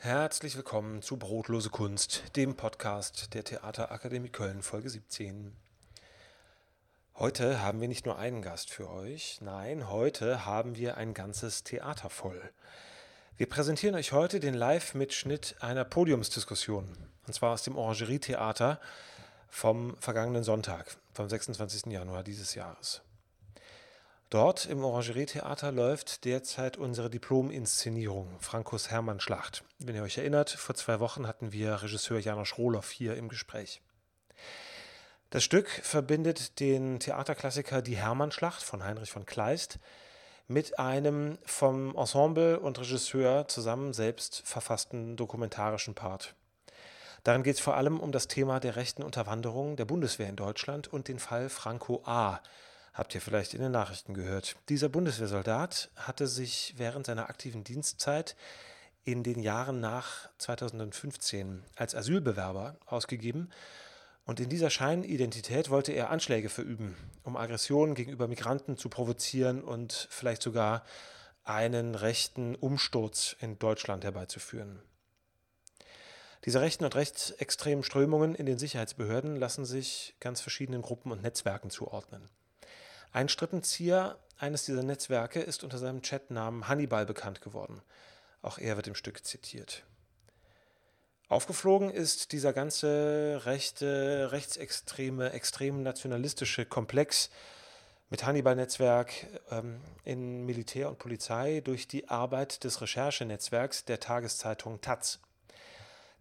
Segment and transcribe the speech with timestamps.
[0.00, 5.52] Herzlich willkommen zu Brotlose Kunst, dem Podcast der Theaterakademie Köln, Folge 17.
[7.16, 11.64] Heute haben wir nicht nur einen Gast für euch, nein, heute haben wir ein ganzes
[11.64, 12.40] Theater voll.
[13.36, 16.96] Wir präsentieren euch heute den Live-Mitschnitt einer Podiumsdiskussion,
[17.26, 18.80] und zwar aus dem Orangerie-Theater
[19.48, 21.86] vom vergangenen Sonntag, vom 26.
[21.86, 23.02] Januar dieses Jahres.
[24.30, 29.64] Dort im Orangerie-Theater läuft derzeit unsere Diplom-Inszenierung Frankos Hermann-Schlacht.
[29.78, 33.80] Wenn ihr euch erinnert, vor zwei Wochen hatten wir Regisseur Janosch Rohloff hier im Gespräch.
[35.30, 39.78] Das Stück verbindet den Theaterklassiker Die Hermann-Schlacht von Heinrich von Kleist
[40.46, 46.34] mit einem vom Ensemble und Regisseur zusammen selbst verfassten dokumentarischen Part.
[47.24, 50.86] Darin geht es vor allem um das Thema der rechten Unterwanderung der Bundeswehr in Deutschland
[50.86, 52.42] und den Fall Franco A.,
[52.98, 54.56] Habt ihr vielleicht in den Nachrichten gehört.
[54.68, 58.34] Dieser Bundeswehrsoldat hatte sich während seiner aktiven Dienstzeit
[59.04, 63.50] in den Jahren nach 2015 als Asylbewerber ausgegeben
[64.24, 70.08] und in dieser Scheinidentität wollte er Anschläge verüben, um Aggressionen gegenüber Migranten zu provozieren und
[70.10, 70.84] vielleicht sogar
[71.44, 74.82] einen rechten Umsturz in Deutschland herbeizuführen.
[76.46, 81.70] Diese rechten und rechtsextremen Strömungen in den Sicherheitsbehörden lassen sich ganz verschiedenen Gruppen und Netzwerken
[81.70, 82.28] zuordnen.
[83.12, 87.80] Ein Strippenzieher eines dieser Netzwerke ist unter seinem Chatnamen Hannibal bekannt geworden.
[88.42, 89.84] Auch er wird im Stück zitiert.
[91.28, 97.30] Aufgeflogen ist dieser ganze rechte, rechtsextreme, extrem nationalistische Komplex
[98.10, 99.12] mit Hannibal-Netzwerk
[99.50, 105.18] ähm, in Militär und Polizei durch die Arbeit des Recherchenetzwerks der Tageszeitung Taz.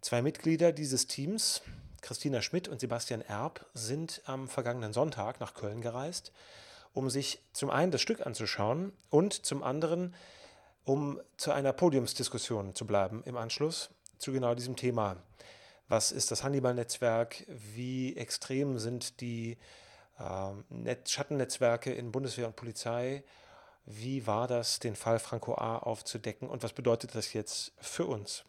[0.01, 1.61] Zwei Mitglieder dieses Teams,
[2.01, 6.33] Christina Schmidt und Sebastian Erb, sind am vergangenen Sonntag nach Köln gereist
[6.97, 10.15] um sich zum einen das Stück anzuschauen und zum anderen,
[10.83, 15.17] um zu einer Podiumsdiskussion zu bleiben im Anschluss zu genau diesem Thema.
[15.87, 17.45] Was ist das Hannibal-Netzwerk?
[17.47, 19.57] Wie extrem sind die
[20.17, 23.23] äh, Schattennetzwerke in Bundeswehr und Polizei?
[23.85, 25.77] Wie war das, den Fall Franco A.
[25.77, 28.43] aufzudecken und was bedeutet das jetzt für uns?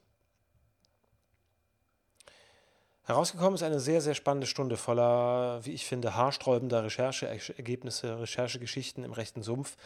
[3.09, 9.15] Herausgekommen ist eine sehr, sehr spannende Stunde voller, wie ich finde, haarsträubender Rechercheergebnisse, Recherchegeschichten im
[9.15, 9.79] rechten Sumpf.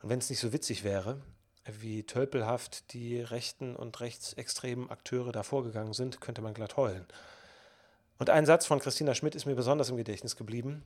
[0.00, 1.20] Und wenn es nicht so witzig wäre,
[1.64, 7.04] wie tölpelhaft die rechten und rechtsextremen Akteure da vorgegangen sind, könnte man glatt heulen.
[8.20, 10.84] Und ein Satz von Christina Schmidt ist mir besonders im Gedächtnis geblieben.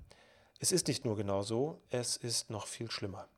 [0.60, 3.28] Es ist nicht nur genau so, es ist noch viel schlimmer.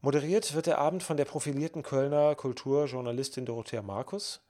[0.00, 4.40] Moderiert wird der Abend von der profilierten Kölner Kulturjournalistin Dorothea Markus.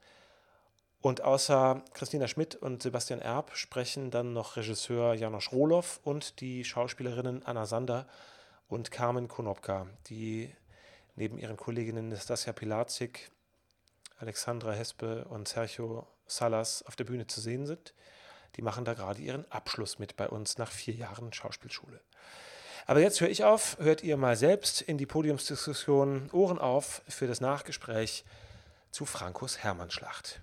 [1.02, 6.62] Und außer Christina Schmidt und Sebastian Erb sprechen dann noch Regisseur Janosch Rohloff und die
[6.62, 8.06] Schauspielerinnen Anna Sander
[8.68, 10.54] und Carmen Konopka, die
[11.16, 13.30] neben ihren Kolleginnen Nastasia Pilatzik,
[14.18, 17.94] Alexandra Hespe und Sergio Salas auf der Bühne zu sehen sind.
[18.56, 22.00] Die machen da gerade ihren Abschluss mit bei uns nach vier Jahren Schauspielschule.
[22.86, 27.26] Aber jetzt höre ich auf, hört ihr mal selbst in die Podiumsdiskussion Ohren auf für
[27.26, 28.24] das Nachgespräch
[28.90, 30.42] zu Frankos Hermannschlacht.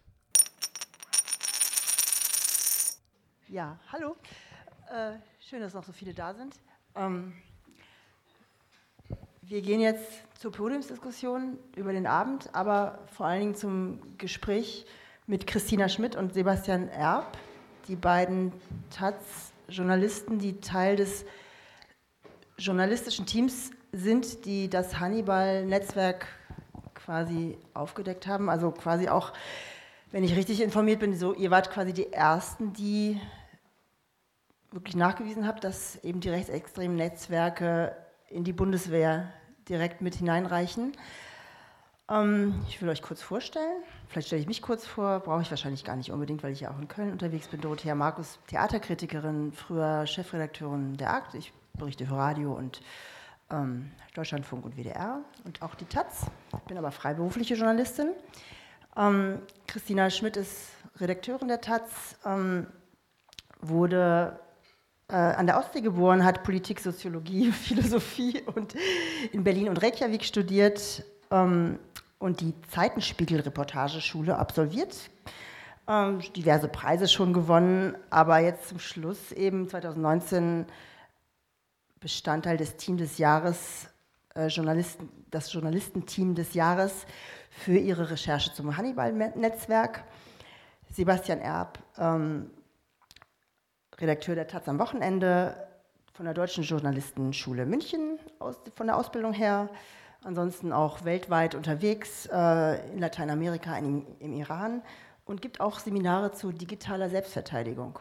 [3.49, 4.17] Ja, hallo.
[4.91, 6.53] Äh, schön, dass noch so viele da sind.
[6.95, 7.31] Ähm,
[9.41, 10.03] wir gehen jetzt
[10.37, 14.85] zur Podiumsdiskussion über den Abend, aber vor allen Dingen zum Gespräch
[15.27, 17.37] mit Christina Schmidt und Sebastian Erb,
[17.87, 18.51] die beiden
[18.89, 21.23] Taz-Journalisten, die Teil des
[22.57, 26.27] journalistischen Teams sind, die das Hannibal-Netzwerk
[26.95, 28.49] quasi aufgedeckt haben.
[28.49, 29.31] Also quasi auch,
[30.11, 33.21] wenn ich richtig informiert bin, so, ihr wart quasi die Ersten, die
[34.71, 37.95] wirklich nachgewiesen habe, dass eben die rechtsextremen Netzwerke
[38.29, 39.31] in die Bundeswehr
[39.69, 40.93] direkt mit hineinreichen.
[42.09, 43.83] Ähm, ich will euch kurz vorstellen.
[44.07, 46.71] Vielleicht stelle ich mich kurz vor, brauche ich wahrscheinlich gar nicht unbedingt, weil ich ja
[46.71, 47.61] auch in Köln unterwegs bin.
[47.61, 51.33] Dorothea Markus, Theaterkritikerin, früher Chefredakteurin der Akt.
[51.35, 52.81] Ich berichte für Radio und
[53.51, 56.25] ähm, Deutschlandfunk und WDR und auch die Taz.
[56.53, 58.11] Ich bin aber freiberufliche Journalistin.
[58.95, 62.67] Ähm, Christina Schmidt ist Redakteurin der Taz, ähm,
[63.59, 64.39] wurde
[65.13, 68.75] an der Ostsee geboren, hat Politik, Soziologie, Philosophie und
[69.31, 71.79] in Berlin und Reykjavik studiert ähm,
[72.19, 75.09] und die Zeitenspiegel-Reportageschule absolviert.
[75.87, 80.65] Ähm, diverse Preise schon gewonnen, aber jetzt zum Schluss eben 2019
[82.01, 83.87] Bestandteil des Teams des Jahres,
[84.35, 87.05] äh, Journalisten, das Journalistenteam des Jahres
[87.49, 90.03] für ihre Recherche zum Hannibal-Netzwerk.
[90.91, 92.49] Sebastian Erb ähm,
[93.99, 95.67] Redakteur der Taz am Wochenende
[96.13, 99.69] von der Deutschen Journalistenschule München aus, von der Ausbildung her.
[100.23, 104.83] ansonsten auch weltweit unterwegs, äh, in Lateinamerika, im, im Iran
[105.25, 107.97] und gibt auch Seminare zu digitaler Selbstverteidigung.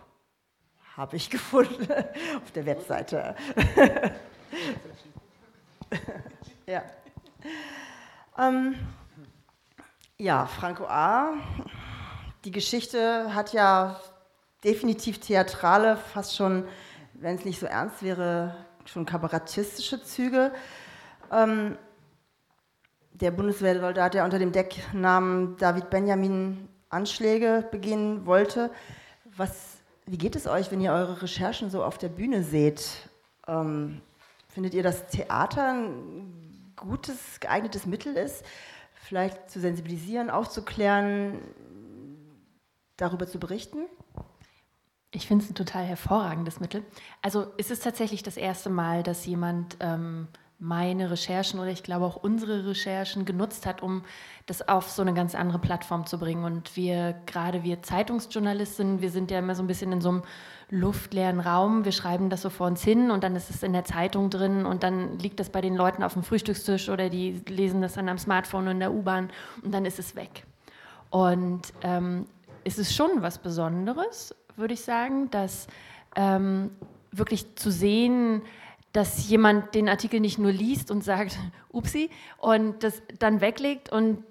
[0.97, 3.35] Habe ich gefunden auf der Webseite.
[6.67, 6.83] ja.
[8.39, 8.75] Ähm,
[10.19, 11.35] ja, Franco A.
[12.45, 13.99] Die Geschichte hat ja
[14.67, 16.65] definitiv theatrale, fast schon,
[17.15, 18.55] wenn es nicht so ernst wäre,
[18.85, 20.53] schon kabarettistische Züge.
[21.33, 21.79] Ähm,
[23.13, 28.71] der Bundeswehrsoldat, der unter dem Decknamen David Benjamin Anschläge begehen wollte.
[29.37, 33.09] Was, wie geht es euch, wenn ihr eure Recherchen so auf der Bühne seht?
[33.49, 34.03] Ähm,
[34.49, 38.45] findet ihr, dass Theater ein gutes, geeignetes Mittel ist?
[39.07, 41.41] vielleicht zu sensibilisieren, aufzuklären,
[42.97, 43.87] darüber zu berichten?
[45.17, 46.85] Ich finde es ein total hervorragendes Mittel.
[47.23, 50.29] Also es ist tatsächlich das erste Mal, dass jemand ähm,
[50.59, 54.03] meine Recherchen oder ich glaube auch unsere Recherchen genutzt hat, um
[54.45, 56.45] das auf so eine ganz andere Plattform zu bringen.
[56.45, 60.23] Und wir, gerade wir Zeitungsjournalistinnen, wir sind ja immer so ein bisschen in so einem
[60.69, 61.87] luftleeren Raum.
[61.87, 64.67] Wir schreiben das so vor uns hin und dann ist es in der Zeitung drin
[64.67, 68.11] und dann liegt das bei den Leuten auf dem Frühstückstisch oder die lesen das dann
[68.11, 69.31] am Smartphone in der U-Bahn
[69.63, 70.45] und dann ist es weg.
[71.09, 72.27] Und ähm,
[72.65, 75.67] es ist schon was Besonderes, würde ich sagen, dass
[76.15, 76.71] ähm,
[77.13, 78.43] wirklich zu sehen,
[78.93, 81.39] dass jemand den Artikel nicht nur liest und sagt,
[81.73, 84.23] upsi, und das dann weglegt und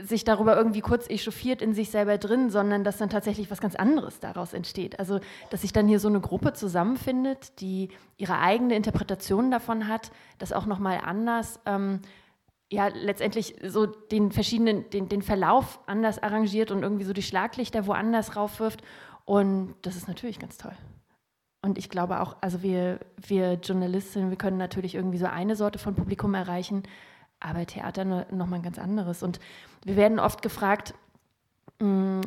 [0.00, 3.76] sich darüber irgendwie kurz echauffiert in sich selber drin, sondern dass dann tatsächlich was ganz
[3.76, 4.98] anderes daraus entsteht.
[4.98, 5.20] Also,
[5.50, 10.52] dass sich dann hier so eine Gruppe zusammenfindet, die ihre eigene Interpretation davon hat, das
[10.52, 12.00] auch nochmal anders, ähm,
[12.72, 17.86] ja, letztendlich so den verschiedenen, den, den Verlauf anders arrangiert und irgendwie so die Schlaglichter
[17.86, 18.82] woanders raufwirft.
[19.24, 20.74] Und das ist natürlich ganz toll.
[21.62, 25.78] Und ich glaube auch, also wir, wir Journalistinnen, wir können natürlich irgendwie so eine Sorte
[25.78, 26.82] von Publikum erreichen,
[27.40, 29.22] aber Theater nochmal ein ganz anderes.
[29.22, 29.40] Und
[29.82, 30.94] wir werden oft gefragt,
[31.80, 32.20] hm,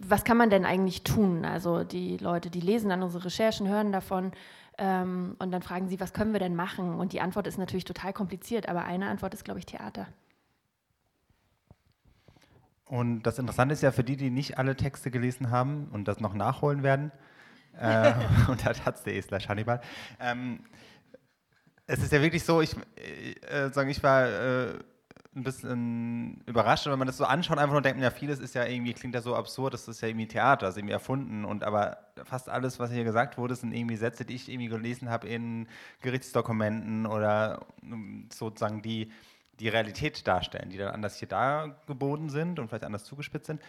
[0.00, 1.44] was kann man denn eigentlich tun?
[1.44, 4.32] Also die Leute, die lesen dann unsere Recherchen, hören davon
[4.76, 6.94] ähm, und dann fragen sie, was können wir denn machen?
[6.94, 10.06] Und die Antwort ist natürlich total kompliziert, aber eine Antwort ist, glaube ich, Theater.
[12.88, 16.20] Und das Interessante ist ja für die, die nicht alle Texte gelesen haben und das
[16.20, 17.12] noch nachholen werden,
[17.78, 18.12] äh,
[18.48, 19.80] unter taz.de slash Hannibal,
[20.20, 20.60] ähm,
[21.86, 22.76] es ist ja wirklich so, ich,
[23.50, 24.78] äh, sagen, ich war äh,
[25.34, 28.64] ein bisschen überrascht, wenn man das so anschaut, einfach nur denkt, ja, vieles ist ja
[28.64, 31.64] irgendwie, klingt ja so absurd, das ist ja irgendwie Theater, das ist irgendwie erfunden und
[31.64, 35.28] aber fast alles, was hier gesagt wurde, sind irgendwie Sätze, die ich irgendwie gelesen habe
[35.28, 35.66] in
[36.02, 39.10] Gerichtsdokumenten oder ähm, sozusagen die
[39.60, 43.60] die Realität darstellen, die dann anders hier dargeboten sind und vielleicht anders zugespitzt sind.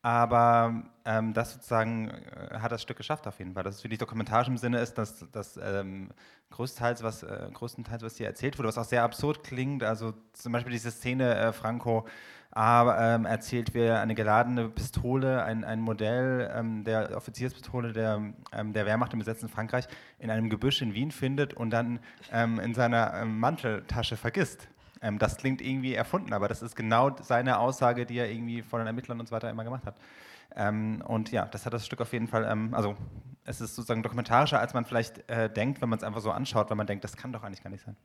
[0.00, 3.64] Aber ähm, das sozusagen äh, hat das Stück geschafft auf jeden Fall.
[3.64, 6.10] Dass es wirklich dokumentarisch im Sinne ist, dass das ähm,
[6.50, 9.82] größtenteils, was, äh, größtenteils, was hier erzählt wurde, was auch sehr absurd klingt.
[9.82, 12.06] Also zum Beispiel diese Szene, äh, Franco
[12.52, 18.72] A, ähm, erzählt, wie eine geladene Pistole, ein, ein Modell ähm, der Offizierspistole der, ähm,
[18.72, 19.86] der Wehrmacht im besetzten Frankreich
[20.18, 21.98] in einem Gebüsch in Wien findet und dann
[22.32, 24.68] ähm, in seiner Manteltasche vergisst.
[25.00, 28.80] Ähm, das klingt irgendwie erfunden, aber das ist genau seine Aussage, die er irgendwie von
[28.80, 29.96] den Ermittlern und so weiter immer gemacht hat.
[30.56, 32.96] Ähm, und ja, das hat das Stück auf jeden Fall, ähm, also
[33.44, 36.70] es ist sozusagen dokumentarischer, als man vielleicht äh, denkt, wenn man es einfach so anschaut,
[36.70, 37.96] weil man denkt, das kann doch eigentlich gar nicht sein.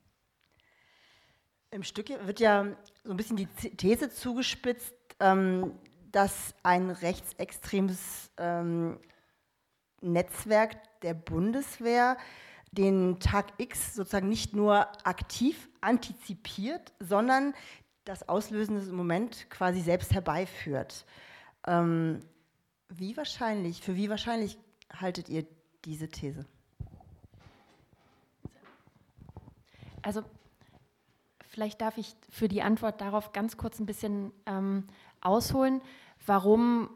[1.70, 2.66] Im Stück wird ja
[3.02, 5.72] so ein bisschen die These zugespitzt, ähm,
[6.12, 9.00] dass ein rechtsextremes ähm,
[10.00, 12.16] Netzwerk der Bundeswehr
[12.74, 17.54] den Tag X sozusagen nicht nur aktiv antizipiert, sondern
[18.04, 21.06] das auslösende Moment quasi selbst herbeiführt.
[21.66, 22.20] Ähm,
[22.88, 24.58] wie wahrscheinlich, für wie wahrscheinlich
[24.92, 25.46] haltet ihr
[25.84, 26.44] diese These?
[30.02, 30.22] Also
[31.48, 34.86] vielleicht darf ich für die Antwort darauf ganz kurz ein bisschen ähm,
[35.20, 35.80] ausholen,
[36.26, 36.90] warum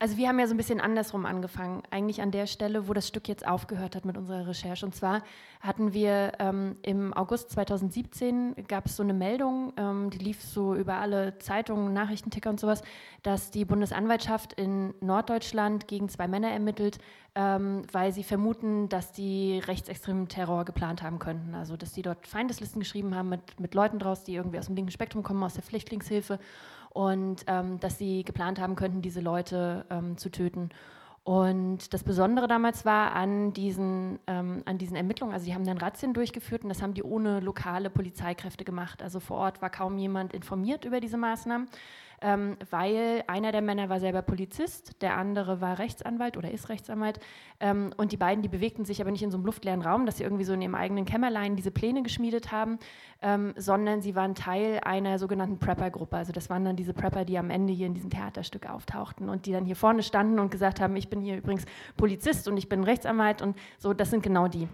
[0.00, 3.06] also wir haben ja so ein bisschen andersrum angefangen, eigentlich an der Stelle, wo das
[3.06, 4.86] Stück jetzt aufgehört hat mit unserer Recherche.
[4.86, 5.22] Und zwar
[5.60, 10.74] hatten wir ähm, im August 2017 gab es so eine Meldung, ähm, die lief so
[10.74, 12.82] über alle Zeitungen, Nachrichtenticker und sowas,
[13.22, 16.98] dass die Bundesanwaltschaft in Norddeutschland gegen zwei Männer ermittelt,
[17.34, 21.54] ähm, weil sie vermuten, dass die rechtsextremen Terror geplant haben könnten.
[21.54, 24.76] Also dass die dort Feindeslisten geschrieben haben mit, mit Leuten draus, die irgendwie aus dem
[24.76, 26.38] linken Spektrum kommen, aus der Flüchtlingshilfe
[26.90, 30.70] und ähm, dass sie geplant haben könnten, diese Leute ähm, zu töten.
[31.22, 35.78] Und das Besondere damals war an diesen, ähm, an diesen Ermittlungen, also die haben dann
[35.78, 39.02] Razzien durchgeführt und das haben die ohne lokale Polizeikräfte gemacht.
[39.02, 41.68] Also vor Ort war kaum jemand informiert über diese Maßnahmen.
[42.20, 47.18] Ähm, weil einer der Männer war selber Polizist, der andere war Rechtsanwalt oder ist Rechtsanwalt.
[47.60, 50.18] Ähm, und die beiden, die bewegten sich aber nicht in so einem luftleeren Raum, dass
[50.18, 52.78] sie irgendwie so in ihrem eigenen Kämmerlein diese Pläne geschmiedet haben,
[53.22, 56.16] ähm, sondern sie waren Teil einer sogenannten Prepper-Gruppe.
[56.16, 59.46] Also das waren dann diese Prepper, die am Ende hier in diesem Theaterstück auftauchten und
[59.46, 61.64] die dann hier vorne standen und gesagt haben, ich bin hier übrigens
[61.96, 64.68] Polizist und ich bin Rechtsanwalt und so, das sind genau die.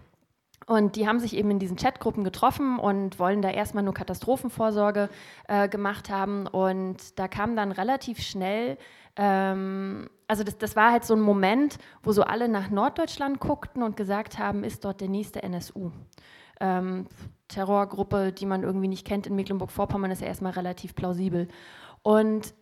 [0.67, 5.09] Und die haben sich eben in diesen Chatgruppen getroffen und wollen da erstmal nur Katastrophenvorsorge
[5.47, 6.49] äh, gemacht haben.
[6.49, 8.77] Und da kam dann relativ schnell,
[9.15, 13.85] ähm, also das, das war halt so ein Moment, wo so alle nach Norddeutschland guckten
[13.85, 15.93] und gesagt haben, ist dort der nächste NSU.
[16.61, 17.07] Ähm,
[17.47, 21.47] Terrorgruppe, die man irgendwie nicht kennt in Mecklenburg-Vorpommern, ist ja erstmal relativ plausibel.
[22.03, 22.55] Und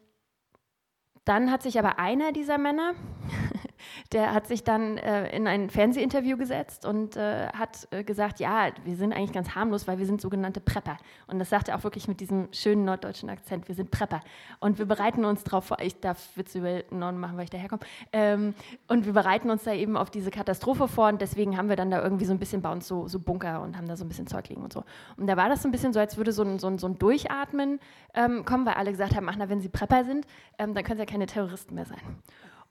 [1.25, 2.93] dann hat sich aber einer dieser Männer,
[4.13, 8.69] der hat sich dann äh, in ein Fernsehinterview gesetzt und äh, hat äh, gesagt, ja,
[8.85, 10.97] wir sind eigentlich ganz harmlos, weil wir sind sogenannte Prepper.
[11.27, 14.21] Und das sagt er auch wirklich mit diesem schönen norddeutschen Akzent, wir sind Prepper.
[14.61, 17.83] Und wir bereiten uns darauf vor, ich darf Witze über Norden machen, weil ich daherkomme,
[18.13, 18.55] ähm,
[18.89, 21.91] und wir bereiten uns da eben auf diese Katastrophe vor und deswegen haben wir dann
[21.91, 24.09] da irgendwie so ein bisschen bei uns so, so Bunker und haben da so ein
[24.09, 24.85] bisschen Zeug liegen und so.
[25.17, 26.87] Und da war das so ein bisschen so, als würde so ein, so ein, so
[26.87, 27.81] ein Durchatmen
[28.15, 30.27] ähm, kommen, weil alle gesagt haben, ach na, wenn sie Prepper sind,
[30.59, 32.01] ähm, dann können sie ja keine Terroristen mehr sein.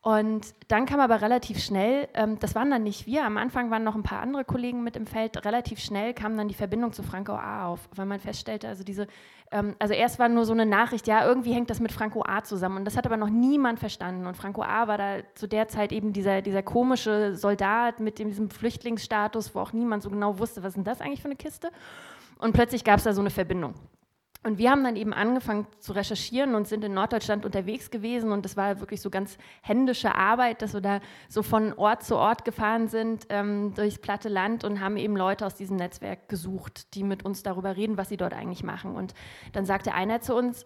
[0.03, 3.86] Und dann kam aber relativ schnell, ähm, das waren dann nicht wir, am Anfang waren
[3.86, 7.03] noch ein paar andere Kollegen mit im Feld, relativ schnell kam dann die Verbindung zu
[7.03, 9.07] Franco A auf, weil man feststellte, also diese,
[9.50, 12.43] ähm, also erst war nur so eine Nachricht, ja, irgendwie hängt das mit Franco A
[12.43, 12.79] zusammen.
[12.79, 14.27] Und das hat aber noch niemand verstanden.
[14.27, 18.27] Und Franco A war da zu der Zeit eben dieser, dieser komische Soldat mit dem,
[18.27, 21.38] diesem Flüchtlingsstatus, wo auch niemand so genau wusste, was ist denn das eigentlich für eine
[21.38, 21.72] Kiste?
[22.39, 23.74] Und plötzlich gab es da so eine Verbindung.
[24.43, 28.31] Und wir haben dann eben angefangen zu recherchieren und sind in Norddeutschland unterwegs gewesen.
[28.33, 32.17] Und das war wirklich so ganz händische Arbeit, dass wir da so von Ort zu
[32.17, 36.93] Ort gefahren sind ähm, durchs platte Land und haben eben Leute aus diesem Netzwerk gesucht,
[36.93, 38.95] die mit uns darüber reden, was sie dort eigentlich machen.
[38.95, 39.13] Und
[39.53, 40.65] dann sagte einer zu uns,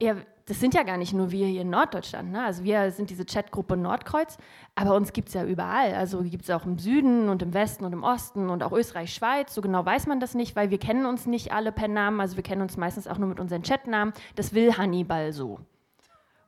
[0.00, 0.16] ja,
[0.46, 2.32] das sind ja gar nicht nur wir hier in Norddeutschland.
[2.32, 2.42] Ne?
[2.42, 4.36] Also wir sind diese Chatgruppe Nordkreuz,
[4.74, 5.94] aber uns gibt es ja überall.
[5.94, 9.14] Also gibt es auch im Süden und im Westen und im Osten und auch Österreich,
[9.14, 9.54] Schweiz.
[9.54, 12.20] So genau weiß man das nicht, weil wir kennen uns nicht alle per Namen.
[12.20, 14.12] Also wir kennen uns meistens auch nur mit unseren Chatnamen.
[14.34, 15.60] Das will Hannibal so.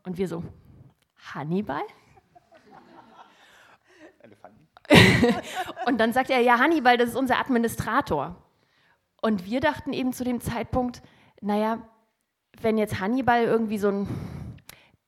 [0.04, 0.42] Und wir so,
[1.32, 1.82] Hannibal?
[5.86, 8.36] und dann sagt er, ja, Hannibal, das ist unser Administrator.
[9.20, 11.02] Und wir dachten eben zu dem Zeitpunkt,
[11.40, 11.78] naja,
[12.60, 14.08] wenn jetzt Hannibal irgendwie so ein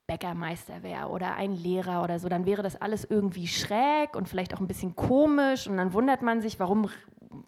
[0.07, 4.55] Bäckermeister wäre oder ein Lehrer oder so, dann wäre das alles irgendwie schräg und vielleicht
[4.55, 6.91] auch ein bisschen komisch und dann wundert man sich, warum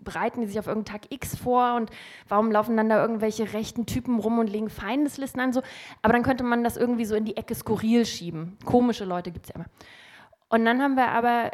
[0.03, 1.91] bereiten die sich auf irgendeinen Tag X vor und
[2.29, 5.63] warum laufen dann da irgendwelche rechten Typen rum und legen Feindeslisten an so.
[6.03, 8.57] Aber dann könnte man das irgendwie so in die Ecke skurril schieben.
[8.65, 9.67] Komische Leute gibt es ja immer.
[10.49, 11.51] Und dann haben wir aber,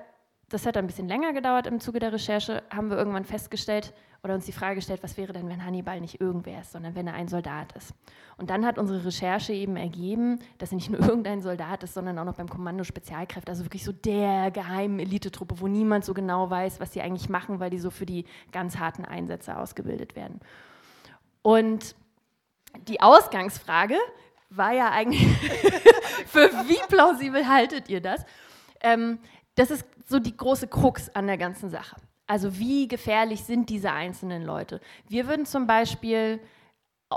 [0.52, 3.94] das hat ein bisschen länger gedauert im Zuge der Recherche, haben wir irgendwann festgestellt,
[4.25, 7.09] oder uns die Frage gestellt, was wäre denn, wenn Hannibal nicht irgendwer ist, sondern wenn
[7.09, 7.92] er ein Soldat ist.
[8.37, 12.18] Und dann hat unsere Recherche eben ergeben, dass er nicht nur irgendein Soldat ist, sondern
[12.18, 16.49] auch noch beim Kommando Spezialkräfte, also wirklich so der geheimen Elitetruppe, wo niemand so genau
[16.49, 20.38] weiß, was sie eigentlich machen, weil die so für die ganz harten Einsätze ausgebildet werden.
[21.42, 21.97] Und
[22.87, 23.97] die Ausgangsfrage
[24.50, 25.26] war ja eigentlich,
[26.26, 28.25] für wie plausibel haltet ihr das?
[28.80, 29.18] Ähm,
[29.54, 31.97] das ist so die große Krux an der ganzen Sache.
[32.26, 34.80] Also wie gefährlich sind diese einzelnen Leute?
[35.09, 36.40] Wir würden zum Beispiel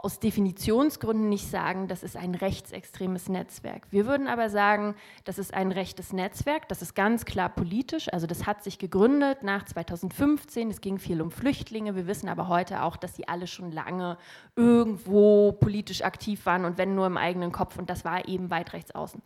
[0.03, 3.87] aus Definitionsgründen nicht sagen, das ist ein rechtsextremes Netzwerk.
[3.91, 8.27] Wir würden aber sagen, das ist ein rechtes Netzwerk, das ist ganz klar politisch, also
[8.27, 12.83] das hat sich gegründet nach 2015, es ging viel um Flüchtlinge, wir wissen aber heute
[12.83, 14.17] auch, dass sie alle schon lange
[14.55, 18.73] irgendwo politisch aktiv waren und wenn nur im eigenen Kopf und das war eben weit
[18.73, 19.21] rechts außen.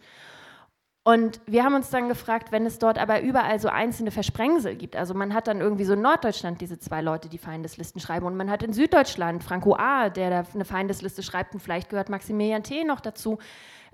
[1.10, 4.96] Und wir haben uns dann gefragt, wenn es dort aber überall so einzelne Versprengsel gibt,
[4.96, 8.38] also man hat dann irgendwie so in Norddeutschland diese zwei Leute, die Feindeslisten schreiben, und
[8.38, 12.62] man hat in Süddeutschland Franco A., der da eine Feindesliste schreibt, und vielleicht gehört Maximilian
[12.62, 12.84] T.
[12.84, 13.40] noch dazu,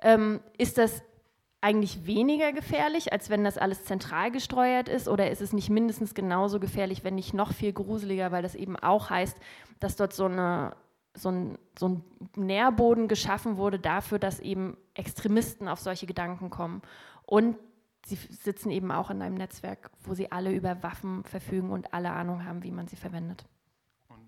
[0.02, 1.04] ähm, ist das
[1.62, 5.08] eigentlich weniger gefährlich, als wenn das alles zentral gesteuert ist?
[5.08, 8.76] Oder ist es nicht mindestens genauso gefährlich, wenn nicht noch viel gruseliger, weil das eben
[8.76, 9.38] auch heißt,
[9.80, 10.76] dass dort so eine
[11.16, 12.04] so ein, so ein
[12.36, 16.82] Nährboden geschaffen wurde dafür, dass eben Extremisten auf solche Gedanken kommen.
[17.26, 17.58] Und
[18.06, 22.12] sie sitzen eben auch in einem Netzwerk, wo sie alle über Waffen verfügen und alle
[22.12, 23.46] Ahnung haben, wie man sie verwendet.
[24.10, 24.22] Und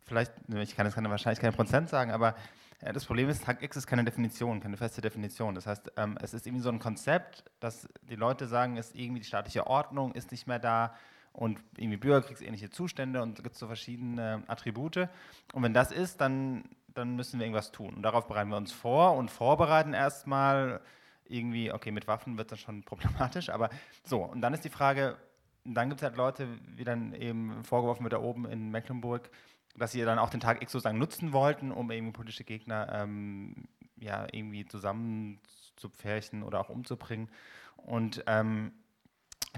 [0.00, 2.34] vielleicht, ich kann jetzt keine, wahrscheinlich keinen Prozent sagen, aber
[2.82, 5.54] ja, das Problem ist, Tag X ist keine Definition, keine feste Definition.
[5.54, 9.20] Das heißt, ähm, es ist irgendwie so ein Konzept, dass die Leute sagen, ist irgendwie
[9.20, 10.94] die staatliche Ordnung ist nicht mehr da,
[11.40, 15.08] und irgendwie bürgerkriegsähnliche Zustände und es gibt so verschiedene Attribute.
[15.54, 17.94] Und wenn das ist, dann, dann müssen wir irgendwas tun.
[17.94, 20.82] Und darauf bereiten wir uns vor und vorbereiten erstmal
[21.24, 23.70] irgendwie, okay, mit Waffen wird das schon problematisch, aber
[24.04, 24.22] so.
[24.22, 25.16] Und dann ist die Frage,
[25.64, 29.30] dann gibt es halt Leute, wie dann eben vorgeworfen wird da oben in Mecklenburg,
[29.76, 33.64] dass sie dann auch den Tag X sozusagen nutzen wollten, um eben politische Gegner ähm,
[33.96, 37.30] ja, irgendwie zusammenzupferchen oder auch umzubringen.
[37.78, 38.72] Und ähm,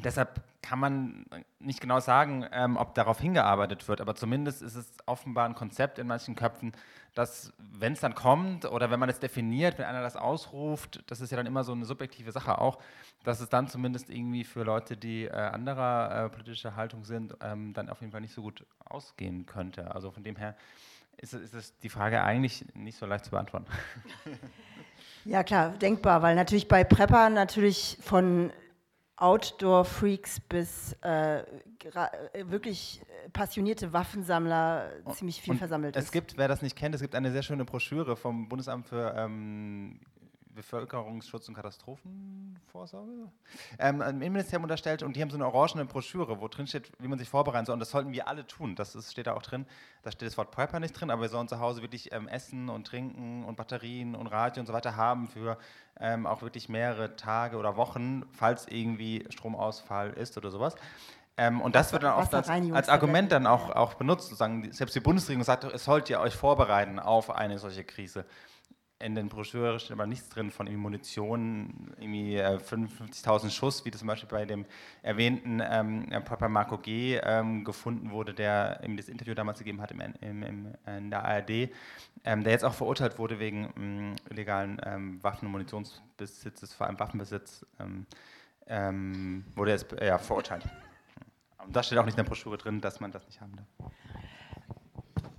[0.00, 1.26] deshalb kann man
[1.58, 5.98] nicht genau sagen, ähm, ob darauf hingearbeitet wird, aber zumindest ist es offenbar ein Konzept
[5.98, 6.72] in manchen Köpfen,
[7.14, 11.20] dass, wenn es dann kommt oder wenn man es definiert, wenn einer das ausruft, das
[11.20, 12.78] ist ja dann immer so eine subjektive Sache auch,
[13.24, 17.74] dass es dann zumindest irgendwie für Leute, die äh, anderer äh, politischer Haltung sind, ähm,
[17.74, 19.94] dann auf jeden Fall nicht so gut ausgehen könnte.
[19.94, 20.56] Also von dem her
[21.18, 23.66] ist, ist es die Frage eigentlich nicht so leicht zu beantworten.
[25.24, 28.50] Ja klar, denkbar, weil natürlich bei Prepper natürlich von
[29.22, 31.44] Outdoor-Freaks bis äh, äh
[32.44, 33.00] wirklich
[33.32, 36.04] passionierte Waffensammler ziemlich viel und versammelt ist.
[36.06, 39.14] Es gibt, wer das nicht kennt, es gibt eine sehr schöne Broschüre vom Bundesamt für
[39.16, 40.00] ähm,
[40.54, 43.30] Bevölkerungsschutz und Katastrophenvorsorge
[43.78, 47.08] ähm, im Innenministerium unterstellt und die haben so eine orangene Broschüre, wo drin steht, wie
[47.08, 47.74] man sich vorbereiten soll.
[47.74, 48.74] Und das sollten wir alle tun.
[48.76, 49.66] Das ist, steht da auch drin.
[50.02, 52.68] Da steht das Wort Prepper nicht drin, aber wir sollen zu Hause wirklich ähm, Essen
[52.68, 55.58] und Trinken und Batterien und Radio und so weiter haben für
[56.00, 60.74] ähm, auch wirklich mehrere Tage oder Wochen, falls irgendwie Stromausfall ist oder sowas.
[61.36, 64.24] Ähm, und das wird dann oft als, als Argument dann auch, auch benutzt.
[64.24, 68.26] Sozusagen, selbst die Bundesregierung sagt, es sollt ihr euch vorbereiten auf eine solche Krise
[69.02, 74.00] in den Broschüren steht aber nichts drin von Munition, irgendwie 55.000 äh, Schuss, wie das
[74.00, 74.64] zum Beispiel bei dem
[75.02, 77.18] erwähnten ähm, Papa Marco G.
[77.22, 81.24] Ähm, gefunden wurde, der ihm das Interview damals gegeben hat im, im, im, in der
[81.24, 81.70] ARD,
[82.24, 86.98] ähm, der jetzt auch verurteilt wurde wegen ähm, illegalen ähm, Waffen- und Munitionsbesitzes, vor allem
[86.98, 87.66] Waffenbesitz,
[88.68, 90.64] ähm, wurde jetzt äh, ja, verurteilt.
[91.64, 93.90] Und da steht auch nicht in der Broschüre drin, dass man das nicht haben darf.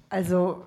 [0.10, 0.66] Also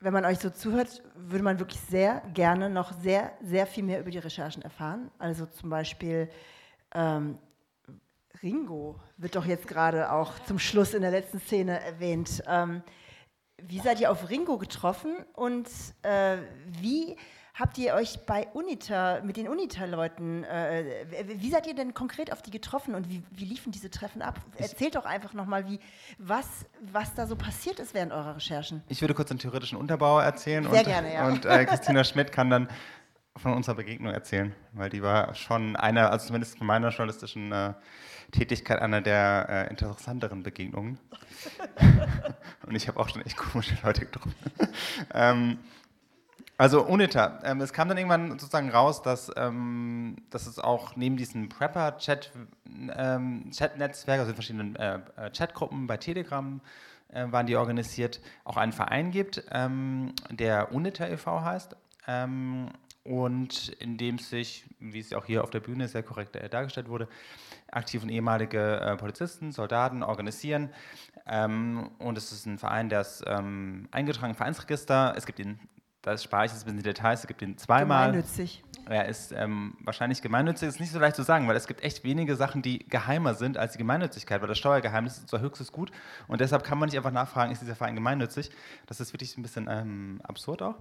[0.00, 4.00] wenn man euch so zuhört, würde man wirklich sehr gerne noch sehr, sehr viel mehr
[4.00, 5.10] über die Recherchen erfahren.
[5.18, 6.30] Also zum Beispiel
[6.94, 7.38] ähm,
[8.42, 12.42] Ringo wird doch jetzt gerade auch zum Schluss in der letzten Szene erwähnt.
[12.46, 12.82] Ähm,
[13.60, 15.68] wie seid ihr auf Ringo getroffen und
[16.02, 16.38] äh,
[16.80, 17.16] wie
[17.58, 20.84] habt ihr euch bei UNITA, mit den UNITA-Leuten, äh,
[21.26, 24.40] wie seid ihr denn konkret auf die getroffen und wie, wie liefen diese Treffen ab?
[24.56, 25.64] Erzählt doch einfach nochmal,
[26.18, 26.46] was,
[26.80, 28.82] was da so passiert ist während eurer Recherchen.
[28.88, 30.64] Ich würde kurz den theoretischen Unterbau erzählen.
[30.64, 31.26] Sehr und, gerne, ja.
[31.26, 32.68] Und äh, Christina Schmidt kann dann
[33.36, 37.74] von unserer Begegnung erzählen, weil die war schon eine, also zumindest von meiner journalistischen äh,
[38.32, 40.98] Tätigkeit, eine der äh, interessanteren Begegnungen.
[42.66, 44.34] und ich habe auch schon echt komische Leute getroffen.
[45.14, 45.58] ähm,
[46.58, 47.38] also UNITA.
[47.44, 52.32] Ähm, es kam dann irgendwann sozusagen raus, dass, ähm, dass es auch neben diesem Prepper-Chat,
[52.96, 56.60] ähm, also in verschiedenen äh, äh, Chatgruppen bei Telegram
[57.12, 61.42] äh, waren die organisiert, auch einen Verein gibt, ähm, der UNITA e.V.
[61.42, 61.76] heißt.
[62.08, 62.70] Ähm,
[63.04, 66.88] und in dem sich, wie es auch hier auf der Bühne sehr korrekt äh, dargestellt
[66.88, 67.08] wurde,
[67.70, 70.70] aktiv und ehemalige äh, Polizisten, Soldaten organisieren.
[71.24, 75.14] Ähm, und es ist ein Verein, der ist eingetragen im Vereinsregister.
[75.16, 75.60] Es gibt ihn
[76.12, 78.06] das spare ich jetzt ein bisschen die Details, es gibt ihn zweimal.
[78.08, 78.64] Gemeinnützig.
[78.88, 82.04] Er ist ähm, wahrscheinlich gemeinnützig, ist nicht so leicht zu sagen, weil es gibt echt
[82.04, 85.90] wenige Sachen, die geheimer sind als die Gemeinnützigkeit, weil das Steuergeheimnis ist zwar höchstes Gut
[86.26, 88.50] und deshalb kann man nicht einfach nachfragen, ist dieser Verein gemeinnützig.
[88.86, 90.76] Das ist wirklich ein bisschen ähm, absurd auch.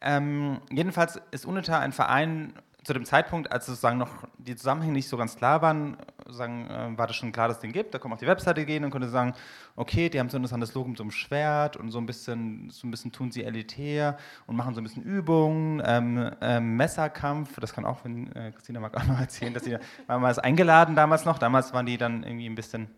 [0.00, 2.52] Ähm, jedenfalls ist UNITA ein Verein
[2.84, 6.96] zu dem Zeitpunkt, als sozusagen noch die Zusammenhänge nicht so ganz klar waren, sagen, äh,
[6.96, 7.92] war das schon klar, dass es den gibt.
[7.92, 9.34] Da konnte man auf die Webseite gehen und konnte sagen,
[9.76, 12.70] okay, die haben so ein interessantes Logo mit so einem Schwert und so ein bisschen,
[12.70, 17.58] so ein bisschen tun sie elitär und machen so ein bisschen Übungen, ähm, ähm, Messerkampf,
[17.58, 21.24] das kann auch, wenn äh, Christina mag auch noch erzählen, dass sie mal eingeladen damals
[21.24, 21.38] noch.
[21.38, 22.88] Damals waren die dann irgendwie ein bisschen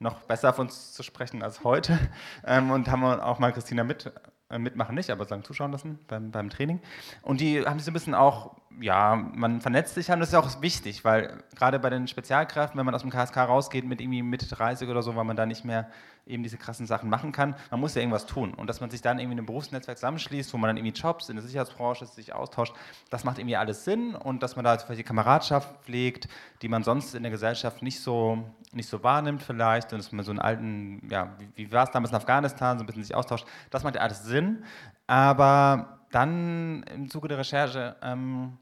[0.00, 1.98] noch besser auf uns zu sprechen als heute
[2.44, 4.12] ähm, und haben auch mal Christina mit
[4.50, 6.80] äh, mitmachen nicht, aber sagen zuschauen lassen beim, beim Training.
[7.22, 10.34] Und die haben sich so ein bisschen auch, ja, man vernetzt sich, und das ist
[10.34, 14.22] auch wichtig, weil gerade bei den Spezialkräften, wenn man aus dem KSK rausgeht mit irgendwie
[14.22, 15.88] Mitte 30 oder so, weil man da nicht mehr
[16.26, 17.54] eben diese krassen Sachen machen kann.
[17.70, 18.54] Man muss ja irgendwas tun.
[18.54, 21.28] Und dass man sich dann irgendwie in einem Berufsnetzwerk zusammenschließt, wo man dann irgendwie Jobs
[21.28, 22.74] in der Sicherheitsbranche sich austauscht,
[23.10, 24.14] das macht irgendwie alles Sinn.
[24.14, 26.28] Und dass man da vielleicht die Kameradschaft pflegt,
[26.62, 29.92] die man sonst in der Gesellschaft nicht so, nicht so wahrnimmt vielleicht.
[29.92, 32.84] Und dass man so einen alten, ja, wie, wie war es damals in Afghanistan, so
[32.84, 33.46] ein bisschen sich austauscht.
[33.70, 34.64] Das macht ja alles Sinn.
[35.06, 38.58] Aber dann im Zuge der Recherche ähm,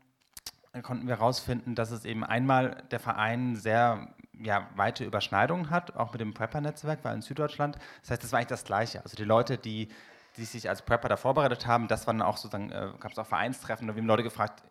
[0.82, 4.08] konnten wir herausfinden, dass es eben einmal der Verein sehr
[4.40, 8.38] ja, weite Überschneidungen hat, auch mit dem Prepper-Netzwerk, weil in Süddeutschland, das heißt, das war
[8.38, 9.02] eigentlich das Gleiche.
[9.02, 9.88] Also die Leute, die,
[10.36, 13.26] die sich als Prepper da vorbereitet haben, das waren auch sozusagen, äh, gab es auch
[13.26, 14.62] Vereinstreffen, da haben Leute gefragt,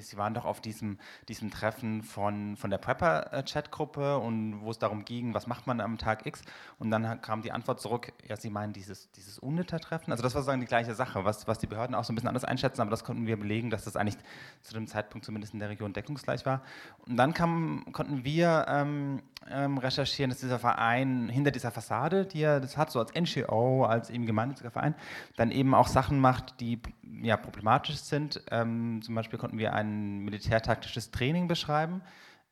[0.00, 5.04] Sie waren doch auf diesem, diesem Treffen von, von der Prepper-Chat-Gruppe und wo es darum
[5.04, 6.42] ging, was macht man am Tag X.
[6.78, 10.10] Und dann kam die Antwort zurück, ja, Sie meinen dieses, dieses UNITA-Treffen.
[10.12, 12.28] Also das war sozusagen die gleiche Sache, was, was die Behörden auch so ein bisschen
[12.28, 14.18] anders einschätzen, aber das konnten wir belegen, dass das eigentlich
[14.62, 16.62] zu dem Zeitpunkt zumindest in der Region deckungsgleich war.
[17.06, 22.42] Und dann kam, konnten wir ähm, ähm, recherchieren, dass dieser Verein hinter dieser Fassade, die
[22.42, 24.94] er das hat, so als NGO, als eben gemeinnütziger Verein,
[25.36, 26.80] dann eben auch Sachen macht, die
[27.22, 28.42] ja, problematisch sind.
[28.50, 32.02] Ähm, zum Beispiel konnten wir ein militärtaktisches Training beschreiben,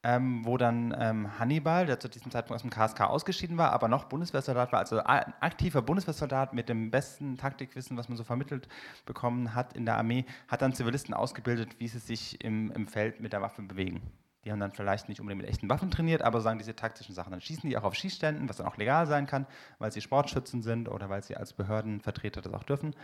[0.02, 3.88] ähm, wo dann ähm, Hannibal, der zu diesem Zeitpunkt aus dem KSK ausgeschieden war, aber
[3.88, 8.68] noch Bundeswehrsoldat war, also ein aktiver Bundeswehrsoldat mit dem besten Taktikwissen, was man so vermittelt
[9.06, 13.20] bekommen hat in der Armee, hat dann Zivilisten ausgebildet, wie sie sich im, im Feld
[13.20, 14.02] mit der Waffe bewegen.
[14.48, 17.32] Die haben dann vielleicht nicht unbedingt mit echten Waffen trainiert, aber sagen diese taktischen Sachen.
[17.32, 19.46] Dann schießen die auch auf Schießständen, was dann auch legal sein kann,
[19.78, 22.96] weil sie Sportschützen sind oder weil sie als Behördenvertreter das auch dürfen.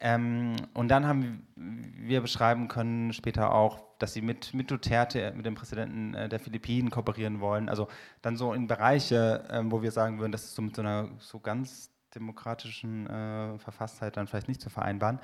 [0.00, 5.44] Ähm, und dann haben wir beschreiben können später auch, dass sie mit, mit Duterte, mit
[5.44, 7.68] dem Präsidenten äh, der Philippinen kooperieren wollen.
[7.68, 7.88] Also
[8.22, 11.10] dann so in Bereiche, äh, wo wir sagen würden, das ist so mit so einer
[11.18, 15.20] so ganz demokratischen äh, Verfasstheit dann vielleicht nicht zu vereinbaren.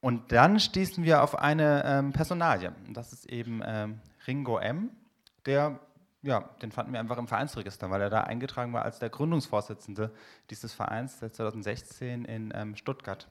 [0.00, 2.72] Und dann stießen wir auf eine ähm, Personalie.
[2.88, 4.90] Das ist eben ähm, Ringo M.,
[5.46, 5.78] der,
[6.22, 10.14] ja, den fanden wir einfach im Vereinsregister, weil er da eingetragen war als der Gründungsvorsitzende
[10.50, 13.28] dieses Vereins, der 2016 in ähm, Stuttgart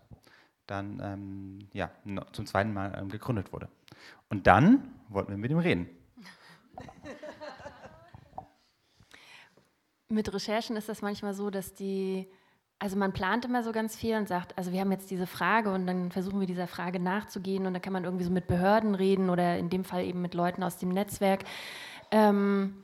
[0.68, 1.92] dann ähm, ja,
[2.32, 3.68] zum zweiten Mal ähm, gegründet wurde.
[4.30, 5.90] Und dann wollten wir mit ihm reden.
[10.10, 12.30] Mit Recherchen ist das manchmal so, dass die
[12.84, 15.72] also man plant immer so ganz viel und sagt, also wir haben jetzt diese Frage
[15.72, 18.94] und dann versuchen wir dieser Frage nachzugehen und dann kann man irgendwie so mit Behörden
[18.94, 21.46] reden oder in dem Fall eben mit Leuten aus dem Netzwerk.
[22.12, 22.83] Ähm,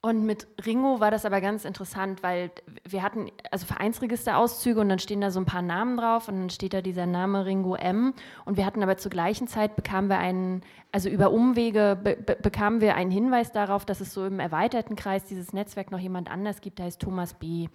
[0.00, 2.52] und mit Ringo war das aber ganz interessant, weil
[2.88, 6.50] wir hatten also Vereinsregisterauszüge und dann stehen da so ein paar Namen drauf und dann
[6.50, 8.14] steht da dieser Name Ringo M.
[8.44, 12.36] Und wir hatten aber zur gleichen Zeit bekamen wir einen, also über Umwege be be
[12.40, 16.30] bekamen wir einen Hinweis darauf, dass es so im erweiterten Kreis dieses Netzwerk noch jemand
[16.30, 17.66] anders gibt, der heißt Thomas B.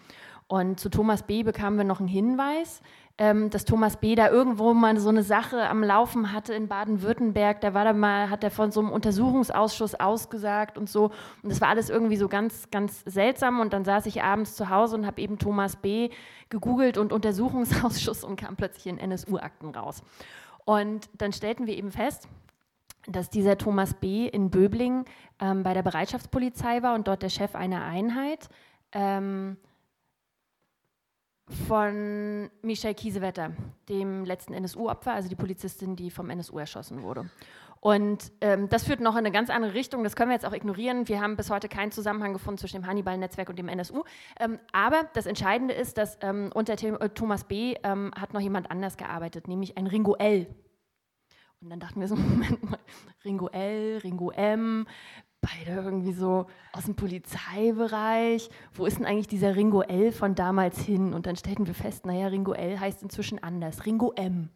[0.48, 1.44] Und zu Thomas B.
[1.44, 2.82] bekamen wir noch einen Hinweis,
[3.20, 4.16] ähm, dass Thomas B.
[4.16, 7.62] da irgendwo mal so eine Sache am Laufen hatte in Baden-Württemberg.
[7.62, 11.12] Da war da mal, hat er von so einem Untersuchungsausschuss ausgesagt und so.
[11.44, 13.60] Und das war alles irgendwie so ganz, ganz seltsam.
[13.60, 16.10] Und dann saß ich abends zu Hause und habe eben Thomas B.
[16.50, 20.02] gegoogelt und Untersuchungsausschuss und kam plötzlich in NSU-Akten raus.
[20.66, 22.28] Und dann stellten wir eben fest,
[23.06, 24.28] dass dieser Thomas B.
[24.28, 25.06] in Böbling
[25.40, 28.50] ähm, bei der Bereitschaftspolizei war und dort der Chef einer Einheit.
[28.92, 29.58] Ähm,
[31.68, 33.52] von Michelle Kiesewetter,
[33.90, 37.30] dem letzten NSU-Opfer, also die Polizistin, die vom NSU erschossen wurde.
[37.84, 40.06] Und ähm, das führt noch in eine ganz andere Richtung.
[40.06, 41.10] Das können wir jetzt auch ignorieren.
[41.10, 44.04] Wir haben bis heute keinen Zusammenhang gefunden zwischen dem Hannibal-Netzwerk und dem NSU.
[44.40, 47.76] Ähm, aber das Entscheidende ist, dass ähm, unter äh, Thomas B.
[47.84, 50.48] Ähm, hat noch jemand anders gearbeitet, nämlich ein Ringo L.
[51.60, 52.80] Und dann dachten wir so, Moment mal,
[53.26, 54.88] Ringo L, Ringo M,
[55.44, 58.50] beide irgendwie so aus dem Polizeibereich.
[58.74, 61.14] Wo ist denn eigentlich dieser Ringo L von damals hin?
[61.14, 64.50] Und dann stellten wir fest, naja, Ringo L heißt inzwischen anders, Ringo M.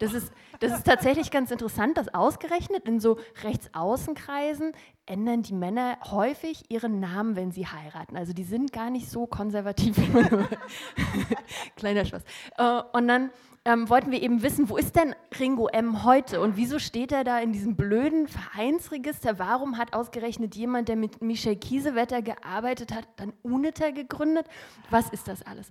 [0.00, 4.72] Das ist, das ist tatsächlich ganz interessant, dass ausgerechnet in so Rechtsaußenkreisen
[5.06, 8.16] ändern die Männer häufig ihren Namen, wenn sie heiraten.
[8.16, 9.96] Also die sind gar nicht so konservativ.
[11.76, 12.24] Kleiner Spaß.
[12.58, 13.30] Äh, und dann
[13.66, 17.24] ähm, wollten wir eben wissen, wo ist denn Ringo M heute und wieso steht er
[17.24, 19.38] da in diesem blöden Vereinsregister?
[19.38, 24.46] Warum hat ausgerechnet jemand, der mit Michel Kiesewetter gearbeitet hat, dann UNITA gegründet?
[24.90, 25.70] Was ist das alles?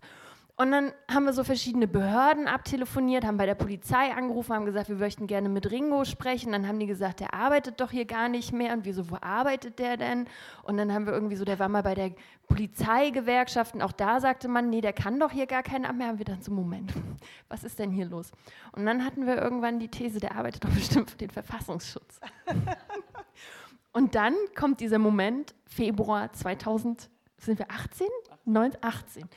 [0.55, 4.87] Und dann haben wir so verschiedene Behörden abtelefoniert, haben bei der Polizei angerufen, haben gesagt,
[4.87, 6.51] wir möchten gerne mit Ringo sprechen.
[6.51, 8.73] Dann haben die gesagt, der arbeitet doch hier gar nicht mehr.
[8.73, 10.27] Und wir so, wo arbeitet der denn?
[10.61, 12.11] Und dann haben wir irgendwie so, der war mal bei der
[12.47, 13.73] Polizeigewerkschaft.
[13.73, 16.07] Und auch da sagte man, nee, der kann doch hier gar keinen Amt mehr.
[16.09, 16.93] Haben wir dann so, Moment,
[17.49, 18.31] was ist denn hier los?
[18.73, 22.19] Und dann hatten wir irgendwann die These, der arbeitet doch bestimmt für den Verfassungsschutz.
[23.91, 28.07] Und dann kommt dieser Moment, Februar 2000, sind wir 18?
[28.45, 29.29] 19, 18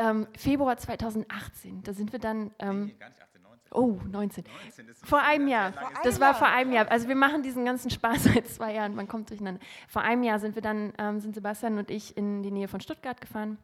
[0.00, 2.50] ähm, Februar 2018, da sind wir dann.
[2.58, 3.72] Ähm, nee, gar nicht 18, 19.
[3.72, 4.44] Oh, 19.
[4.44, 5.72] 19 vor einem Jahr.
[6.02, 6.90] Das war vor einem Jahr.
[6.90, 8.94] Also wir machen diesen ganzen Spaß seit zwei Jahren.
[8.94, 9.60] Man kommt durcheinander.
[9.88, 12.80] Vor einem Jahr sind wir dann, ähm, sind Sebastian und ich in die Nähe von
[12.80, 13.58] Stuttgart gefahren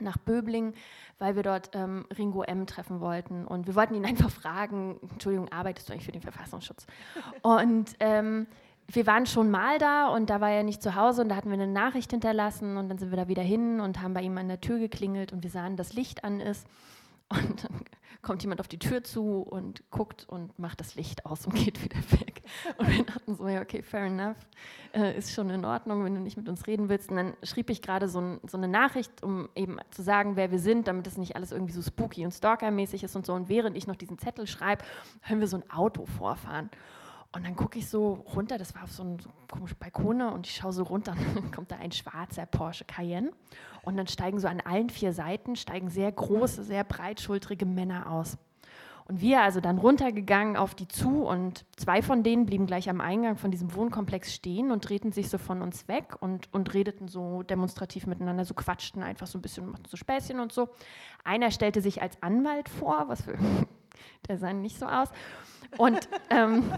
[0.00, 0.74] nach Böbling,
[1.18, 2.66] weil wir dort ähm, Ringo M.
[2.66, 3.46] treffen wollten.
[3.46, 6.86] Und wir wollten ihn einfach fragen, Entschuldigung, arbeitest du eigentlich für den Verfassungsschutz?
[7.42, 8.46] Und ähm,
[8.88, 11.50] wir waren schon mal da und da war er nicht zu Hause und da hatten
[11.50, 14.38] wir eine Nachricht hinterlassen und dann sind wir da wieder hin und haben bei ihm
[14.38, 16.66] an der Tür geklingelt und wir sahen, dass Licht an ist.
[17.28, 17.80] Und dann
[18.22, 21.82] kommt jemand auf die Tür zu und guckt und macht das Licht aus und geht
[21.82, 22.42] wieder weg.
[22.78, 24.36] Und wir dachten so, ja, okay, fair enough,
[24.94, 27.10] äh, ist schon in Ordnung, wenn du nicht mit uns reden willst.
[27.10, 30.60] Und dann schrieb ich gerade so, so, eine Nachricht, um eben zu sagen, wer wir
[30.60, 33.32] sind, damit es nicht alles irgendwie so spooky und stalkermäßig ist und so.
[33.32, 34.84] Und während ich noch diesen Zettel schreibe,
[35.22, 36.70] hören wir so ein Auto vorfahren.
[37.36, 40.46] Und dann gucke ich so runter, das war auf so einem so komischen Balkone und
[40.46, 43.30] ich schaue so runter und dann kommt da ein schwarzer Porsche Cayenne
[43.82, 48.38] und dann steigen so an allen vier Seiten, steigen sehr große, sehr breitschultrige Männer aus.
[49.04, 53.02] Und wir also dann runtergegangen auf die zu und zwei von denen blieben gleich am
[53.02, 57.06] Eingang von diesem Wohnkomplex stehen und drehten sich so von uns weg und, und redeten
[57.06, 60.70] so demonstrativ miteinander, so quatschten einfach so ein bisschen, machten so Späßchen und so.
[61.22, 63.36] Einer stellte sich als Anwalt vor, was wir
[64.28, 65.10] der sah nicht so aus.
[65.78, 66.72] Und ähm,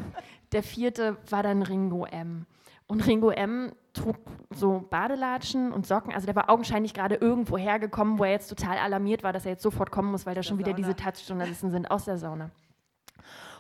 [0.53, 2.47] der vierte war dann Ringo M.
[2.87, 4.17] Und Ringo M trug
[4.51, 6.15] so Badelatschen und Socken.
[6.15, 9.53] Also der war augenscheinlich gerade irgendwo hergekommen, wo er jetzt total alarmiert war, dass er
[9.53, 12.51] jetzt sofort kommen muss, weil da schon wieder diese Touch-Journalisten sind aus der Sauna.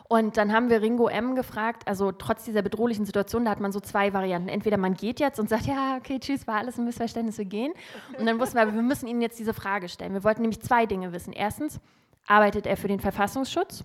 [0.08, 3.72] Und dann haben wir Ringo M gefragt, also trotz dieser bedrohlichen Situation, da hat man
[3.72, 4.48] so zwei Varianten.
[4.48, 7.74] Entweder man geht jetzt und sagt, ja, okay, tschüss, war alles ein Missverständnis, wir gehen.
[8.18, 10.14] Und dann wussten wir, wir müssen Ihnen jetzt diese Frage stellen.
[10.14, 11.34] Wir wollten nämlich zwei Dinge wissen.
[11.34, 11.78] Erstens,
[12.26, 13.84] arbeitet er für den Verfassungsschutz?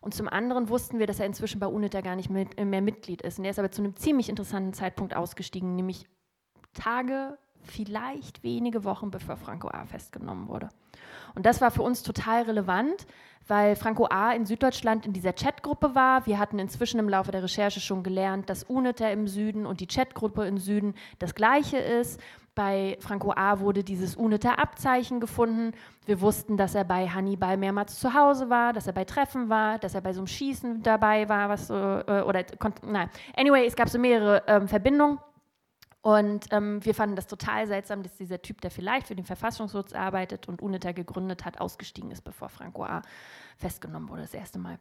[0.00, 3.22] Und zum anderen wussten wir, dass er inzwischen bei UNITA gar nicht mit, mehr Mitglied
[3.22, 3.38] ist.
[3.38, 6.06] Und er ist aber zu einem ziemlich interessanten Zeitpunkt ausgestiegen, nämlich
[6.72, 9.84] Tage, vielleicht wenige Wochen bevor Franco A.
[9.84, 10.70] festgenommen wurde.
[11.34, 13.06] Und das war für uns total relevant,
[13.46, 14.32] weil Franco A.
[14.32, 16.26] in Süddeutschland in dieser Chatgruppe war.
[16.26, 19.86] Wir hatten inzwischen im Laufe der Recherche schon gelernt, dass UNITA im Süden und die
[19.86, 22.20] Chatgruppe im Süden das gleiche ist.
[22.60, 23.58] Bei Franco A.
[23.60, 25.72] wurde dieses UNITA-Abzeichen gefunden.
[26.04, 29.78] Wir wussten, dass er bei Hannibal mehrmals zu Hause war, dass er bei Treffen war,
[29.78, 32.44] dass er bei so einem Schießen dabei war, was, äh, oder,
[32.82, 33.08] nein.
[33.34, 35.18] Anyway, es gab so mehrere ähm, Verbindungen.
[36.02, 39.94] Und ähm, wir fanden das total seltsam, dass dieser Typ, der vielleicht für den Verfassungsschutz
[39.94, 43.00] arbeitet und UNITA gegründet hat, ausgestiegen ist, bevor Franco A.
[43.56, 44.78] festgenommen wurde, das erste Mal.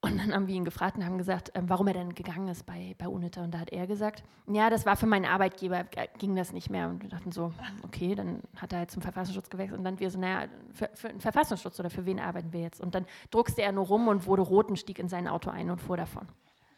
[0.00, 2.64] Und dann haben wir ihn gefragt und haben gesagt, ähm, warum er denn gegangen ist
[2.64, 3.42] bei, bei UNITA.
[3.42, 6.70] Und da hat er gesagt, ja, das war für meinen Arbeitgeber, äh, ging das nicht
[6.70, 6.88] mehr.
[6.88, 9.78] Und wir dachten so, okay, dann hat er halt zum Verfassungsschutz gewechselt.
[9.78, 12.80] Und dann wir so, naja, für, für den Verfassungsschutz oder für wen arbeiten wir jetzt?
[12.80, 15.68] Und dann druckste er nur rum und wurde rot und stieg in sein Auto ein
[15.68, 16.28] und fuhr davon.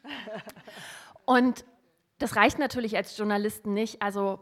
[1.27, 1.65] Und
[2.19, 4.03] das reicht natürlich als Journalisten nicht.
[4.03, 4.41] Also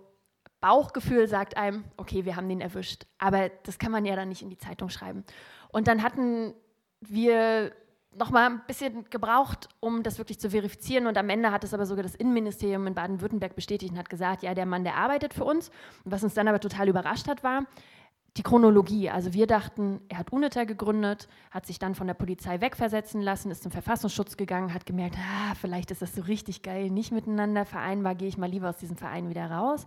[0.60, 3.06] Bauchgefühl sagt einem, okay, wir haben den erwischt.
[3.18, 5.24] Aber das kann man ja dann nicht in die Zeitung schreiben.
[5.70, 6.54] Und dann hatten
[7.00, 7.72] wir
[8.18, 11.06] noch mal ein bisschen gebraucht, um das wirklich zu verifizieren.
[11.06, 14.42] Und am Ende hat es aber sogar das Innenministerium in Baden-Württemberg bestätigt und hat gesagt,
[14.42, 15.70] ja, der Mann, der arbeitet für uns.
[16.04, 17.64] Und was uns dann aber total überrascht hat, war,
[18.36, 19.10] die Chronologie.
[19.10, 23.50] Also wir dachten, er hat UNITA gegründet, hat sich dann von der Polizei wegversetzen lassen,
[23.50, 27.64] ist zum Verfassungsschutz gegangen, hat gemerkt, ah, vielleicht ist das so richtig geil, nicht miteinander
[27.64, 29.86] vereinbar, gehe ich mal lieber aus diesem Verein wieder raus.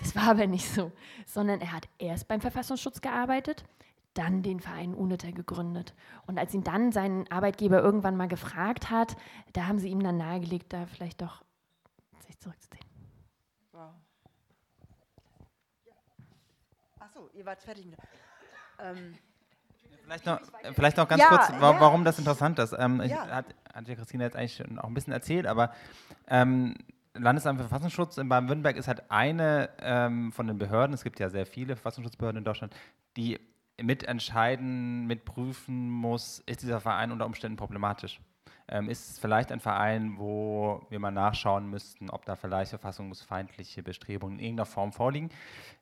[0.00, 0.90] Das war aber nicht so,
[1.26, 3.64] sondern er hat erst beim Verfassungsschutz gearbeitet,
[4.18, 5.94] dann den Verein UNITA gegründet.
[6.26, 9.16] Und als ihn dann sein Arbeitgeber irgendwann mal gefragt hat,
[9.52, 11.42] da haben sie ihm dann nahegelegt, da vielleicht doch
[12.26, 12.84] sich zurückzuziehen.
[13.72, 13.90] Wow.
[16.98, 17.86] Achso, ihr wart fertig.
[18.78, 19.14] Ähm,
[20.06, 20.40] Vielleicht noch,
[20.74, 21.80] vielleicht noch ganz ja, kurz, wa ja.
[21.80, 22.72] warum das interessant ist.
[22.78, 23.26] Ähm, ich, ja.
[23.26, 25.72] hat, hat ja Christine jetzt eigentlich auch ein bisschen erzählt, aber
[26.28, 26.76] ähm,
[27.14, 31.28] Landesamt für Verfassungsschutz in Baden-Württemberg ist halt eine ähm, von den Behörden, es gibt ja
[31.28, 32.72] sehr viele Verfassungsschutzbehörden in Deutschland,
[33.16, 33.40] die
[33.80, 38.20] mitentscheiden, mitprüfen muss, ist dieser Verein unter Umständen problematisch
[38.68, 43.82] ähm, ist es vielleicht ein Verein, wo wir mal nachschauen müssten, ob da vielleicht verfassungsfeindliche
[43.82, 45.30] Bestrebungen in irgendeiner Form vorliegen.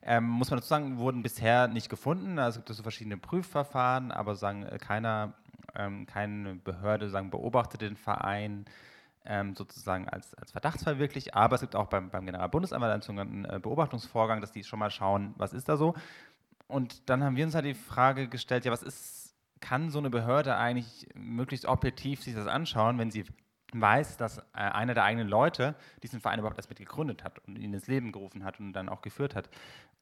[0.02, 2.38] Ähm, muss man dazu sagen, wurden bisher nicht gefunden.
[2.38, 5.34] Also es gibt so verschiedene Prüfverfahren, aber sagen, äh, keiner,
[5.74, 8.66] ähm, keine Behörde sagen, beobachtet den Verein
[9.26, 11.34] ähm, sozusagen als, als Verdachtsfall wirklich.
[11.34, 14.90] Aber es gibt auch beim, beim Generalbundesanwalt einen sogenannten äh, Beobachtungsvorgang, dass die schon mal
[14.90, 15.94] schauen, was ist da so.
[16.66, 19.24] Und dann haben wir uns halt die Frage gestellt, ja, was ist
[19.64, 23.24] kann so eine Behörde eigentlich möglichst objektiv sich das anschauen, wenn sie
[23.80, 27.56] weiß, dass äh, einer der eigenen Leute diesen Verein überhaupt erst mit gegründet hat und
[27.56, 29.48] ihn ins Leben gerufen hat und dann auch geführt hat.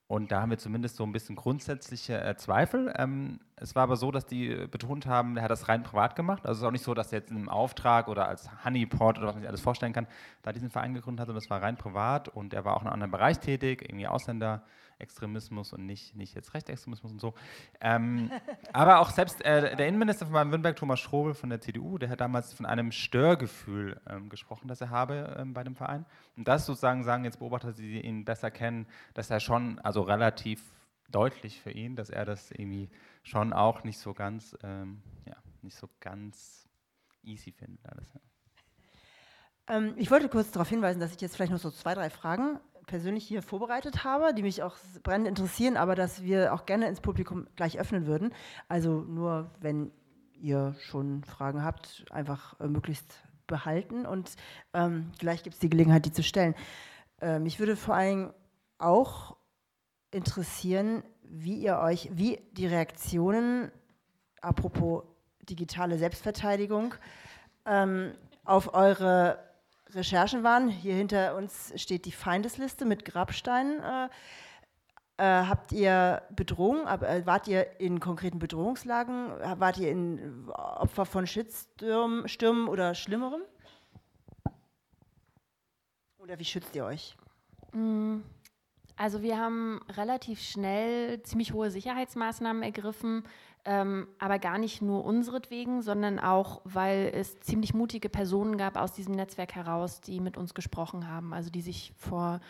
[0.09, 2.93] Und da haben wir zumindest so ein bisschen grundsätzliche äh, Zweifel.
[2.99, 6.45] Ähm, es war aber so, dass die betont haben, er hat das rein privat gemacht.
[6.45, 9.17] Also es ist auch nicht so, dass er jetzt in einem Auftrag oder als Honeypot
[9.17, 10.07] oder was man sich alles vorstellen kann,
[10.43, 12.89] da diesen Verein gegründet hat, sondern es war rein privat und er war auch in
[12.89, 14.63] einem anderen Bereich tätig, irgendwie Ausländer.
[15.03, 17.35] Extremismus und nicht, nicht jetzt Rechtsextremismus und so.
[17.81, 18.31] Ähm,
[18.73, 22.21] aber auch selbst äh, der Innenminister von Baden-Württemberg, Thomas Strobel von der CDU, der hat
[22.21, 26.05] damals von einem Störgefühl ähm, gesprochen, das er habe ähm, bei dem Verein.
[26.37, 30.63] Und das sozusagen sagen jetzt Beobachter, die ihn besser kennen, dass er schon, also relativ
[31.11, 32.91] deutlich für ihn, dass er das irgendwie
[33.23, 36.69] schon auch nicht so ganz, ähm, ja, nicht so ganz
[37.23, 38.13] easy findet alles.
[38.15, 38.21] Ja.
[39.77, 42.59] Ähm, ich wollte kurz darauf hinweisen, dass ich jetzt vielleicht noch so zwei, drei Fragen
[42.87, 47.01] persönlich hier vorbereitet habe, die mich auch brennend interessieren, aber dass wir auch gerne ins
[47.01, 48.35] Publikum gleich öffnen würden.
[48.69, 49.93] Also nur, wenn
[50.35, 54.35] ihr schon Fragen habt, einfach äh, möglichst behalten und
[54.73, 56.55] ähm, gleich gibt es die Gelegenheit, die zu stellen.
[57.21, 58.33] Äh, mich würde vor allem
[58.79, 59.37] auch
[60.11, 63.71] interessieren, wie ihr euch, wie die Reaktionen,
[64.41, 65.05] apropos
[65.43, 66.95] digitale Selbstverteidigung,
[67.67, 69.39] ähm, auf eure
[69.91, 70.69] Recherchen waren.
[70.69, 73.81] Hier hinter uns steht die Feindesliste mit Grabsteinen.
[73.81, 74.09] Äh,
[75.23, 76.85] äh, habt ihr Bedrohung?
[76.89, 79.31] Äh, wart ihr in konkreten Bedrohungslagen?
[79.57, 83.43] Wart ihr in Opfer von Shitstürmen Stürmen oder Schlimmerem?
[86.19, 87.17] Oder wie schützt ihr euch?
[87.73, 88.19] Mm,
[88.97, 93.23] also wir haben relativ schnell ziemlich hohe Sicherheitsmaßnahmen ergriffen,
[93.65, 98.93] ähm, aber gar nicht nur unseretwegen, sondern auch, weil es ziemlich mutige Personen gab aus
[98.93, 102.41] diesem Netzwerk heraus, die mit uns gesprochen haben, also die sich vor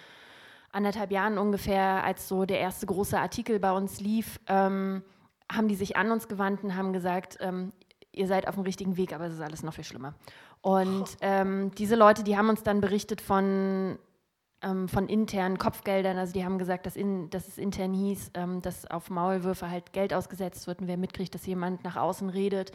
[0.72, 5.02] anderthalb Jahren ungefähr, als so der erste große Artikel bei uns lief, ähm,
[5.50, 7.72] haben die sich an uns gewandt und haben gesagt, ähm,
[8.10, 10.14] ihr seid auf dem richtigen Weg, aber es ist alles noch viel schlimmer.
[10.60, 13.98] Und ähm, diese Leute, die haben uns dann berichtet von
[14.62, 16.18] ähm, von internen Kopfgeldern.
[16.18, 19.92] Also die haben gesagt, dass, in, dass es intern hieß, ähm, dass auf Maulwürfe halt
[19.92, 22.72] Geld ausgesetzt wird und wer mitkriegt, dass jemand nach außen redet.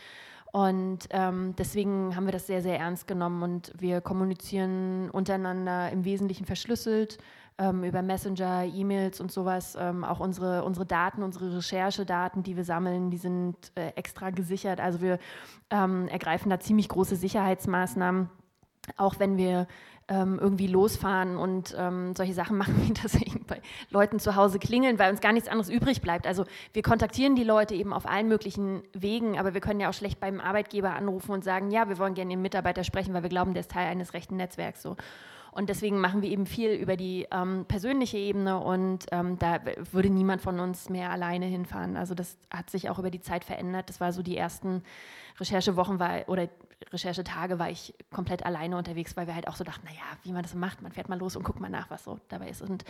[0.51, 6.05] Und ähm, deswegen haben wir das sehr, sehr ernst genommen und wir kommunizieren untereinander im
[6.05, 7.17] Wesentlichen verschlüsselt
[7.57, 9.77] ähm, über Messenger, E-Mails und sowas.
[9.79, 14.79] Ähm, auch unsere, unsere Daten, unsere Recherchedaten, die wir sammeln, die sind äh, extra gesichert.
[14.79, 15.19] Also wir
[15.69, 18.29] ähm, ergreifen da ziemlich große Sicherheitsmaßnahmen
[18.95, 19.67] auch wenn wir
[20.09, 24.99] ähm, irgendwie losfahren und ähm, solche Sachen machen, wie das bei Leuten zu Hause klingeln,
[24.99, 26.25] weil uns gar nichts anderes übrig bleibt.
[26.25, 29.93] Also wir kontaktieren die Leute eben auf allen möglichen Wegen, aber wir können ja auch
[29.93, 33.29] schlecht beim Arbeitgeber anrufen und sagen, ja, wir wollen gerne den Mitarbeiter sprechen, weil wir
[33.29, 34.81] glauben, der ist Teil eines rechten Netzwerks.
[34.81, 34.95] So.
[35.57, 39.59] Und deswegen machen wir eben viel über die ähm, persönliche Ebene und ähm, da
[39.91, 41.97] würde niemand von uns mehr alleine hinfahren.
[41.97, 43.89] Also das hat sich auch über die Zeit verändert.
[43.89, 44.83] Das war so die ersten
[45.39, 46.47] Recherchewochen war, oder
[46.93, 50.43] Recherchetage war ich komplett alleine unterwegs, weil wir halt auch so dachten, naja, wie man
[50.43, 52.61] das macht, man fährt mal los und guckt mal nach, was so dabei ist.
[52.61, 52.85] Und,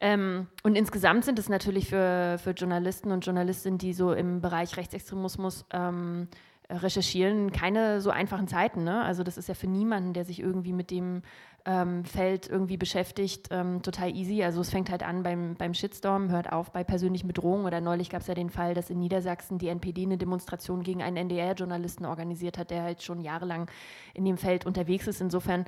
[0.00, 4.78] ähm, und insgesamt sind es natürlich für, für Journalisten und Journalistinnen, die so im Bereich
[4.78, 6.28] Rechtsextremismus ähm,
[6.68, 8.84] recherchieren, keine so einfachen Zeiten.
[8.84, 9.02] Ne?
[9.02, 11.22] Also das ist ja für niemanden, der sich irgendwie mit dem
[11.64, 14.42] ähm, Feld irgendwie beschäftigt, ähm, total easy.
[14.42, 17.66] Also es fängt halt an beim, beim Shitstorm, hört auf bei persönlichen Bedrohungen.
[17.66, 21.02] Oder neulich gab es ja den Fall, dass in Niedersachsen die NPD eine Demonstration gegen
[21.02, 23.68] einen NDR-Journalisten organisiert hat, der halt schon jahrelang
[24.14, 25.20] in dem Feld unterwegs ist.
[25.20, 25.66] Insofern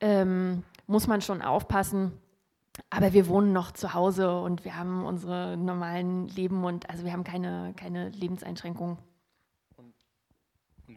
[0.00, 2.12] ähm, muss man schon aufpassen.
[2.88, 7.12] Aber wir wohnen noch zu Hause und wir haben unsere normalen Leben und also wir
[7.12, 8.96] haben keine, keine Lebenseinschränkungen.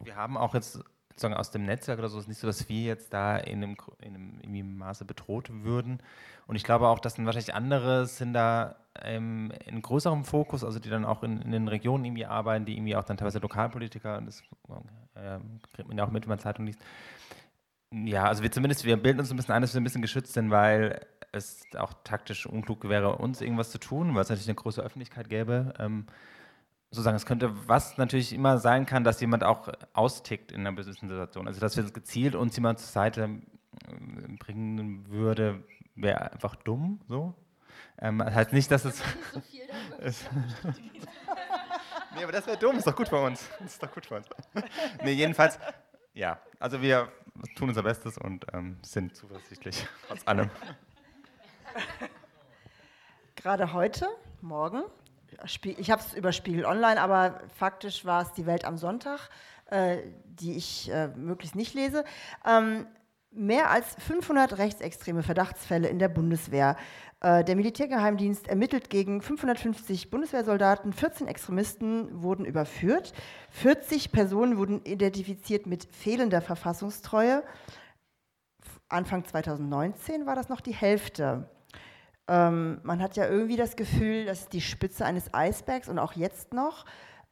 [0.04, 0.80] Wir haben auch jetzt
[1.16, 3.76] sozusagen aus dem Netzwerk oder so ist nicht so, dass wir jetzt da in einem,
[4.00, 5.98] in einem Maße bedroht würden.
[6.46, 10.78] Und ich glaube auch, dass dann wahrscheinlich andere sind da ähm, in größerem Fokus, also
[10.78, 14.20] die dann auch in, in, den Regionen irgendwie arbeiten, die irgendwie auch dann teilweise Lokalpolitiker,
[14.20, 14.42] das
[15.14, 15.38] äh,
[15.72, 16.80] kriegt man ja auch mit, wenn man Zeitung liest.
[17.92, 20.34] Ja, also wir zumindest, wir bilden uns ein bisschen ein, dass wir ein bisschen geschützt
[20.34, 21.00] sind, weil
[21.32, 25.28] es auch taktisch unklug wäre, uns irgendwas zu tun, weil es natürlich eine große Öffentlichkeit
[25.30, 25.72] gäbe.
[25.78, 26.06] Ähm,
[26.90, 31.08] sozusagen, es könnte, was natürlich immer sein kann, dass jemand auch austickt in einer bestimmten
[31.08, 31.46] Situation.
[31.46, 35.62] Also, dass wir gezielt uns jemand zur Seite äh, bringen würde,
[35.94, 37.34] wäre einfach dumm, so.
[37.98, 38.98] Ähm, das heißt nicht, dass es.
[38.98, 39.42] So
[42.14, 43.48] nee, aber das wäre dumm, ist doch gut für uns.
[43.58, 44.26] Das ist doch gut für uns.
[45.02, 45.58] nee, jedenfalls,
[46.14, 47.10] ja, also wir
[47.56, 50.50] tun unser Bestes und ähm, sind zuversichtlich, trotz allem.
[53.34, 54.08] Gerade heute,
[54.40, 54.82] morgen,
[55.62, 59.30] ich habe es über Spiegel Online, aber faktisch war es die Welt am Sonntag,
[59.66, 62.04] äh, die ich äh, möglichst nicht lese.
[62.46, 62.86] Ähm,
[63.30, 66.76] mehr als 500 rechtsextreme Verdachtsfälle in der Bundeswehr.
[67.20, 73.12] Äh, der Militärgeheimdienst ermittelt gegen 550 Bundeswehrsoldaten, 14 Extremisten wurden überführt,
[73.50, 77.42] 40 Personen wurden identifiziert mit fehlender Verfassungstreue.
[78.88, 81.48] Anfang 2019 war das noch die Hälfte.
[82.28, 86.12] Ähm, man hat ja irgendwie das Gefühl, das ist die Spitze eines Eisbergs und auch
[86.12, 86.84] jetzt noch.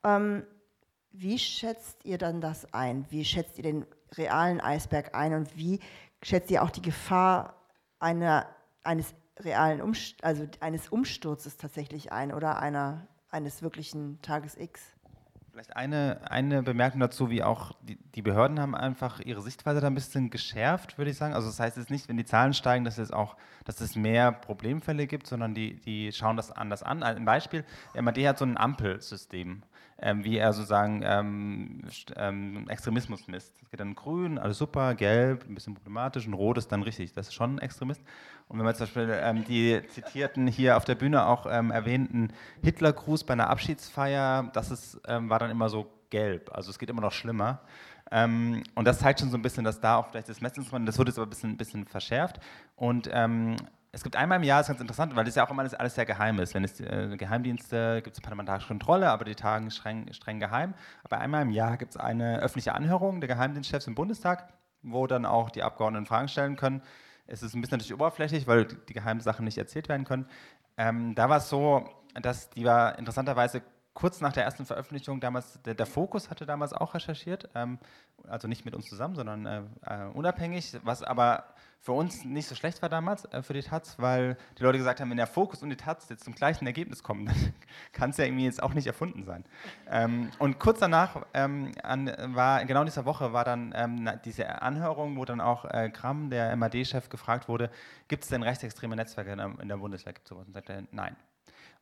[0.05, 0.45] Ähm,
[1.11, 3.07] wie schätzt ihr dann das ein?
[3.11, 5.81] Wie schätzt ihr den realen Eisberg ein und wie
[6.23, 7.55] schätzt ihr auch die Gefahr
[7.99, 8.49] einer,
[8.83, 14.94] eines realen Umst also eines Umsturzes tatsächlich ein oder einer, eines wirklichen Tages X?
[15.55, 19.87] Vielleicht eine, eine Bemerkung dazu, wie auch die, die, Behörden haben einfach ihre Sichtweise da
[19.87, 21.33] ein bisschen geschärft, würde ich sagen.
[21.33, 24.33] Also das heißt jetzt nicht, wenn die Zahlen steigen, dass es auch, dass es mehr
[24.33, 27.05] Problemfälle gibt, sondern die, die schauen das anders an.
[27.05, 27.65] Ein Beispiel,
[27.95, 29.63] MAD hat so ein Ampelsystem
[30.01, 31.83] ähm, wie er sozusagen ähm,
[32.17, 33.55] ähm, Extremismus misst.
[33.63, 37.13] Es geht dann grün, alles super, gelb, ein bisschen problematisch und rot ist dann richtig.
[37.13, 38.03] Das ist schon ein Extremist.
[38.49, 42.33] Und wenn man zum Beispiel ähm, die zitierten hier auf der Bühne auch ähm, erwähnten
[42.63, 46.51] Hitlergruß bei einer Abschiedsfeier, das ist, ähm, war dann immer so gelb.
[46.53, 47.61] Also es geht immer noch schlimmer.
[48.13, 51.11] und das zeigt schon so ein bisschen, dass da auch vielleicht das Messinstrument, das wurde
[51.11, 52.39] jetzt aber ein bisschen, bisschen verschärft.
[52.77, 53.11] Und
[53.95, 55.73] es gibt einmal im Jahr, das ist ganz interessant, weil das ja auch immer alles,
[55.73, 56.53] alles sehr geheim ist.
[56.53, 60.75] Wenn es äh, Geheimdienste gibt es parlamentarische Kontrolle, aber die tagen streng, streng geheim.
[61.05, 64.53] Aber einmal im Jahr gibt es eine öffentliche Anhörung der Geheimdienstchefs im Bundestag,
[64.83, 66.83] wo dann auch die Abgeordneten Fragen stellen können.
[67.29, 70.27] Es ist ein bisschen natürlich oberflächlich, weil die geheimen Sachen nicht erzählt werden können.
[70.77, 71.89] Ähm, da war es so,
[72.21, 73.63] dass die war interessanterweise
[73.95, 77.79] kurz nach der ersten Veröffentlichung damals, der, der Fokus hatte damals auch recherchiert, ähm,
[78.27, 81.45] also nicht mit uns zusammen, sondern äh, äh, unabhängig, was aber
[81.85, 85.01] für uns nicht so schlecht war damals äh, für die Taz, weil die Leute gesagt
[85.01, 87.53] haben, wenn der Fokus und die Taz jetzt zum gleichen Ergebnis kommen, dann
[87.93, 89.45] kann es ja irgendwie jetzt auch nicht erfunden sein.
[89.91, 94.63] Ähm, und kurz danach ähm, an, war, genau in dieser Woche war dann ähm, diese
[94.63, 97.71] Anhörung, wo dann auch äh, Kram, der MAD-Chef, gefragt wurde,
[98.09, 100.15] gibt es denn rechtsextreme Netzwerke in der, in der Bundeswehr?
[100.15, 100.47] Gibt sowas?
[100.47, 101.15] Und sagte, nein.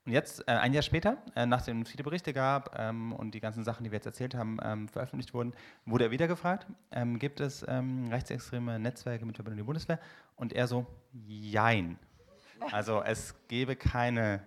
[0.04, 3.40] Und jetzt, äh, ein Jahr später, äh, nachdem es viele Berichte gab ähm, und die
[3.40, 5.52] ganzen Sachen, die wir jetzt erzählt haben, ähm, veröffentlicht wurden,
[5.86, 10.00] wurde er wieder gefragt, ähm, gibt es ähm, rechtsextreme Netzwerke mit Verbindung der Bundeswehr?
[10.34, 11.98] Und er so, jein.
[12.72, 14.42] Also es gebe keine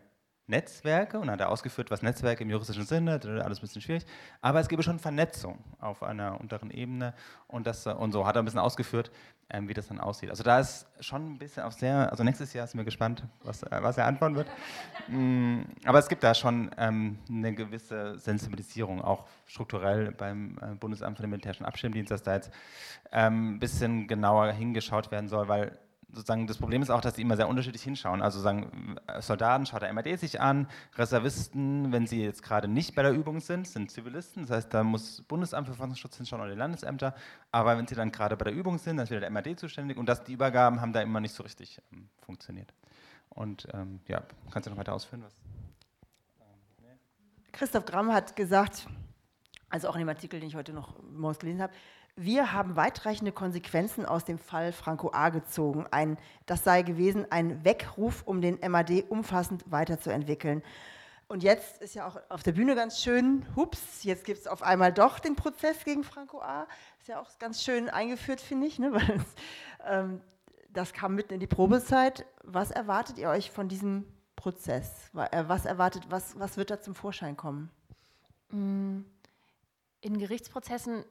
[0.48, 4.06] Netzwerke und hat er ausgeführt, was Netzwerke im juristischen Sinne, alles ein bisschen schwierig,
[4.42, 7.16] aber es gäbe schon Vernetzung auf einer unteren Ebene
[7.48, 9.12] und, das, und so hat er ein bisschen ausgeführt,
[9.50, 10.30] ähm, wie das dann aussieht.
[10.30, 13.64] Also da ist schon ein bisschen auch sehr, also nächstes Jahr sind wir gespannt, was,
[13.64, 14.48] äh, was er antworten wird.
[15.08, 21.18] mm, aber es gibt da schon ähm, eine gewisse Sensibilisierung, auch strukturell beim äh, Bundesamt
[21.18, 22.52] für den Militärischen Abschirmdienst, dass da jetzt
[23.12, 25.78] ähm, ein bisschen genauer hingeschaut werden soll, weil
[26.16, 28.22] sozusagen das Problem ist auch, dass die immer sehr unterschiedlich hinschauen.
[28.22, 33.04] Also sagen Soldaten schaut der MAD sich an, Reservisten, wenn sie jetzt gerade nicht bei
[33.04, 34.44] der Übung sind, sind Zivilisten.
[34.44, 37.14] Das heißt, da muss Bundesamt für Verfassungsschutz hinschauen oder die Landesämter.
[37.52, 39.98] Aber wenn sie dann gerade bei der Übung sind, dann ist wieder der MAD zuständig.
[39.98, 42.74] Und das, die Übergaben haben da immer nicht so richtig ähm, funktioniert.
[43.30, 45.24] Und ähm, ja, kannst du noch weiter ausführen?
[45.24, 45.34] Was?
[47.52, 48.88] Christoph Gramm hat gesagt,
[49.70, 51.74] also auch in dem Artikel, den ich heute noch morgens gelesen habe,
[52.16, 55.30] wir haben weitreichende Konsequenzen aus dem Fall Franco A.
[55.30, 55.86] gezogen.
[55.92, 60.64] Ein, das sei gewesen ein Weckruf, um den MAD umfassend weiterzuentwickeln.
[61.28, 64.62] Und jetzt ist ja auch auf der Bühne ganz schön, hups, jetzt gibt es auf
[64.62, 66.68] einmal doch den Prozess gegen Franco A.
[67.00, 68.92] Ist ja auch ganz schön eingeführt, finde ich, ne?
[68.94, 69.26] Weil es,
[69.86, 70.22] ähm,
[70.70, 72.26] das kam mitten in die Probezeit.
[72.44, 74.06] Was erwartet ihr euch von diesem
[74.36, 75.10] Prozess?
[75.16, 77.72] Äh, was erwartet, was, was wird da zum Vorschein kommen?
[78.52, 79.02] Mm,
[80.02, 81.04] in Gerichtsprozessen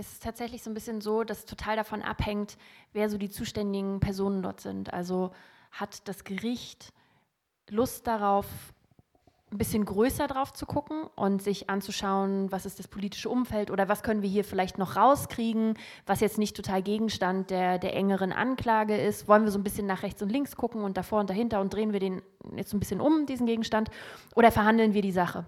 [0.00, 2.56] ist es tatsächlich so ein bisschen so, dass total davon abhängt,
[2.92, 4.92] wer so die zuständigen Personen dort sind.
[4.92, 5.30] Also
[5.70, 6.92] hat das Gericht
[7.68, 8.46] Lust darauf,
[9.52, 13.88] ein bisschen größer drauf zu gucken und sich anzuschauen, was ist das politische Umfeld oder
[13.88, 15.74] was können wir hier vielleicht noch rauskriegen,
[16.06, 19.26] was jetzt nicht total Gegenstand der, der engeren Anklage ist.
[19.26, 21.74] Wollen wir so ein bisschen nach rechts und links gucken und davor und dahinter und
[21.74, 22.22] drehen wir den
[22.54, 23.90] jetzt so ein bisschen um, diesen Gegenstand,
[24.36, 25.44] oder verhandeln wir die Sache?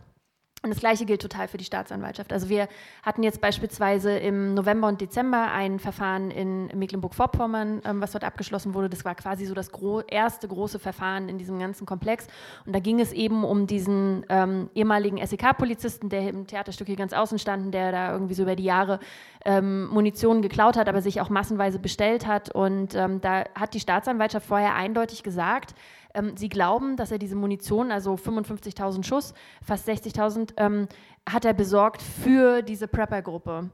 [0.62, 2.32] Und das Gleiche gilt total für die Staatsanwaltschaft.
[2.32, 2.68] Also wir
[3.02, 8.72] hatten jetzt beispielsweise im November und Dezember ein Verfahren in Mecklenburg-Vorpommern, ähm, was dort abgeschlossen
[8.72, 8.88] wurde.
[8.88, 12.28] Das war quasi so das gro erste große Verfahren in diesem ganzen Komplex.
[12.64, 17.12] Und da ging es eben um diesen ähm, ehemaligen SEK-Polizisten, der im Theaterstück hier ganz
[17.12, 19.00] außen stand, der da irgendwie so über die Jahre
[19.44, 22.54] ähm, Munition geklaut hat, aber sich auch massenweise bestellt hat.
[22.54, 25.74] Und ähm, da hat die Staatsanwaltschaft vorher eindeutig gesagt,
[26.14, 29.34] ähm, sie glauben, dass er diese Munition, also 55.000 Schuss,
[29.64, 30.88] fast 60.000, ähm,
[31.28, 33.70] hat er besorgt für diese Prepper-Gruppe.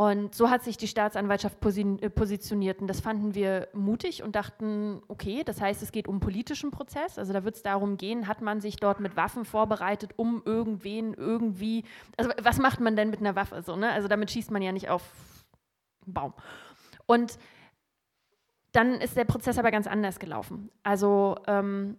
[0.00, 2.80] Und so hat sich die Staatsanwaltschaft äh, positioniert.
[2.80, 7.18] Und das fanden wir mutig und dachten, okay, das heißt, es geht um politischen Prozess.
[7.18, 11.12] Also da wird es darum gehen, hat man sich dort mit Waffen vorbereitet, um irgendwen
[11.12, 11.84] irgendwie,
[12.16, 13.90] also was macht man denn mit einer Waffe so, ne?
[13.92, 15.02] Also damit schießt man ja nicht auf
[16.06, 16.34] einen Baum.
[17.04, 17.38] Und
[18.72, 20.70] dann ist der Prozess aber ganz anders gelaufen.
[20.82, 21.96] Also ähm,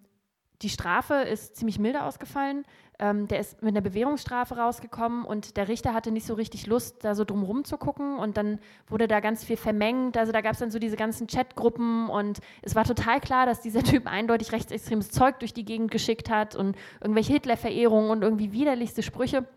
[0.62, 2.66] die Strafe ist ziemlich milde ausgefallen.
[3.00, 7.04] Ähm, der ist mit einer Bewährungsstrafe rausgekommen und der Richter hatte nicht so richtig Lust,
[7.04, 8.20] da so drumherum zu gucken.
[8.20, 10.18] Und dann wurde da ganz viel vermengt.
[10.18, 13.62] Also da gab es dann so diese ganzen Chatgruppen und es war total klar, dass
[13.62, 18.52] dieser Typ eindeutig rechtsextremes Zeug durch die Gegend geschickt hat und irgendwelche Hitler-Verehrungen und irgendwie
[18.52, 19.48] widerlichste Sprüche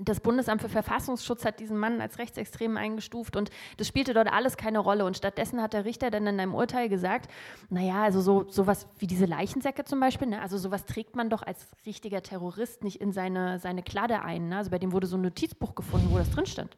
[0.00, 4.56] das Bundesamt für Verfassungsschutz hat diesen Mann als Rechtsextremen eingestuft und das spielte dort alles
[4.56, 5.04] keine Rolle.
[5.04, 7.30] Und stattdessen hat der Richter dann in einem Urteil gesagt,
[7.70, 11.42] naja, also so sowas wie diese Leichensäcke zum Beispiel, ne, also sowas trägt man doch
[11.42, 14.48] als richtiger Terrorist nicht in seine, seine Kladde ein.
[14.48, 14.58] Ne?
[14.58, 16.76] Also bei dem wurde so ein Notizbuch gefunden, wo das drin stand.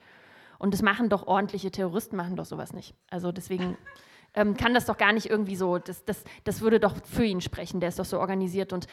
[0.58, 2.94] Und das machen doch ordentliche Terroristen, machen doch sowas nicht.
[3.10, 3.78] Also deswegen
[4.34, 7.40] ähm, kann das doch gar nicht irgendwie so, das, das, das würde doch für ihn
[7.40, 8.86] sprechen, der ist doch so organisiert und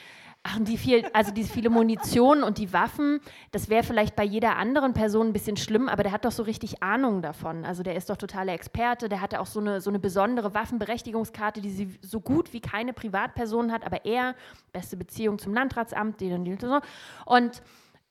[0.43, 3.19] ach, die viel, also diese viele Munition und die Waffen,
[3.51, 6.43] das wäre vielleicht bei jeder anderen Person ein bisschen schlimm, aber der hat doch so
[6.43, 7.65] richtig Ahnung davon.
[7.65, 11.61] Also der ist doch totaler Experte, der hatte auch so eine, so eine besondere Waffenberechtigungskarte,
[11.61, 14.35] die sie so gut wie keine Privatperson hat, aber er,
[14.71, 16.79] beste Beziehung zum Landratsamt, die die so.
[17.25, 17.61] Und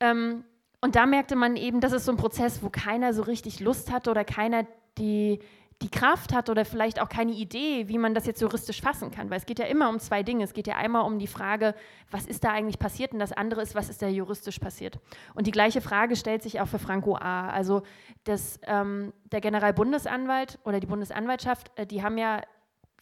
[0.00, 0.44] ähm,
[0.80, 3.90] und da merkte man eben, das ist so ein Prozess, wo keiner so richtig Lust
[3.90, 4.66] hatte oder keiner
[4.98, 5.40] die,
[5.82, 9.28] die Kraft hat oder vielleicht auch keine Idee, wie man das jetzt juristisch fassen kann.
[9.28, 10.42] Weil es geht ja immer um zwei Dinge.
[10.42, 11.74] Es geht ja einmal um die Frage,
[12.10, 14.98] was ist da eigentlich passiert und das andere ist, was ist da juristisch passiert.
[15.34, 17.50] Und die gleiche Frage stellt sich auch für Franco A.
[17.50, 17.82] Also
[18.24, 22.40] das, ähm, der Generalbundesanwalt oder die Bundesanwaltschaft, äh, die haben ja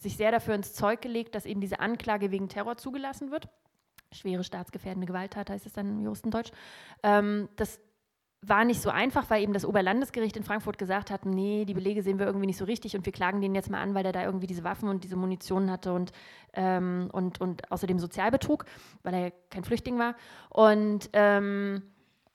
[0.01, 3.49] sich sehr dafür ins Zeug gelegt, dass eben diese Anklage wegen Terror zugelassen wird.
[4.13, 6.51] schwere staatsgefährdende Gewalttat heißt es dann im Juristendeutsch.
[7.03, 7.81] Ähm, das
[8.49, 12.03] war nicht so einfach, weil eben das Oberlandesgericht in Frankfurt gesagt hat, nee, die Belege
[12.03, 14.13] sehen wir irgendwie nicht so richtig und wir klagen den jetzt mal an, weil der
[14.13, 16.13] da irgendwie diese Waffen und diese Munition hatte und,
[16.55, 18.65] ähm, und, und außerdem Sozialbetrug,
[19.03, 20.15] weil er kein Flüchtling war.
[20.51, 21.83] Und ähm,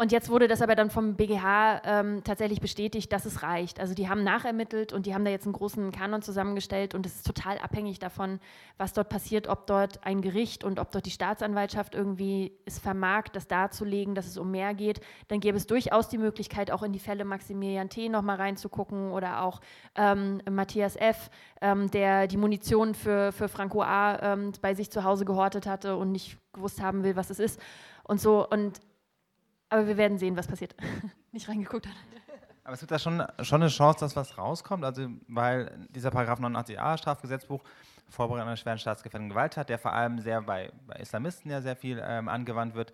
[0.01, 3.81] und jetzt wurde das aber dann vom BGH ähm, tatsächlich bestätigt, dass es reicht.
[3.81, 7.17] Also die haben nachermittelt und die haben da jetzt einen großen Kanon zusammengestellt und es
[7.17, 8.39] ist total abhängig davon,
[8.77, 13.23] was dort passiert, ob dort ein Gericht und ob dort die Staatsanwaltschaft irgendwie es vermag,
[13.33, 15.01] das darzulegen, dass es um mehr geht.
[15.27, 18.07] Dann gäbe es durchaus die Möglichkeit, auch in die Fälle Maximilian T.
[18.07, 19.59] nochmal reinzugucken oder auch
[19.95, 21.29] ähm, Matthias F.,
[21.59, 24.17] ähm, der die Munition für, für Franco A.
[24.21, 27.59] Ähm, bei sich zu Hause gehortet hatte und nicht gewusst haben will, was es ist.
[28.05, 28.79] Und so, und
[29.69, 30.75] aber wir werden sehen, was passiert.
[31.31, 31.95] Nicht reingeguckt hat.
[32.63, 36.39] Aber es gibt da schon, schon eine Chance, dass was rauskommt, also weil dieser Paragraph
[36.39, 37.63] 89a Strafgesetzbuch
[38.09, 42.01] Vorbereitung einer schweren staatsgefährdenden Gewalttat, der vor allem sehr bei, bei Islamisten ja sehr viel
[42.03, 42.91] ähm, angewandt wird,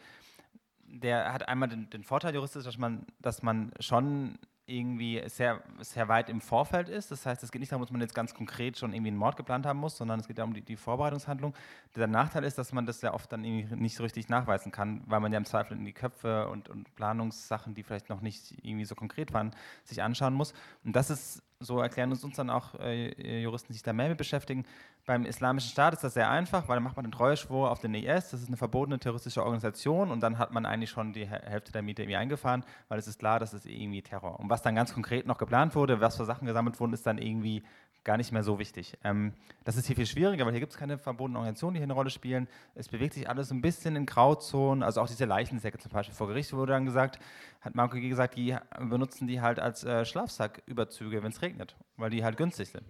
[0.83, 4.37] der hat einmal den, den Vorteil juristisch, dass man, dass man schon
[4.67, 7.11] irgendwie sehr, sehr weit im Vorfeld ist.
[7.11, 9.37] Das heißt, es geht nicht darum, dass man jetzt ganz konkret schon irgendwie einen Mord
[9.37, 11.53] geplant haben muss, sondern es geht ja um die, die Vorbereitungshandlung.
[11.95, 15.03] Der Nachteil ist, dass man das ja oft dann irgendwie nicht so richtig nachweisen kann,
[15.05, 18.55] weil man ja im Zweifel in die Köpfe und, und Planungssachen, die vielleicht noch nicht
[18.63, 19.51] irgendwie so konkret waren,
[19.83, 20.53] sich anschauen muss.
[20.83, 24.09] Und das ist so erklären uns, uns dann auch äh, Juristen, die sich da mehr
[24.09, 24.65] mit beschäftigen.
[25.05, 27.93] Beim Islamischen Staat ist das sehr einfach, weil dann macht man den Treueschwur auf den
[27.93, 31.71] IS, das ist eine verbotene terroristische Organisation und dann hat man eigentlich schon die Hälfte
[31.71, 34.39] der Miete irgendwie eingefahren, weil es ist klar, das ist irgendwie Terror.
[34.39, 37.17] Und was dann ganz konkret noch geplant wurde, was für Sachen gesammelt wurden, ist dann
[37.17, 37.63] irgendwie
[38.05, 38.97] gar nicht mehr so wichtig.
[39.03, 39.33] Ähm,
[39.65, 41.93] das ist hier viel schwieriger, weil hier gibt es keine verbotenen Organisationen, die hier eine
[41.93, 42.47] Rolle spielen.
[42.75, 46.27] Es bewegt sich alles ein bisschen in Grauzonen, also auch diese Leichensäcke zum Beispiel vor
[46.27, 47.19] Gericht wurde dann gesagt,
[47.61, 48.07] hat Marco G.
[48.07, 52.69] gesagt, die benutzen die halt als äh, Schlafsacküberzüge, wenn es regnet, weil die halt günstig
[52.69, 52.85] sind.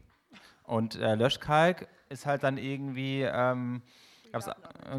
[0.63, 3.24] Und äh, Löschkalk ist halt dann irgendwie...
[3.24, 3.82] Ähm,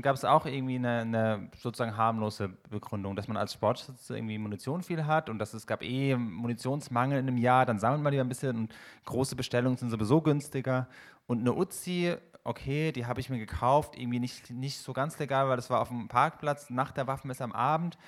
[0.03, 4.83] Gab es auch irgendwie eine, eine, sozusagen harmlose Begründung, dass man als Sportschütze irgendwie Munition
[4.83, 8.25] viel hat und dass es gab eh Munitionsmangel in einem Jahr, dann sammelt man lieber
[8.25, 8.75] ein bisschen und
[9.05, 10.89] große Bestellungen sind sowieso günstiger.
[11.27, 15.49] Und eine Uzi, okay, die habe ich mir gekauft, irgendwie nicht, nicht so ganz legal,
[15.49, 17.99] weil das war auf dem Parkplatz nach der Waffenmesse am Abend.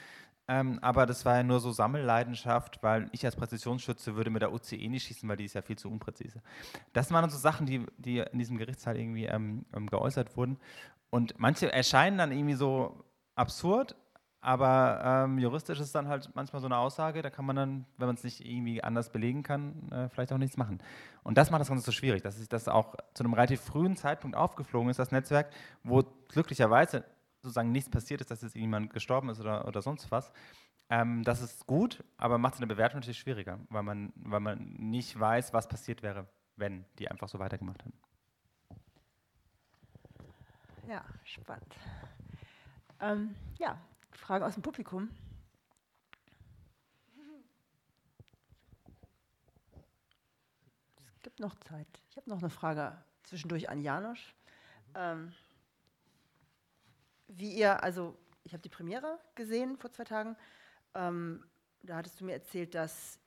[0.49, 4.51] Ähm, aber das war ja nur so Sammelleidenschaft, weil ich als Präzisionsschütze würde mit der
[4.51, 6.43] eh nicht schießen, weil die ist ja viel zu unpräzise.
[6.95, 10.59] Das waren so Sachen, die, die in diesem Gerichtssaal irgendwie ähm, ähm geäußert wurden.
[11.11, 13.95] Und manche erscheinen dann irgendwie so absurd,
[14.41, 18.07] aber ähm, juristisch ist dann halt manchmal so eine Aussage, da kann man dann, wenn
[18.07, 20.79] man es nicht irgendwie anders belegen kann, äh, vielleicht auch nichts machen.
[21.25, 23.97] Und das macht das Ganze so schwierig, dass sich das auch zu einem relativ frühen
[23.97, 25.51] Zeitpunkt aufgeflogen ist, das Netzwerk,
[25.83, 27.05] wo glücklicherweise
[27.43, 30.33] sozusagen nichts passiert ist, dass jetzt jemand gestorben ist oder, oder sonst was.
[30.91, 34.73] Ähm, das ist gut, aber macht es eine Bewertung natürlich schwieriger, weil man, weil man
[34.75, 36.27] nicht weiß, was passiert wäre,
[36.57, 37.99] wenn die einfach so weitergemacht hätten.
[40.89, 41.77] Ja, spannend.
[43.01, 43.79] Ähm, ja,
[44.13, 45.11] Fragen aus dem Publikum.
[51.15, 51.87] Es gibt noch Zeit.
[52.09, 54.35] Ich habe noch eine Frage zwischendurch an Janosch.
[54.95, 55.35] Ähm,
[57.29, 60.37] wie ihr, also ich habe die Premiere gesehen vor zwei Tagen.
[60.95, 61.45] Ähm,
[61.83, 63.21] da hattest du mir erzählt, dass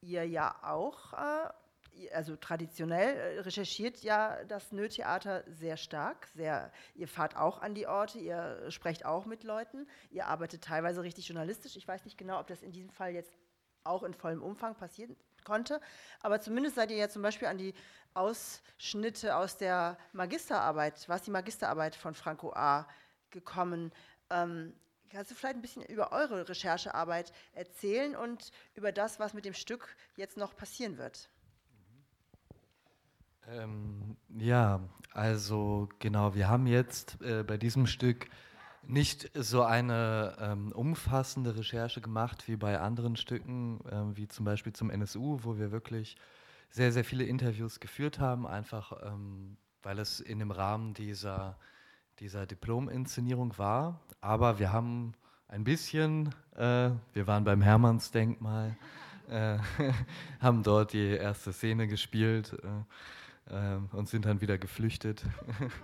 [0.00, 1.50] ihr ja auch äh,
[2.12, 6.28] also traditionell äh, recherchiert ja das Nö-Theater sehr stark.
[6.34, 11.02] Sehr, ihr fahrt auch an die Orte, ihr sprecht auch mit Leuten, ihr arbeitet teilweise
[11.02, 11.76] richtig journalistisch.
[11.76, 13.36] Ich weiß nicht genau, ob das in diesem Fall jetzt
[13.84, 15.80] auch in vollem Umfang passieren konnte,
[16.20, 17.74] aber zumindest seid ihr ja zum Beispiel an die
[18.12, 22.86] Ausschnitte aus der Magisterarbeit, was die Magisterarbeit von Franco A.
[23.30, 23.92] gekommen.
[24.30, 24.74] Ähm,
[25.12, 29.54] Kannst du vielleicht ein bisschen über eure Recherchearbeit erzählen und über das, was mit dem
[29.54, 31.28] Stück jetzt noch passieren wird?
[33.48, 34.80] Ähm, ja,
[35.12, 38.28] also genau, wir haben jetzt äh, bei diesem Stück
[38.82, 44.72] nicht so eine ähm, umfassende Recherche gemacht wie bei anderen Stücken, äh, wie zum Beispiel
[44.72, 46.16] zum NSU, wo wir wirklich
[46.70, 51.58] sehr, sehr viele Interviews geführt haben, einfach ähm, weil es in dem Rahmen dieser,
[52.20, 54.00] dieser Diplom-Inszenierung war.
[54.20, 55.14] Aber wir haben
[55.48, 58.76] ein bisschen, äh, wir waren beim Hermannsdenkmal,
[59.28, 59.58] äh,
[60.40, 62.56] haben dort die erste Szene gespielt.
[62.62, 62.84] Äh,
[63.50, 65.24] ähm, und sind dann wieder geflüchtet.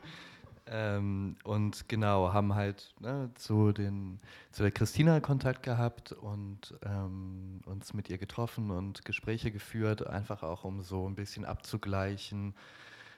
[0.67, 4.21] ähm, und genau, haben halt ne, zu, den,
[4.53, 10.43] zu der Christina Kontakt gehabt und ähm, uns mit ihr getroffen und Gespräche geführt, einfach
[10.43, 12.55] auch um so ein bisschen abzugleichen,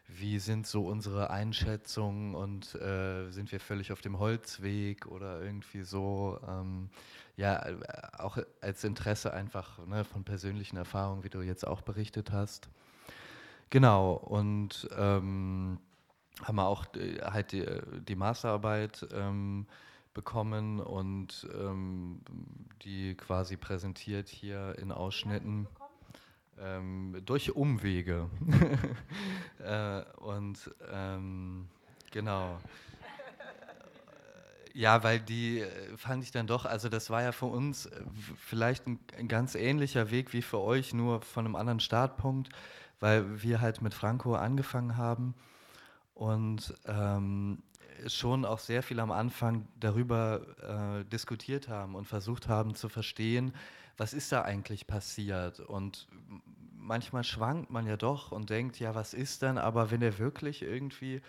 [0.08, 5.82] wie sind so unsere Einschätzungen und äh, sind wir völlig auf dem Holzweg oder irgendwie
[5.82, 6.40] so.
[6.48, 6.88] Ähm,
[7.36, 7.76] ja, äh,
[8.16, 12.68] auch als Interesse einfach ne, von persönlichen Erfahrungen, wie du jetzt auch berichtet hast.
[13.70, 15.78] Genau, und ähm,
[16.42, 17.64] haben wir auch äh, halt die,
[18.08, 19.66] die Masterarbeit ähm,
[20.14, 22.22] bekommen und ähm,
[22.82, 25.68] die quasi präsentiert hier in Ausschnitten.
[26.60, 28.28] Ähm, durch Umwege.
[29.64, 31.68] äh, und ähm,
[32.10, 32.58] genau.
[34.74, 38.00] Ja, weil die äh, fand ich dann doch, also das war ja für uns äh,
[38.36, 42.48] vielleicht ein, ein, ganz ähnlicher Weg wie für euch, nur von einem anderen Startpunkt,
[43.00, 45.34] weil wir halt mit Franco angefangen haben
[46.14, 47.62] und ähm,
[48.06, 53.52] schon auch sehr viel am Anfang darüber äh, diskutiert haben und versucht haben zu verstehen,
[53.96, 55.60] was ist da eigentlich passiert.
[55.60, 56.06] Und
[56.88, 60.62] manchmal schwankt man ja doch und denkt, ja, was ist denn, aber wenn er wirklich
[60.62, 61.20] irgendwie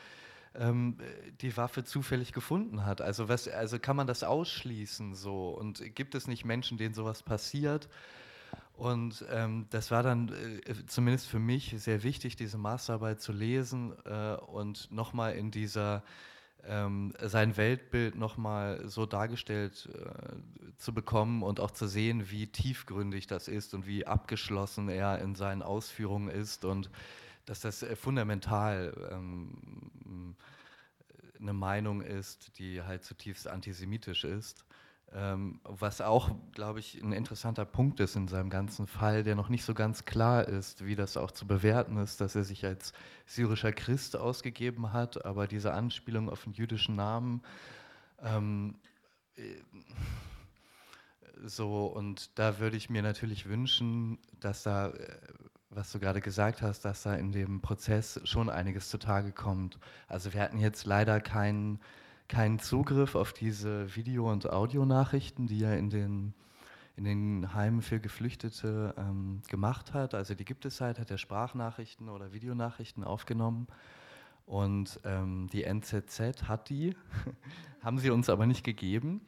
[0.55, 0.97] ähm,
[1.41, 3.01] die Waffe zufällig gefunden hat.
[3.01, 5.49] Also, was, also kann man das ausschließen so?
[5.49, 7.89] Und gibt es nicht Menschen, denen sowas passiert?
[8.73, 10.29] Und ähm, das war dann
[10.65, 16.03] äh, zumindest für mich sehr wichtig, diese Masterarbeit zu lesen äh, und nochmal in dieser
[16.65, 23.27] ähm, sein Weltbild nochmal so dargestellt äh, zu bekommen und auch zu sehen, wie tiefgründig
[23.27, 26.89] das ist und wie abgeschlossen er in seinen Ausführungen ist und
[27.45, 30.35] dass das äh, fundamental ähm,
[31.39, 34.65] eine Meinung ist, die halt zutiefst antisemitisch ist.
[35.11, 39.49] Ähm, was auch, glaube ich, ein interessanter Punkt ist in seinem ganzen Fall, der noch
[39.49, 42.93] nicht so ganz klar ist, wie das auch zu bewerten ist, dass er sich als
[43.25, 47.41] syrischer Christ ausgegeben hat, aber diese Anspielung auf den jüdischen Namen.
[48.21, 48.75] Ähm,
[49.35, 49.41] äh,
[51.43, 55.17] so, und da würde ich mir natürlich wünschen, dass da, äh,
[55.71, 59.79] was du gerade gesagt hast, dass da in dem Prozess schon einiges zutage kommt.
[60.07, 61.79] Also wir hatten jetzt leider keinen
[62.29, 66.33] keinen Zugriff auf diese Video- und Audionachrichten, die er in den,
[66.95, 70.13] in den Heimen für Geflüchtete ähm, gemacht hat.
[70.13, 73.67] Also die gibt es halt, hat er Sprachnachrichten oder Videonachrichten aufgenommen.
[74.45, 76.95] Und ähm, die NZZ hat die,
[77.83, 79.21] haben sie uns aber nicht gegeben.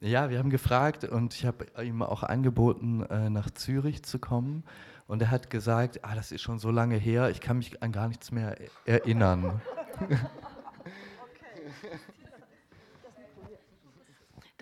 [0.00, 4.64] Ja, wir haben gefragt und ich habe ihm auch angeboten, äh, nach Zürich zu kommen.
[5.06, 7.92] Und er hat gesagt, ah, das ist schon so lange her, ich kann mich an
[7.92, 9.62] gar nichts mehr erinnern.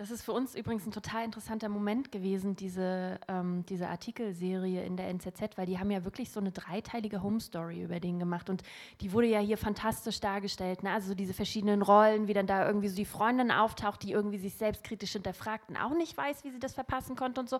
[0.01, 4.97] Das ist für uns übrigens ein total interessanter Moment gewesen, diese, ähm, diese Artikelserie in
[4.97, 8.49] der NZZ, weil die haben ja wirklich so eine dreiteilige Home Story über den gemacht
[8.49, 8.63] und
[9.01, 10.81] die wurde ja hier fantastisch dargestellt.
[10.81, 10.89] Ne?
[10.89, 14.39] Also so diese verschiedenen Rollen, wie dann da irgendwie so die Freundin auftaucht, die irgendwie
[14.39, 17.59] sich selbstkritisch hinterfragt und auch nicht weiß, wie sie das verpassen konnte und so.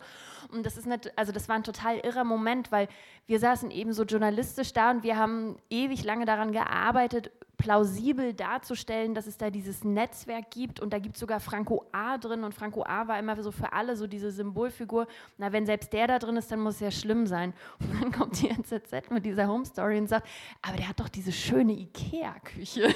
[0.52, 2.88] Und das ist nicht, also das war ein total irrer Moment, weil
[3.28, 7.30] wir saßen eben so journalistisch da und wir haben ewig lange daran gearbeitet,
[7.62, 12.18] plausibel darzustellen, dass es da dieses Netzwerk gibt und da gibt es sogar Franco A
[12.18, 15.05] drin und Franco A war immer so für alle so diese Symbolfigur.
[15.38, 17.53] Na, wenn selbst der da drin ist, dann muss es ja schlimm sein.
[17.80, 20.28] Und dann kommt die NZZ mit dieser Home Story und sagt,
[20.64, 22.93] aber der hat doch diese schöne Ikea-Küche.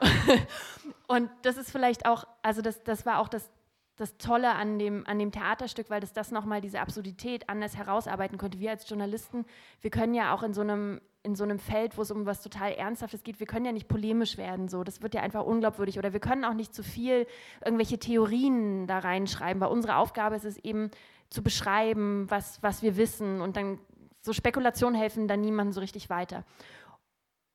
[1.06, 3.48] und das ist vielleicht auch, also das, das war auch das,
[3.96, 8.38] das Tolle an dem, an dem Theaterstück, weil das das nochmal diese Absurdität anders herausarbeiten
[8.38, 8.58] konnte.
[8.58, 9.44] Wir als Journalisten,
[9.80, 12.42] wir können ja auch in so einem, in so einem Feld, wo es um was
[12.42, 14.82] total Ernsthaftes geht, wir können ja nicht polemisch werden, so.
[14.82, 15.98] Das wird ja einfach unglaubwürdig.
[15.98, 17.26] Oder wir können auch nicht zu viel
[17.64, 20.90] irgendwelche Theorien da reinschreiben, weil unsere Aufgabe ist es eben
[21.28, 23.40] zu beschreiben, was, was wir wissen.
[23.40, 23.78] Und dann
[24.20, 26.44] so Spekulationen helfen dann niemandem so richtig weiter.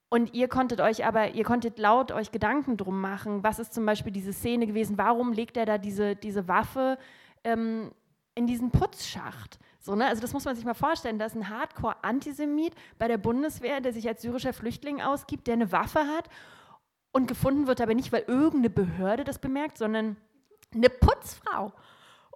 [0.10, 3.86] Und ihr konntet euch aber, ihr konntet laut euch Gedanken drum machen, was ist zum
[3.86, 6.98] Beispiel diese Szene gewesen, warum legt er da diese, diese Waffe
[7.44, 7.92] ähm,
[8.36, 9.60] in diesen Putzschacht?
[9.80, 10.08] So, ne?
[10.08, 13.92] Also das muss man sich mal vorstellen, da ist ein Hardcore-Antisemit bei der Bundeswehr, der
[13.92, 16.30] sich als syrischer Flüchtling ausgibt, der eine Waffe hat
[17.12, 20.16] und gefunden wird aber nicht, weil irgendeine Behörde das bemerkt, sondern
[20.74, 21.74] eine Putzfrau.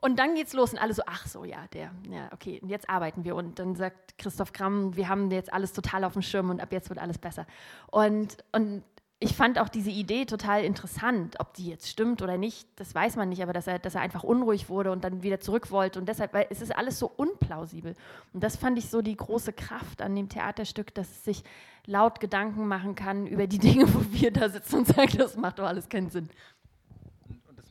[0.04, 2.90] Und dann geht's los und alle so, ach so, ja, der, ja, okay, und jetzt
[2.90, 3.36] arbeiten wir.
[3.36, 6.72] Und dann sagt Christoph Gramm, wir haben jetzt alles total auf dem Schirm und ab
[6.72, 7.46] jetzt wird alles besser.
[7.92, 8.84] Und, und
[9.20, 11.36] ich fand auch diese Idee total interessant.
[11.40, 14.02] Ob die jetzt stimmt oder nicht, das weiß man nicht, aber dass er, dass er
[14.02, 16.00] einfach unruhig wurde und dann wieder zurück wollte.
[16.00, 17.96] Und deshalb, weil es ist alles so unplausibel.
[18.34, 21.44] Und das fand ich so die große Kraft an dem Theaterstück, dass es sich
[21.86, 25.60] laut Gedanken machen kann über die Dinge, wo wir da sitzen und sagen, das macht
[25.60, 26.28] doch alles keinen Sinn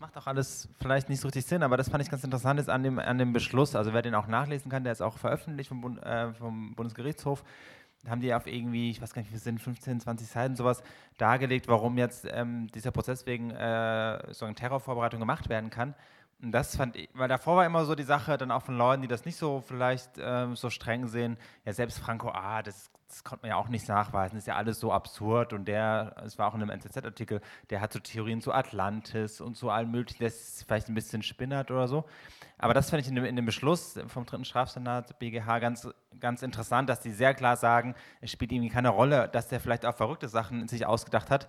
[0.00, 2.68] macht auch alles vielleicht nicht so richtig Sinn, aber das fand ich ganz interessant ist
[2.68, 5.68] an dem, an dem Beschluss, also wer den auch nachlesen kann, der ist auch veröffentlicht
[5.68, 7.44] vom, Bund, äh, vom Bundesgerichtshof,
[8.08, 10.82] haben die auf irgendwie, ich weiß gar nicht, wie es sind, 15, 20 Seiten sowas
[11.18, 15.94] dargelegt, warum jetzt ähm, dieser Prozess wegen äh, so einer Terrorvorbereitung gemacht werden kann.
[16.42, 19.02] Und das fand ich, weil davor war immer so die Sache, dann auch von Leuten,
[19.02, 21.36] die das nicht so vielleicht ähm, so streng sehen,
[21.66, 24.56] ja selbst Franco A., das das konnte man ja auch nicht nachweisen, das ist ja
[24.56, 25.52] alles so absurd.
[25.52, 29.56] Und der, es war auch in einem NZZ-Artikel, der hat so Theorien zu Atlantis und
[29.56, 32.04] zu allem möglichen, das ist vielleicht ein bisschen spinnert oder so.
[32.56, 35.88] Aber das fand ich in dem, in dem, Beschluss vom dritten Strafsenat BGH ganz,
[36.18, 39.86] ganz interessant, dass die sehr klar sagen, es spielt irgendwie keine Rolle, dass der vielleicht
[39.86, 41.48] auch verrückte Sachen sich ausgedacht hat.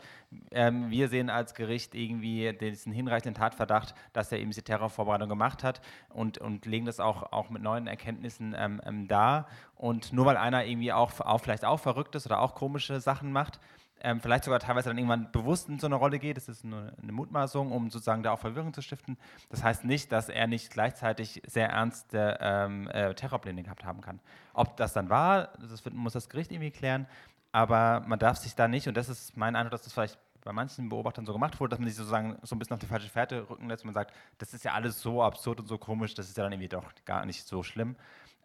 [0.51, 5.63] Ähm, wir sehen als Gericht irgendwie diesen hinreichenden Tatverdacht, dass er eben diese Terrorvorbereitung gemacht
[5.63, 9.47] hat und, und legen das auch, auch mit neuen Erkenntnissen ähm, ähm, dar.
[9.75, 13.31] Und nur weil einer irgendwie auch, auch vielleicht auch verrückt ist oder auch komische Sachen
[13.31, 13.59] macht,
[14.03, 16.37] ähm, vielleicht sogar teilweise dann irgendwann bewusst in so eine Rolle geht.
[16.37, 19.17] Das ist nur eine Mutmaßung, um sozusagen da auch Verwirrung zu stiften.
[19.49, 24.19] Das heißt nicht, dass er nicht gleichzeitig sehr ernste ähm, äh, Terrorpläne gehabt haben kann.
[24.53, 27.07] Ob das dann war, das wird, muss das Gericht irgendwie klären,
[27.51, 30.53] aber man darf sich da nicht, und das ist mein Eindruck, dass das vielleicht bei
[30.53, 33.09] manchen Beobachtern so gemacht wurde, dass man sich sozusagen so ein bisschen auf die falsche
[33.09, 36.15] Fährte rücken lässt und man sagt, das ist ja alles so absurd und so komisch,
[36.15, 37.95] das ist ja dann irgendwie doch gar nicht so schlimm.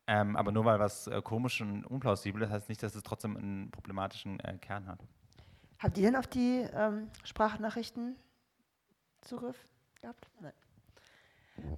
[0.08, 3.36] Ähm, aber nur weil was äh, komisch und unplausibel ist, heißt nicht, dass es trotzdem
[3.36, 5.00] einen problematischen äh, Kern hat.
[5.78, 8.16] Habt ihr denn auf die ähm, Sprachnachrichten
[9.20, 9.58] Zugriff
[10.00, 10.26] gehabt?
[10.40, 10.52] Nein.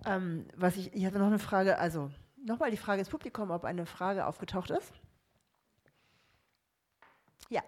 [0.07, 2.11] Ähm, was ich, ich hatte noch eine Frage, also
[2.45, 4.93] nochmal die Frage ins Publikum, ob eine Frage aufgetaucht ist.
[7.49, 7.63] Ja.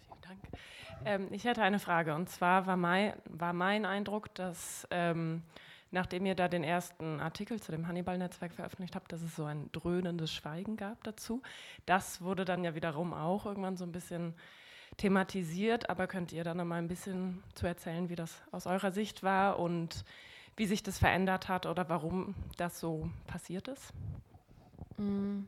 [0.00, 0.40] Vielen Dank.
[1.04, 5.42] Ähm, ich hätte eine Frage und zwar war mein, war mein Eindruck, dass ähm,
[5.96, 9.70] nachdem ihr da den ersten Artikel zu dem Hannibal-Netzwerk veröffentlicht habt, dass es so ein
[9.72, 11.42] dröhnendes Schweigen gab dazu.
[11.86, 14.34] Das wurde dann ja wiederum auch irgendwann so ein bisschen
[14.98, 18.92] thematisiert, aber könnt ihr da noch mal ein bisschen zu erzählen, wie das aus eurer
[18.92, 20.04] Sicht war und
[20.54, 23.94] wie sich das verändert hat oder warum das so passiert ist?
[24.98, 25.44] Mm.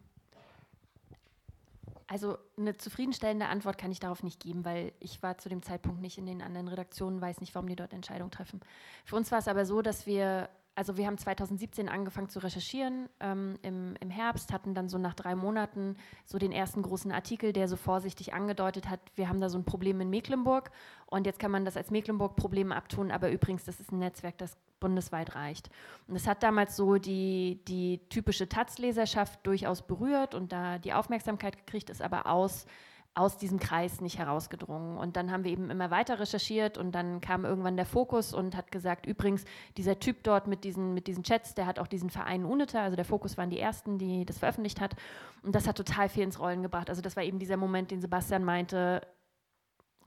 [2.10, 6.00] Also eine zufriedenstellende Antwort kann ich darauf nicht geben, weil ich war zu dem Zeitpunkt
[6.00, 8.60] nicht in den anderen Redaktionen, weiß nicht, warum die dort Entscheidungen treffen.
[9.04, 13.10] Für uns war es aber so, dass wir, also wir haben 2017 angefangen zu recherchieren
[13.20, 17.52] ähm, im, im Herbst, hatten dann so nach drei Monaten so den ersten großen Artikel,
[17.52, 20.70] der so vorsichtig angedeutet hat, wir haben da so ein Problem in Mecklenburg
[21.04, 24.56] und jetzt kann man das als Mecklenburg-Problem abtun, aber übrigens, das ist ein Netzwerk, das
[24.80, 25.70] bundesweit reicht.
[26.06, 31.56] Und es hat damals so die, die typische Taz-Leserschaft durchaus berührt und da die Aufmerksamkeit
[31.56, 32.66] gekriegt, ist aber aus,
[33.14, 34.96] aus diesem Kreis nicht herausgedrungen.
[34.96, 38.56] Und dann haben wir eben immer weiter recherchiert und dann kam irgendwann der Fokus und
[38.56, 39.44] hat gesagt, übrigens,
[39.76, 42.96] dieser Typ dort mit diesen, mit diesen Chats, der hat auch diesen Verein UNITA, also
[42.96, 44.94] der Fokus waren die Ersten, die das veröffentlicht hat.
[45.42, 46.90] Und das hat total viel ins Rollen gebracht.
[46.90, 49.02] Also das war eben dieser Moment, den Sebastian meinte,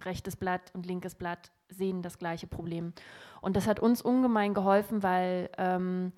[0.05, 2.93] rechtes Blatt und linkes Blatt sehen das gleiche Problem.
[3.41, 6.13] Und das hat uns ungemein geholfen, weil ähm,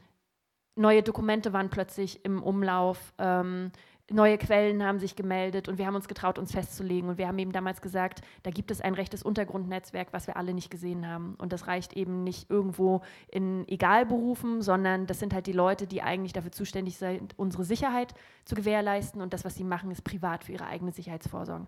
[0.76, 3.72] neue Dokumente waren plötzlich im Umlauf, ähm,
[4.12, 7.10] neue Quellen haben sich gemeldet und wir haben uns getraut, uns festzulegen.
[7.10, 10.54] Und wir haben eben damals gesagt, da gibt es ein rechtes Untergrundnetzwerk, was wir alle
[10.54, 11.36] nicht gesehen haben.
[11.36, 16.02] Und das reicht eben nicht irgendwo in Egalberufen, sondern das sind halt die Leute, die
[16.02, 18.14] eigentlich dafür zuständig sind, unsere Sicherheit
[18.46, 19.22] zu gewährleisten.
[19.22, 21.68] Und das, was sie machen, ist privat für ihre eigene Sicherheitsvorsorge.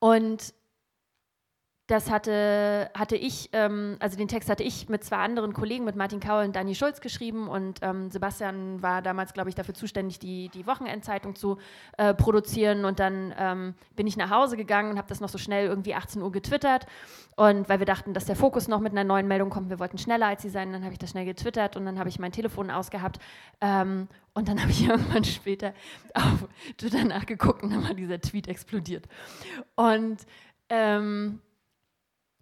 [0.00, 0.54] Und
[1.88, 5.96] das hatte, hatte ich, ähm, also den Text hatte ich mit zwei anderen Kollegen, mit
[5.96, 10.18] Martin Kaul und Dani Schulz geschrieben und ähm, Sebastian war damals, glaube ich, dafür zuständig,
[10.18, 11.56] die, die Wochenendzeitung zu
[11.96, 15.38] äh, produzieren und dann ähm, bin ich nach Hause gegangen und habe das noch so
[15.38, 16.84] schnell irgendwie 18 Uhr getwittert
[17.36, 19.96] und weil wir dachten, dass der Fokus noch mit einer neuen Meldung kommt, wir wollten
[19.96, 22.32] schneller als sie sein, dann habe ich das schnell getwittert und dann habe ich mein
[22.32, 23.18] Telefon ausgehabt
[23.62, 25.72] ähm, und dann habe ich irgendwann später
[26.12, 29.06] auf Twitter nachgeguckt und dann war dieser Tweet explodiert.
[29.74, 30.18] Und
[30.68, 31.40] ähm,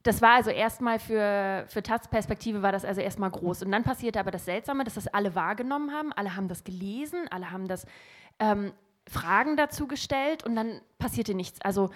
[0.07, 3.63] das war also erstmal für, für Taz-Perspektive war das also erstmal groß.
[3.63, 7.27] Und dann passierte aber das Seltsame, dass das alle wahrgenommen haben, alle haben das gelesen,
[7.31, 7.87] alle haben das
[8.39, 8.73] ähm,
[9.09, 11.61] Fragen dazu gestellt und dann passierte nichts.
[11.63, 11.91] Also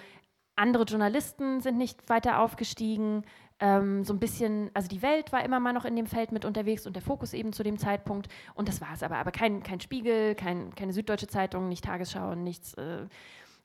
[0.55, 3.23] andere Journalisten sind nicht weiter aufgestiegen.
[3.59, 6.45] Ähm, so ein bisschen, also die Welt war immer mal noch in dem Feld mit
[6.45, 8.27] unterwegs und der Fokus eben zu dem Zeitpunkt.
[8.55, 9.17] Und das war es aber.
[9.17, 12.73] Aber kein, kein Spiegel, kein, keine Süddeutsche Zeitung, nicht Tagesschau, nichts.
[12.73, 13.07] Äh,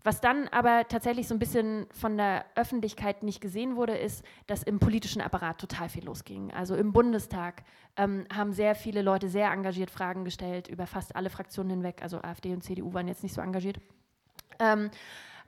[0.07, 4.63] was dann aber tatsächlich so ein bisschen von der Öffentlichkeit nicht gesehen wurde, ist, dass
[4.63, 6.53] im politischen Apparat total viel losging.
[6.53, 7.65] Also im Bundestag
[7.97, 12.03] ähm, haben sehr viele Leute sehr engagiert Fragen gestellt über fast alle Fraktionen hinweg.
[12.03, 13.81] Also AfD und CDU waren jetzt nicht so engagiert.
[14.61, 14.93] Ähm,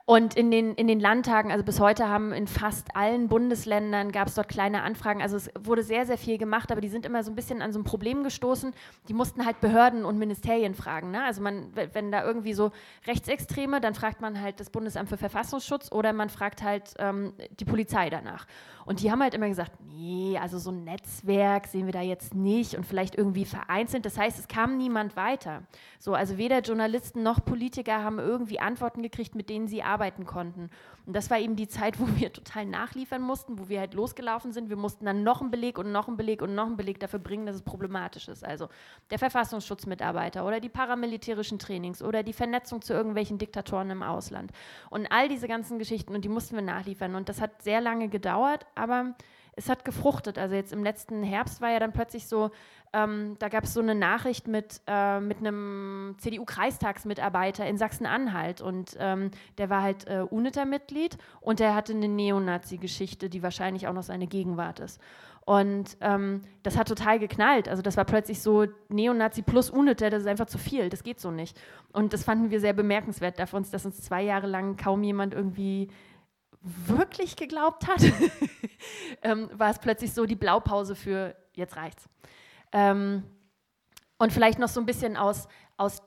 [0.09, 4.27] und in den, in den Landtagen, also bis heute haben in fast allen Bundesländern, gab
[4.27, 5.21] es dort kleine Anfragen.
[5.21, 7.71] Also es wurde sehr, sehr viel gemacht, aber die sind immer so ein bisschen an
[7.71, 8.73] so ein Problem gestoßen.
[9.07, 11.11] Die mussten halt Behörden und Ministerien fragen.
[11.11, 11.23] Ne?
[11.23, 12.71] Also man, wenn da irgendwie so
[13.05, 17.65] Rechtsextreme, dann fragt man halt das Bundesamt für Verfassungsschutz oder man fragt halt ähm, die
[17.65, 18.47] Polizei danach.
[18.85, 22.33] Und die haben halt immer gesagt, nee, also so ein Netzwerk sehen wir da jetzt
[22.33, 24.03] nicht und vielleicht irgendwie vereinzelt.
[24.07, 25.61] Das heißt, es kam niemand weiter.
[25.99, 30.25] So, also weder Journalisten noch Politiker haben irgendwie Antworten gekriegt, mit denen sie arbeiten arbeiten
[30.25, 30.69] konnten.
[31.05, 34.53] Und das war eben die Zeit, wo wir total nachliefern mussten, wo wir halt losgelaufen
[34.53, 34.69] sind.
[34.69, 37.19] Wir mussten dann noch einen Beleg und noch einen Beleg und noch einen Beleg dafür
[37.19, 38.45] bringen, dass es problematisch ist.
[38.45, 38.69] Also
[39.11, 44.51] der Verfassungsschutzmitarbeiter oder die paramilitärischen Trainings oder die Vernetzung zu irgendwelchen Diktatoren im Ausland.
[44.89, 47.15] Und all diese ganzen Geschichten und die mussten wir nachliefern.
[47.15, 49.15] Und das hat sehr lange gedauert, aber
[49.59, 50.39] es hat gefruchtet.
[50.39, 52.49] Also jetzt im letzten Herbst war ja dann plötzlich so,
[52.93, 58.95] ähm, da gab es so eine Nachricht mit, äh, mit einem CDU-Kreistagsmitarbeiter in Sachsen-Anhalt und
[58.99, 64.03] ähm, der war halt äh, UNITA-Mitglied und der hatte eine Neonazi-Geschichte, die wahrscheinlich auch noch
[64.03, 64.99] seine Gegenwart ist.
[65.45, 67.67] Und ähm, das hat total geknallt.
[67.67, 71.19] Also das war plötzlich so Neonazi plus UNITA, das ist einfach zu viel, das geht
[71.19, 71.59] so nicht.
[71.91, 75.89] Und das fanden wir sehr bemerkenswert uns, dass uns zwei Jahre lang kaum jemand irgendwie
[76.61, 78.01] wirklich geglaubt hat,
[79.21, 82.09] ähm, war es plötzlich so die Blaupause für jetzt reicht's.
[82.71, 83.23] Ähm,
[84.17, 85.47] und vielleicht noch so ein bisschen aus,
[85.77, 86.01] aus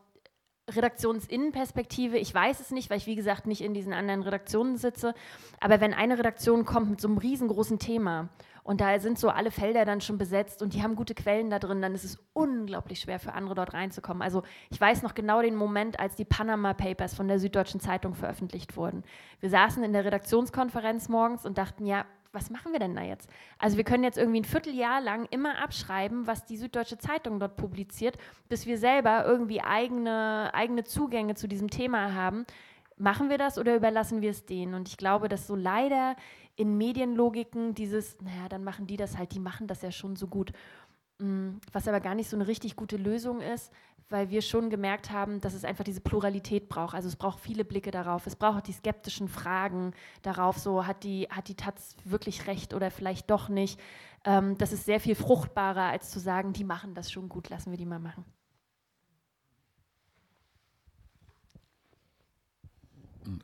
[0.71, 5.15] Redaktionsinnenperspektive, ich weiß es nicht, weil ich wie gesagt nicht in diesen anderen Redaktionen sitze,
[5.61, 8.29] aber wenn eine Redaktion kommt mit so einem riesengroßen Thema
[8.65, 11.59] und da sind so alle Felder dann schon besetzt und die haben gute Quellen da
[11.59, 14.23] drin, dann ist es unglaublich schwer für andere dort reinzukommen.
[14.23, 18.15] Also ich weiß noch genau den Moment, als die Panama Papers von der Süddeutschen Zeitung
[18.15, 19.03] veröffentlicht wurden.
[19.41, 23.29] Wir saßen in der Redaktionskonferenz morgens und dachten, ja, was machen wir denn da jetzt?
[23.59, 27.57] Also wir können jetzt irgendwie ein Vierteljahr lang immer abschreiben, was die Süddeutsche Zeitung dort
[27.57, 28.17] publiziert,
[28.49, 32.47] bis wir selber irgendwie eigene, eigene Zugänge zu diesem Thema haben.
[32.97, 34.75] Machen wir das oder überlassen wir es denen?
[34.75, 36.17] Und ich glaube, dass so leider
[36.57, 40.27] in Medienlogiken dieses, naja, dann machen die das halt, die machen das ja schon so
[40.27, 40.53] gut.
[41.19, 43.73] Mm, was aber gar nicht so eine richtig gute Lösung ist,
[44.09, 46.95] weil wir schon gemerkt haben, dass es einfach diese Pluralität braucht.
[46.95, 48.27] Also es braucht viele Blicke darauf.
[48.27, 49.93] Es braucht die skeptischen Fragen
[50.23, 53.81] darauf, so hat die, hat die Taz wirklich recht oder vielleicht doch nicht.
[54.25, 57.71] Ähm, das ist sehr viel fruchtbarer, als zu sagen, die machen das schon gut, lassen
[57.71, 58.25] wir die mal machen.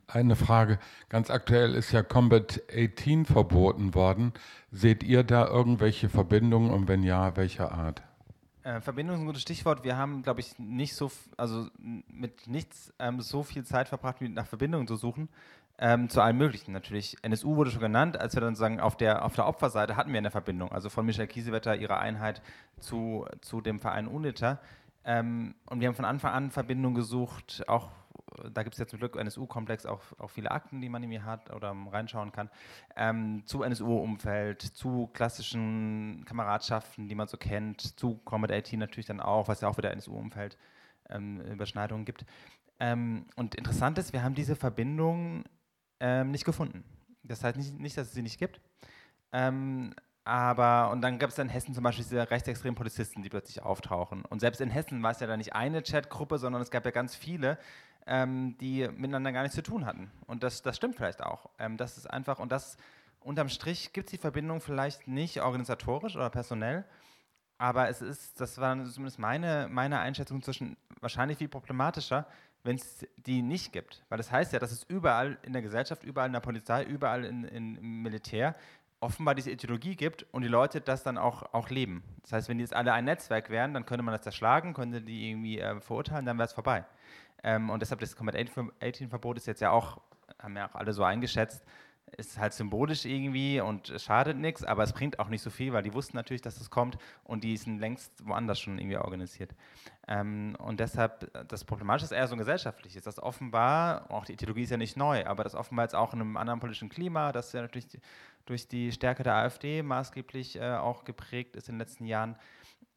[0.07, 0.79] Eine Frage.
[1.09, 4.33] Ganz aktuell ist ja Combat 18 verboten worden.
[4.71, 8.01] Seht ihr da irgendwelche Verbindungen und wenn ja, welcher Art?
[8.63, 9.83] Äh, Verbindung ist ein gutes Stichwort.
[9.83, 14.29] Wir haben, glaube ich, nicht so, also mit nichts ähm, so viel Zeit verbracht, wie
[14.29, 15.29] nach Verbindungen zu suchen.
[15.81, 17.15] Ähm, zu allem Möglichen natürlich.
[17.21, 20.17] NSU wurde schon genannt, als wir dann sagen, auf der, auf der Opferseite hatten wir
[20.17, 22.41] eine Verbindung, also von Michael Kiesewetter, ihrer Einheit
[22.81, 24.59] zu, zu dem Verein UNITA.
[25.05, 27.89] Ähm, und wir haben von Anfang an Verbindungen gesucht, auch
[28.51, 31.25] da gibt es ja zum Glück NSU-Komplex auch, auch viele Akten, die man in mir
[31.25, 32.49] hat oder reinschauen kann,
[32.95, 39.19] ähm, zu NSU-Umfeld, zu klassischen Kameradschaften, die man so kennt, zu Combat 18 natürlich dann
[39.19, 40.57] auch, was ja auch wieder NSU-Umfeld
[41.09, 42.25] ähm, Überschneidungen gibt.
[42.79, 45.43] Ähm, und interessant ist, wir haben diese Verbindung
[45.99, 46.83] ähm, nicht gefunden.
[47.23, 48.61] Das heißt nicht, nicht, dass es sie nicht gibt.
[49.31, 49.93] Ähm,
[50.29, 54.23] aber, und dann gab es in Hessen zum Beispiel diese rechtsextremen Polizisten, die plötzlich auftauchen.
[54.25, 56.91] Und selbst in Hessen war es ja da nicht eine Chatgruppe, sondern es gab ja
[56.91, 57.57] ganz viele,
[58.05, 60.11] ähm, die miteinander gar nichts zu tun hatten.
[60.27, 61.49] Und das, das stimmt vielleicht auch.
[61.57, 62.77] Ähm, das ist einfach, und das
[63.21, 66.85] unterm Strich gibt es die Verbindung vielleicht nicht organisatorisch oder personell,
[67.57, 72.27] aber es ist, das war zumindest meine, meine Einschätzung zwischen wahrscheinlich viel problematischer,
[72.63, 74.03] wenn es die nicht gibt.
[74.09, 77.25] Weil das heißt ja, dass es überall in der Gesellschaft, überall in der Polizei, überall
[77.25, 78.55] in, in, im Militär
[79.01, 82.03] offenbar diese Ideologie gibt und die Leute das dann auch, auch leben.
[82.21, 85.01] Das heißt, wenn die jetzt alle ein Netzwerk wären, dann könnte man das zerschlagen, könnte
[85.01, 86.85] die irgendwie äh, verurteilen, dann wäre es vorbei.
[87.43, 90.01] Ähm, und deshalb das Combat 18-Verbot ist jetzt ja auch,
[90.39, 91.63] haben ja auch alle so eingeschätzt,
[92.17, 95.83] ist halt symbolisch irgendwie und schadet nichts, aber es bringt auch nicht so viel, weil
[95.83, 99.51] die wussten natürlich, dass das kommt und die sind längst woanders schon irgendwie organisiert.
[100.07, 104.63] Ähm, und deshalb, das Problematische ist eher so ein gesellschaftliches, dass offenbar, auch die Ideologie
[104.63, 107.53] ist ja nicht neu, aber das offenbar jetzt auch in einem anderen politischen Klima, das
[107.53, 107.87] ja natürlich
[108.49, 112.35] durch die Stärke der AfD maßgeblich äh, auch geprägt ist in den letzten Jahren,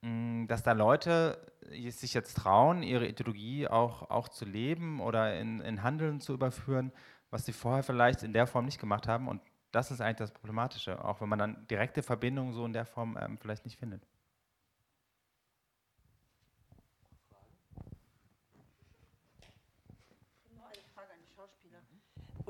[0.02, 5.60] Mm, dass da Leute sich jetzt trauen, ihre Ideologie auch, auch zu leben oder in,
[5.60, 6.92] in Handeln zu überführen,
[7.30, 9.28] was sie vorher vielleicht in der Form nicht gemacht haben.
[9.28, 9.40] Und
[9.70, 13.16] das ist eigentlich das Problematische, auch wenn man dann direkte Verbindungen so in der Form
[13.20, 14.06] ähm, vielleicht nicht findet.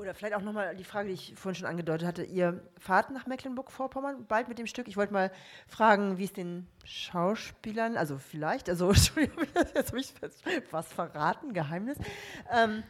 [0.03, 2.23] Oder vielleicht auch nochmal die Frage, die ich vorhin schon angedeutet hatte.
[2.23, 4.89] Ihr fahrt nach Mecklenburg-Vorpommern bald mit dem Stück.
[4.89, 5.31] Ich wollte mal
[5.65, 10.13] fragen, wie es den Schauspielern, also vielleicht, also Entschuldigung, jetzt habe ich
[10.71, 11.97] was verraten, Geheimnis.
[12.51, 12.83] Ähm,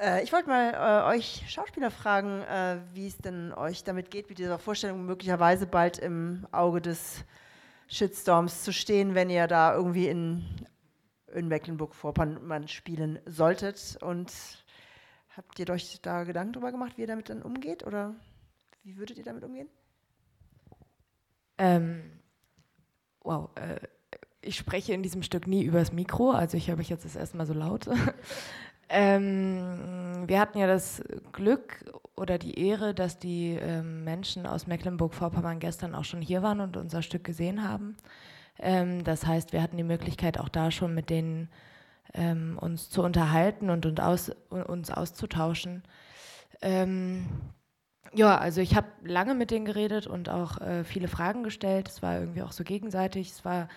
[0.00, 4.28] äh, ich wollte mal äh, euch Schauspieler fragen, äh, wie es denn euch damit geht,
[4.28, 7.24] mit dieser Vorstellung möglicherweise bald im Auge des
[7.88, 10.44] Shitstorms zu stehen, wenn ihr da irgendwie in,
[11.32, 14.30] in Mecklenburg-Vorpommern spielen solltet und
[15.36, 17.84] Habt ihr euch da Gedanken darüber gemacht, wie ihr damit dann umgeht?
[17.86, 18.14] Oder
[18.82, 19.68] wie würdet ihr damit umgehen?
[21.58, 22.20] Ähm,
[23.20, 23.80] wow, äh,
[24.40, 27.36] ich spreche in diesem Stück nie übers Mikro, also ich höre mich jetzt das erste
[27.36, 27.88] Mal so laut.
[28.88, 31.84] ähm, wir hatten ja das Glück
[32.16, 36.76] oder die Ehre, dass die ähm, Menschen aus Mecklenburg-Vorpommern gestern auch schon hier waren und
[36.76, 37.96] unser Stück gesehen haben.
[38.58, 41.48] Ähm, das heißt, wir hatten die Möglichkeit, auch da schon mit denen
[42.12, 45.82] ähm, uns zu unterhalten und, und aus, uns auszutauschen.
[46.62, 47.26] Ähm,
[48.12, 51.88] ja, also ich habe lange mit denen geredet und auch äh, viele Fragen gestellt.
[51.88, 53.30] Es war irgendwie auch so gegenseitig.
[53.30, 53.68] Es war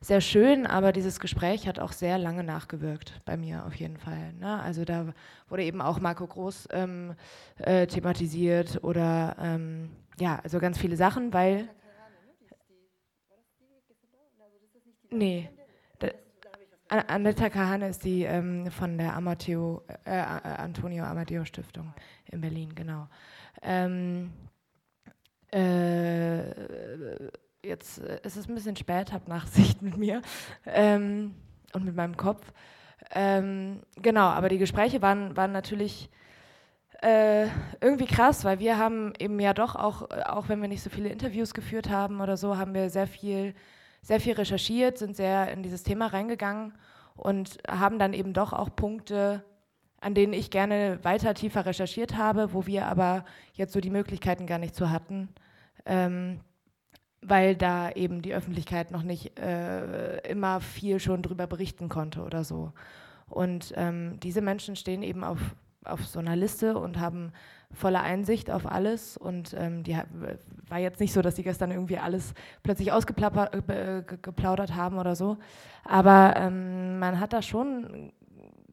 [0.00, 4.32] sehr schön, aber dieses Gespräch hat auch sehr lange nachgewirkt bei mir auf jeden Fall.
[4.34, 4.60] Ne?
[4.60, 5.12] Also da
[5.48, 7.14] wurde eben auch Marco Groß ähm,
[7.58, 11.68] äh, thematisiert oder ähm, ja, also ganz viele Sachen, weil.
[15.10, 15.50] Nee.
[16.92, 21.94] Anetta Kahane ist die ähm, von der Amateo, äh, Antonio Amadeo Stiftung
[22.30, 23.08] in Berlin, genau.
[23.62, 24.30] Ähm,
[25.50, 26.42] äh,
[27.64, 30.20] jetzt äh, ist es ein bisschen spät, habt Nachsicht mit mir
[30.66, 31.34] ähm,
[31.72, 32.52] und mit meinem Kopf.
[33.14, 36.10] Ähm, genau, aber die Gespräche waren, waren natürlich
[37.02, 37.46] äh,
[37.80, 41.08] irgendwie krass, weil wir haben eben ja doch auch, auch wenn wir nicht so viele
[41.08, 43.54] Interviews geführt haben oder so, haben wir sehr viel,
[44.02, 46.74] sehr viel recherchiert, sind sehr in dieses Thema reingegangen
[47.14, 49.44] und haben dann eben doch auch Punkte,
[50.00, 53.24] an denen ich gerne weiter tiefer recherchiert habe, wo wir aber
[53.54, 55.28] jetzt so die Möglichkeiten gar nicht so hatten.
[55.86, 56.40] Ähm,
[57.22, 62.42] weil da eben die Öffentlichkeit noch nicht äh, immer viel schon drüber berichten konnte oder
[62.42, 62.72] so.
[63.28, 65.38] Und ähm, diese Menschen stehen eben auf,
[65.84, 67.32] auf so einer Liste und haben
[67.72, 69.16] volle Einsicht auf alles.
[69.16, 69.98] Und ähm, die
[70.68, 75.38] war jetzt nicht so, dass die gestern irgendwie alles plötzlich ausgeplaudert äh, haben oder so.
[75.84, 78.12] Aber ähm, man hat da schon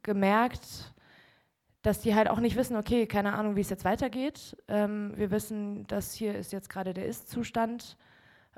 [0.04, 0.94] gemerkt,
[1.82, 4.58] dass die halt auch nicht wissen, okay, keine Ahnung, wie es jetzt weitergeht.
[4.68, 7.98] Ähm, wir wissen, dass hier ist jetzt gerade der Ist-Zustand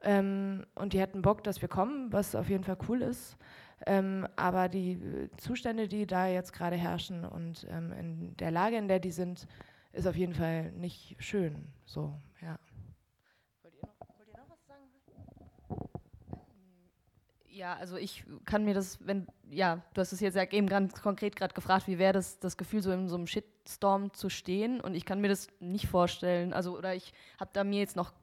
[0.03, 3.37] ähm, und die hätten Bock, dass wir kommen, was auf jeden Fall cool ist.
[3.85, 8.87] Ähm, aber die Zustände, die da jetzt gerade herrschen und ähm, in der Lage, in
[8.87, 9.47] der die sind,
[9.93, 11.67] ist auf jeden Fall nicht schön.
[11.85, 12.57] So, ja.
[13.61, 14.89] Wollt ihr noch, wollt ihr noch was sagen?
[17.49, 21.35] Ja, also ich kann mir das, wenn, ja, du hast es jetzt eben ganz konkret
[21.35, 24.95] gerade gefragt, wie wäre das, das Gefühl, so in so einem Shitstorm zu stehen und
[24.95, 26.53] ich kann mir das nicht vorstellen.
[26.53, 28.13] Also, oder ich habe da mir jetzt noch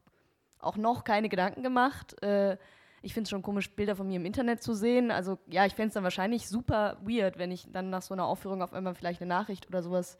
[0.61, 2.21] auch noch keine Gedanken gemacht.
[2.23, 2.57] Äh,
[3.03, 5.11] ich finde es schon komisch, Bilder von mir im Internet zu sehen.
[5.11, 8.27] Also ja, ich fände es dann wahrscheinlich super weird, wenn ich dann nach so einer
[8.27, 10.19] Aufführung auf einmal vielleicht eine Nachricht oder sowas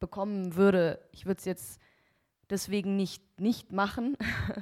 [0.00, 1.00] bekommen würde.
[1.12, 1.80] Ich würde es jetzt
[2.50, 4.16] deswegen nicht, nicht machen.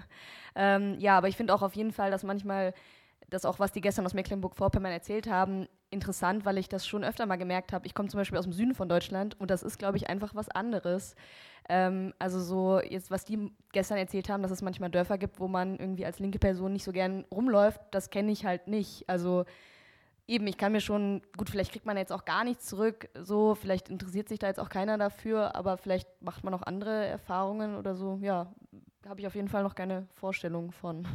[0.55, 2.75] ähm, ja, aber ich finde auch auf jeden Fall, dass manchmal
[3.31, 7.27] das auch, was die gestern aus Mecklenburg-Vorpommern erzählt haben, interessant, weil ich das schon öfter
[7.27, 7.87] mal gemerkt habe.
[7.87, 10.35] Ich komme zum Beispiel aus dem Süden von Deutschland und das ist, glaube ich, einfach
[10.35, 11.15] was anderes.
[11.69, 15.49] Ähm, also so jetzt, was die gestern erzählt haben, dass es manchmal Dörfer gibt, wo
[15.49, 19.09] man irgendwie als linke Person nicht so gern rumläuft, das kenne ich halt nicht.
[19.09, 19.45] Also
[20.29, 23.55] eben, ich kann mir schon, gut, vielleicht kriegt man jetzt auch gar nichts zurück, so,
[23.55, 27.77] vielleicht interessiert sich da jetzt auch keiner dafür, aber vielleicht macht man auch andere Erfahrungen
[27.77, 28.19] oder so.
[28.23, 28.53] Ja,
[29.09, 31.07] habe ich auf jeden Fall noch keine Vorstellung von.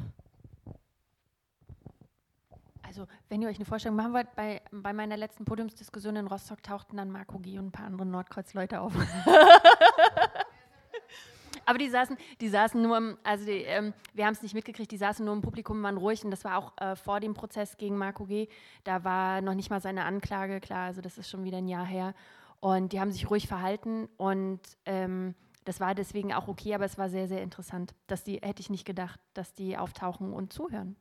[2.81, 6.61] Also, wenn ihr euch eine Vorstellung machen wollt, bei, bei meiner letzten Podiumsdiskussion in Rostock
[6.61, 7.57] tauchten dann Marco G.
[7.57, 8.93] und ein paar andere Nordkreuz-Leute auf.
[11.65, 14.91] Aber die saßen, die saßen nur, im, also die, ähm, wir haben es nicht mitgekriegt,
[14.91, 17.77] die saßen nur im Publikum, waren ruhig und das war auch äh, vor dem Prozess
[17.77, 18.47] gegen Marco G.
[18.83, 21.85] Da war noch nicht mal seine Anklage klar, also das ist schon wieder ein Jahr
[21.85, 22.13] her.
[22.59, 25.35] Und die haben sich ruhig verhalten und ähm,
[25.65, 27.93] das war deswegen auch okay, aber es war sehr, sehr interessant.
[28.07, 30.95] Dass die, hätte ich nicht gedacht, dass die auftauchen und zuhören.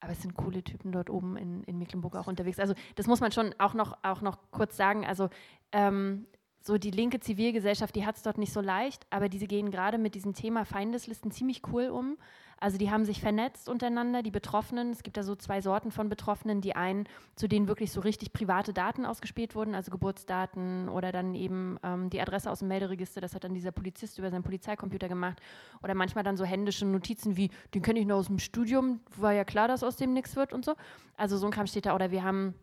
[0.00, 2.58] Aber es sind coole Typen dort oben in, in Mecklenburg auch unterwegs.
[2.58, 5.06] Also das muss man schon auch noch, auch noch kurz sagen.
[5.06, 5.30] Also
[5.70, 6.26] ähm,
[6.62, 9.98] so die linke Zivilgesellschaft, die hat es dort nicht so leicht, aber diese gehen gerade
[9.98, 12.16] mit diesem Thema Feindeslisten ziemlich cool um.
[12.62, 14.90] Also die haben sich vernetzt untereinander, die Betroffenen.
[14.90, 16.60] Es gibt da so zwei Sorten von Betroffenen.
[16.60, 21.34] Die einen, zu denen wirklich so richtig private Daten ausgespielt wurden, also Geburtsdaten oder dann
[21.34, 23.20] eben ähm, die Adresse aus dem Melderegister.
[23.20, 25.40] Das hat dann dieser Polizist über seinen Polizeicomputer gemacht.
[25.82, 29.32] Oder manchmal dann so händische Notizen wie, den kenne ich nur aus dem Studium, war
[29.32, 30.76] ja klar, dass aus dem nichts wird und so.
[31.16, 31.96] Also so ein Kram steht da.
[31.96, 32.54] Oder wir haben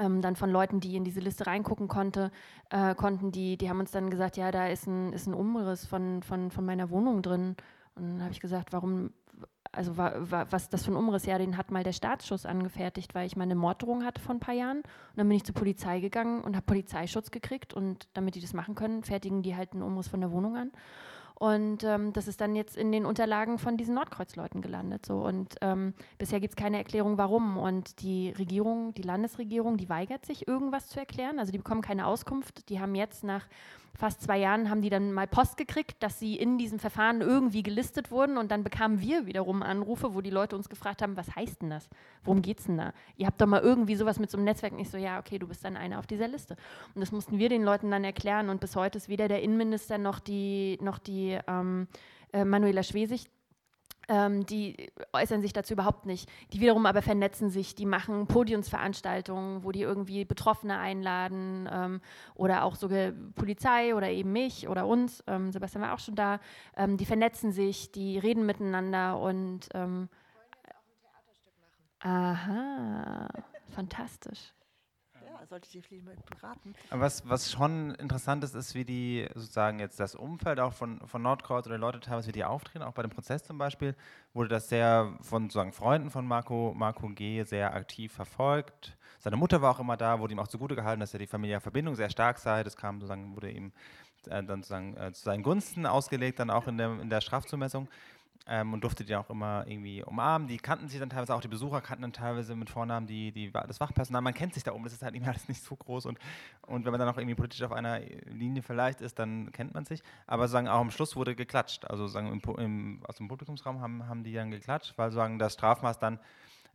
[0.00, 2.30] ähm, dann von Leuten, die in diese Liste reingucken konnte,
[2.70, 5.86] äh, konnten, die, die haben uns dann gesagt, ja, da ist ein, ist ein Umriss
[5.86, 7.56] von, von, von meiner Wohnung drin.
[7.94, 9.12] Und dann habe ich gesagt, warum,
[9.72, 11.26] also war, war, was das für ein Umriss?
[11.26, 14.40] Ja, den hat mal der Staatsschutz angefertigt, weil ich mal eine Morddrohung hatte vor ein
[14.40, 14.78] paar Jahren.
[14.78, 17.74] Und dann bin ich zur Polizei gegangen und habe Polizeischutz gekriegt.
[17.74, 20.72] Und damit die das machen können, fertigen die halt einen Umriss von der Wohnung an.
[21.40, 25.06] Und ähm, das ist dann jetzt in den Unterlagen von diesen Nordkreuzleuten gelandet.
[25.06, 25.24] So.
[25.24, 27.56] Und ähm, bisher gibt es keine Erklärung, warum.
[27.56, 31.38] Und die Regierung, die Landesregierung, die weigert sich, irgendwas zu erklären.
[31.38, 32.68] Also die bekommen keine Auskunft.
[32.68, 33.46] Die haben jetzt nach
[33.94, 37.62] fast zwei Jahren haben die dann mal Post gekriegt, dass sie in diesem Verfahren irgendwie
[37.62, 41.34] gelistet wurden und dann bekamen wir wiederum Anrufe, wo die Leute uns gefragt haben, was
[41.34, 41.88] heißt denn das?
[42.24, 42.92] Worum geht es denn da?
[43.16, 44.72] Ihr habt doch mal irgendwie sowas mit so einem Netzwerk.
[44.72, 46.56] Und ich so, ja, okay, du bist dann einer auf dieser Liste.
[46.94, 49.98] Und das mussten wir den Leuten dann erklären und bis heute ist weder der Innenminister
[49.98, 51.88] noch die, noch die ähm,
[52.32, 53.30] äh, Manuela Schwesig
[54.10, 56.28] ähm, die äußern sich dazu überhaupt nicht.
[56.52, 62.00] Die wiederum aber vernetzen sich, die machen Podiumsveranstaltungen, wo die irgendwie Betroffene einladen ähm,
[62.34, 65.22] oder auch sogar Polizei oder eben mich oder uns.
[65.28, 66.40] Ähm, Sebastian war auch schon da.
[66.76, 69.68] Ähm, die vernetzen sich, die reden miteinander und.
[69.74, 70.08] Ähm,
[72.00, 73.28] aha,
[73.68, 74.52] fantastisch
[75.50, 76.74] sollte die vielleicht mal beraten.
[76.90, 81.22] Was, was schon interessant ist, ist, wie die sozusagen jetzt das Umfeld auch von, von
[81.22, 83.96] Nordkreuz oder Leute teilweise, wie die auftreten, auch bei dem Prozess zum Beispiel,
[84.32, 87.42] wurde das sehr von sozusagen Freunden von Marco, Marco G.
[87.42, 88.96] sehr aktiv verfolgt.
[89.18, 91.60] Seine Mutter war auch immer da, wurde ihm auch zugute gehalten, dass er die familiäre
[91.60, 92.62] Verbindung sehr stark sei.
[92.62, 93.72] Das kam sozusagen, wurde ihm
[94.26, 97.88] äh, dann sozusagen äh, zu seinen Gunsten ausgelegt, dann auch in der, in der Strafzumessung
[98.46, 100.48] ähm, und durfte die auch immer irgendwie umarmen.
[100.48, 103.50] Die kannten sich dann teilweise auch, die Besucher kannten dann teilweise mit Vornamen die, die,
[103.50, 104.22] das Fachpersonal.
[104.22, 106.18] Man kennt sich da oben, das ist halt irgendwie alles nicht so groß und,
[106.66, 109.84] und wenn man dann auch irgendwie politisch auf einer Linie vielleicht ist, dann kennt man
[109.84, 110.02] sich.
[110.26, 111.84] Aber sagen auch am Schluss wurde geklatscht.
[111.84, 115.54] Also sagen im, im, aus dem Publikumsraum haben, haben die dann geklatscht, weil sagen das
[115.54, 116.18] Strafmaß dann,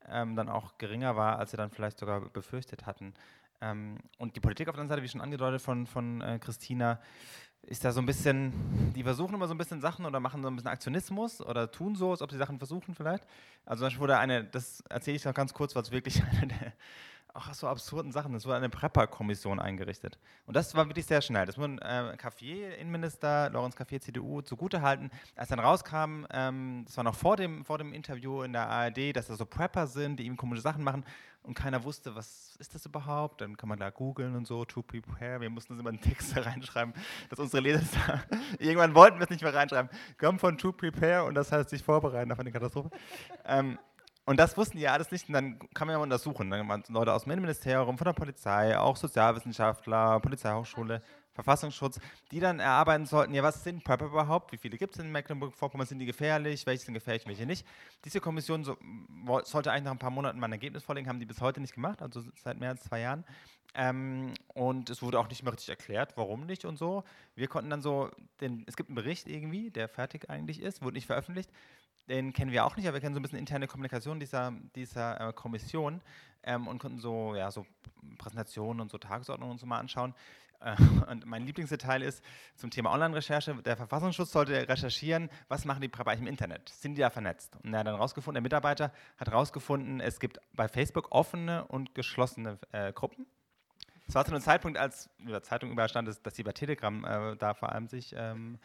[0.10, 3.14] ähm, dann auch geringer war, als sie dann vielleicht sogar befürchtet hatten.
[3.62, 7.00] Ähm, und die Politik auf der anderen Seite, wie schon angedeutet von, von äh, Christina,
[7.68, 8.54] ist da so ein bisschen,
[8.96, 11.96] die versuchen immer so ein bisschen Sachen oder machen so ein bisschen Aktionismus oder tun
[11.96, 13.26] so, als ob sie Sachen versuchen vielleicht.
[13.66, 16.48] Also zum Beispiel wurde eine, das erzähle ich noch ganz kurz, weil es wirklich eine
[16.48, 16.74] der
[17.36, 20.18] ach, so absurden Sachen, es wurde eine Prepper-Kommission eingerichtet.
[20.48, 21.46] Und das war wirklich sehr schnell.
[21.46, 25.12] Das wurde äh, Café, Innenminister, Lorenz Café, CDU, zugutehalten.
[25.36, 29.16] Als dann rauskam, ähm, das war noch vor dem, vor dem Interview in der ARD,
[29.16, 31.04] dass da so Prepper sind, die ihm komische Sachen machen
[31.46, 33.42] und keiner wusste, was ist das überhaupt?
[33.42, 35.40] Dann kann man da googeln und so, to prepare.
[35.42, 36.94] Wir mussten uns immer einen Text reinschreiben,
[37.30, 38.24] dass unsere Leser da,
[38.60, 39.90] irgendwann wollten wir es nicht mehr reinschreiben.
[40.18, 42.90] Kommt von to prepare und das heißt sich vorbereiten auf eine Katastrophe.
[43.46, 43.78] ähm,
[44.26, 46.50] und das wussten die ja alles nicht und dann kann man ja mal untersuchen.
[46.50, 51.04] Dann waren Leute aus dem Innenministerium, von der Polizei, auch Sozialwissenschaftler, Polizeihochschule,
[51.36, 52.00] Verfassungsschutz,
[52.32, 54.54] die dann erarbeiten sollten, ja, was sind Prepper überhaupt?
[54.54, 55.86] Wie viele gibt es in Mecklenburg-Vorpommern?
[55.86, 56.66] Sind die gefährlich?
[56.66, 57.68] Welche sind gefährlich, welche nicht?
[58.06, 58.78] Diese Kommission so,
[59.44, 61.76] sollte eigentlich nach ein paar Monaten mal ein Ergebnis vorlegen, haben die bis heute nicht
[61.76, 63.26] gemacht, also seit mehr als zwei Jahren.
[63.78, 67.04] Ähm, und es wurde auch nicht mehr richtig erklärt, warum nicht und so.
[67.36, 68.10] Wir konnten dann so,
[68.40, 71.52] den, es gibt einen Bericht irgendwie, der fertig eigentlich ist, wurde nicht veröffentlicht.
[72.08, 75.30] Den kennen wir auch nicht, aber wir kennen so ein bisschen interne Kommunikation dieser, dieser
[75.30, 76.02] äh, Kommission
[76.44, 77.66] ähm, und konnten so, ja, so
[78.18, 80.14] Präsentationen und so Tagesordnungen und so mal anschauen.
[81.10, 82.24] Und mein Lieblingsdetail ist
[82.56, 86.70] zum Thema Online-Recherche, der Verfassungsschutz sollte recherchieren, was machen die Bereiche im Internet?
[86.70, 87.56] Sind die da vernetzt?
[87.64, 91.94] Und er hat dann rausgefunden, der Mitarbeiter hat rausgefunden, es gibt bei Facebook offene und
[91.94, 93.28] geschlossene äh, Gruppen.
[94.08, 97.36] Es war zu einem Zeitpunkt, als in Zeitung überstand, dass, dass sie bei Telegram äh,
[97.38, 98.60] da vor allem sich ähm,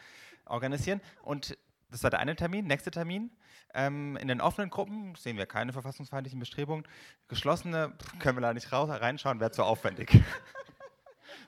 [0.45, 1.01] organisieren.
[1.23, 1.57] Und
[1.89, 2.65] das war der eine Termin.
[2.65, 3.31] Nächster Termin.
[3.73, 6.87] Ähm, in den offenen Gruppen sehen wir keine verfassungsfeindlichen Bestrebungen.
[7.27, 10.11] Geschlossene können wir da nicht raus, reinschauen, wäre zu aufwendig.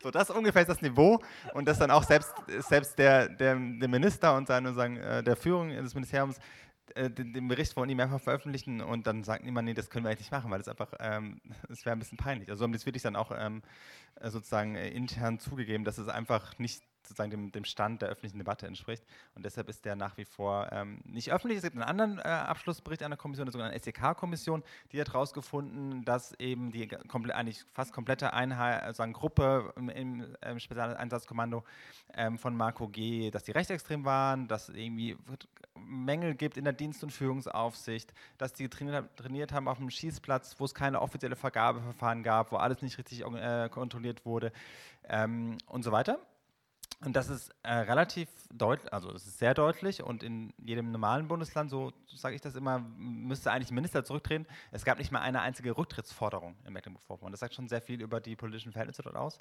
[0.04, 1.22] So, das ungefähr ist das Niveau
[1.54, 5.38] und das dann auch selbst, selbst der, der, der Minister und seine, sagen, äh, der
[5.38, 6.39] Führung des Ministeriums
[6.95, 10.04] äh, den, den, Bericht von ihm einfach veröffentlichen und dann sagt niemand, nee, das können
[10.04, 11.39] wir eigentlich nicht machen, weil das einfach, ähm,
[11.70, 12.49] das wäre ein bisschen peinlich.
[12.49, 13.62] Also haben das wirklich dann auch ähm,
[14.20, 18.68] äh, sozusagen intern zugegeben, dass es einfach nicht sozusagen dem, dem Stand der öffentlichen Debatte
[18.68, 19.04] entspricht.
[19.36, 21.58] Und deshalb ist der nach wie vor ähm, nicht öffentlich.
[21.58, 26.34] Es gibt einen anderen äh, Abschlussbericht einer Kommission, der sogenannten SEK-Kommission, die hat herausgefunden, dass
[26.39, 26.89] eben die
[27.32, 31.64] eigentlich fast komplette Einheit, also eine Gruppe im, im, im Spezialeinsatzkommando
[32.14, 35.18] ähm, von Marco G., dass die rechtsextrem waren, dass es irgendwie
[35.76, 40.56] Mängel gibt in der Dienst- und Führungsaufsicht, dass die trainiert, trainiert haben auf dem Schießplatz,
[40.60, 44.51] wo es keine offizielle Vergabeverfahren gab, wo alles nicht richtig äh, kontrolliert wurde
[45.08, 46.20] ähm, und so weiter.
[47.02, 51.28] Und das ist äh, relativ deutlich, also es ist sehr deutlich und in jedem normalen
[51.28, 54.46] Bundesland, so sage ich das immer, müsste eigentlich ein Minister zurücktreten.
[54.72, 57.32] Es gab nicht mal eine einzige Rücktrittsforderung in Mecklenburg-Vorpommern.
[57.32, 59.39] Das sagt schon sehr viel über die politischen Verhältnisse dort aus.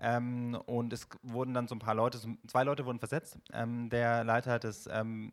[0.00, 3.38] Ähm, und es wurden dann so ein paar Leute, so zwei Leute wurden versetzt.
[3.52, 5.30] Ähm, der Leiter des ähm,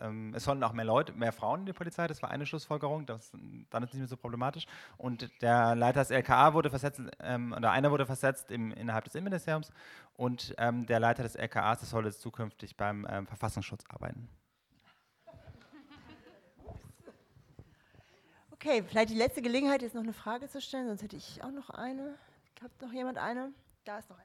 [0.00, 3.06] ähm, es sollen auch mehr Leute, mehr Frauen in die Polizei, das war eine Schlussfolgerung,
[3.06, 3.30] das,
[3.70, 4.66] dann ist es nicht mehr so problematisch.
[4.96, 9.14] Und der Leiter des LKA wurde versetzt, ähm, oder einer wurde versetzt im, innerhalb des
[9.14, 9.72] Innenministeriums
[10.14, 14.28] und ähm, der Leiter des LKAs, das soll jetzt zukünftig beim ähm, Verfassungsschutz arbeiten.
[18.50, 21.50] Okay, vielleicht die letzte Gelegenheit, jetzt noch eine Frage zu stellen, sonst hätte ich auch
[21.50, 22.14] noch eine.
[22.62, 23.52] Hat noch jemand eine?
[23.84, 24.24] Da ist noch eine.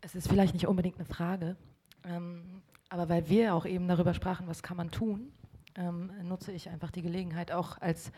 [0.00, 1.56] Es ist vielleicht nicht unbedingt eine Frage,
[2.04, 5.32] ähm, aber weil wir auch eben darüber sprachen, was kann man tun,
[5.76, 8.12] ähm, nutze ich einfach die Gelegenheit auch als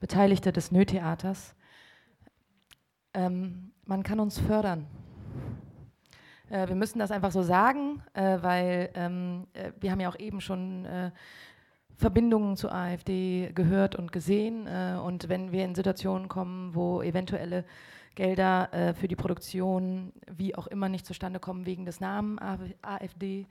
[0.00, 1.54] Beteiligter des Nö-Theaters
[3.14, 4.86] Ähm, man kann uns fördern.
[6.50, 10.18] Äh, wir müssen das einfach so sagen, äh, weil ähm, äh, wir haben ja auch
[10.18, 11.10] eben schon äh,
[11.96, 14.66] Verbindungen zur AfD gehört und gesehen.
[14.66, 17.64] Äh, und wenn wir in Situationen kommen, wo eventuelle
[18.16, 22.38] Gelder äh, für die Produktion wie auch immer nicht zustande kommen wegen des Namen
[22.82, 23.46] AfD,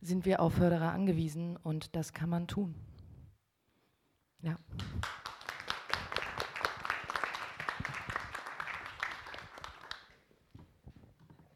[0.00, 2.74] sind wir auf Förderer angewiesen und das kann man tun.
[4.40, 4.58] Ja.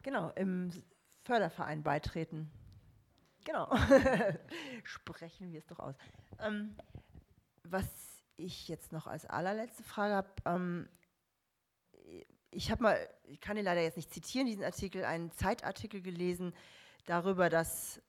[0.03, 0.71] Genau, im
[1.23, 2.51] Förderverein beitreten.
[3.45, 3.75] Genau.
[4.85, 5.95] Sprechen wir es doch aus.
[6.41, 6.77] Ähm,
[7.65, 7.87] was
[8.37, 10.89] ich jetzt noch als allerletzte Frage habe, ähm,
[12.51, 16.53] ich habe mal, ich kann ihn leider jetzt nicht zitieren, diesen Artikel, einen Zeitartikel gelesen
[17.07, 18.01] darüber, dass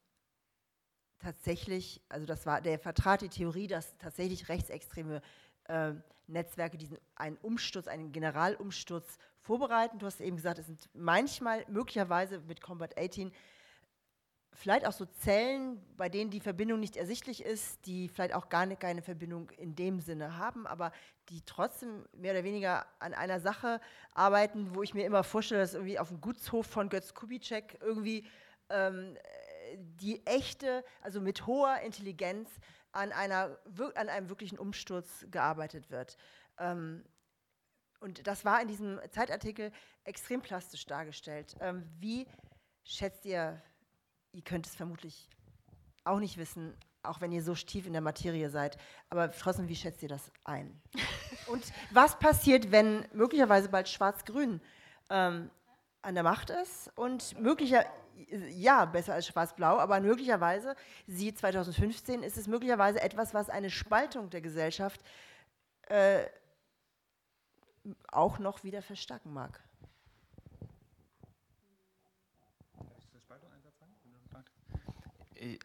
[1.20, 5.22] tatsächlich, also das war, der vertrat die Theorie, dass tatsächlich rechtsextreme
[5.66, 5.94] äh,
[6.28, 10.00] Netzwerke diesen einen Umsturz, einen Generalumsturz vorbereiten.
[10.00, 13.32] Du hast eben gesagt, es sind manchmal möglicherweise mit Combat 18
[14.54, 18.66] vielleicht auch so Zellen, bei denen die Verbindung nicht ersichtlich ist, die vielleicht auch gar
[18.66, 20.92] nicht, keine Verbindung in dem Sinne haben, aber
[21.30, 23.80] die trotzdem mehr oder weniger an einer Sache
[24.14, 28.28] arbeiten, wo ich mir immer vorstelle, dass irgendwie auf dem Gutshof von Götz Kubitschek irgendwie
[28.70, 29.18] ähm,
[29.78, 32.50] die echte, also mit hoher Intelligenz
[32.92, 33.58] an, einer,
[33.96, 36.18] an einem wirklichen Umsturz gearbeitet wird.
[36.58, 37.06] Ähm,
[38.02, 39.72] und das war in diesem Zeitartikel
[40.04, 41.56] extrem plastisch dargestellt.
[41.62, 42.28] Ähm, wie
[42.84, 43.62] schätzt ihr,
[44.34, 45.30] ihr könnt es vermutlich
[46.04, 48.78] auch nicht wissen, auch wenn ihr so tief in der Materie seid,
[49.10, 50.80] aber trotzdem, wie schätzt ihr das ein?
[51.48, 54.62] Und was passiert, wenn möglicherweise bald Schwarz-Grün
[55.10, 55.50] ähm,
[56.02, 57.90] an der Macht ist und möglicherweise
[58.50, 60.76] ja, besser als schwarz-blau, aber möglicherweise,
[61.08, 65.02] sie 2015, ist es möglicherweise etwas, was eine Spaltung der Gesellschaft
[65.88, 66.26] äh,
[68.12, 69.62] auch noch wieder verstärken mag.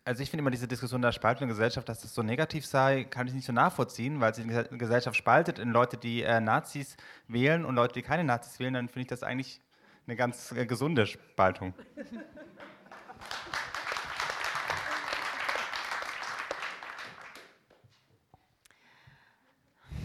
[0.05, 3.05] Also ich finde immer diese Diskussion der Spaltung der Gesellschaft, dass das so negativ sei,
[3.05, 6.97] kann ich nicht so nachvollziehen, weil sich die Gesellschaft spaltet in Leute, die äh, Nazis
[7.29, 9.61] wählen und Leute, die keine Nazis wählen, dann finde ich das eigentlich
[10.07, 11.75] eine ganz äh, gesunde Spaltung.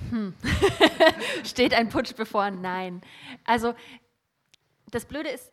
[0.09, 0.33] Hm.
[1.45, 2.51] Steht ein Putsch bevor?
[2.51, 3.01] Nein.
[3.45, 3.73] Also,
[4.89, 5.49] das Blöde ist,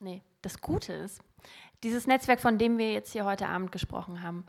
[0.00, 1.20] nee, das Gute ist,
[1.84, 4.44] dieses Netzwerk, von dem wir jetzt hier heute Abend gesprochen haben,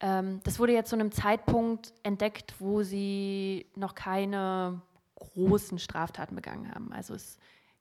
[0.00, 4.80] ähm, das wurde jetzt zu einem Zeitpunkt entdeckt, wo sie noch keine
[5.16, 6.92] großen Straftaten begangen haben.
[6.92, 7.38] Also es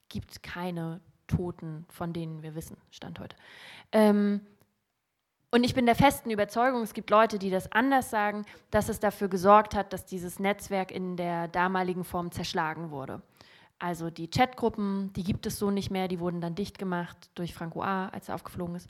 [0.10, 3.36] gibt keine Toten, von denen wir wissen, Stand heute.
[3.92, 4.42] Ähm,
[5.50, 9.00] und ich bin der festen Überzeugung, es gibt Leute, die das anders sagen, dass es
[9.00, 13.22] dafür gesorgt hat, dass dieses Netzwerk in der damaligen Form zerschlagen wurde.
[13.80, 17.54] Also die Chatgruppen, die gibt es so nicht mehr, die wurden dann dicht gemacht durch
[17.54, 18.90] Franco A., als er aufgeflogen ist.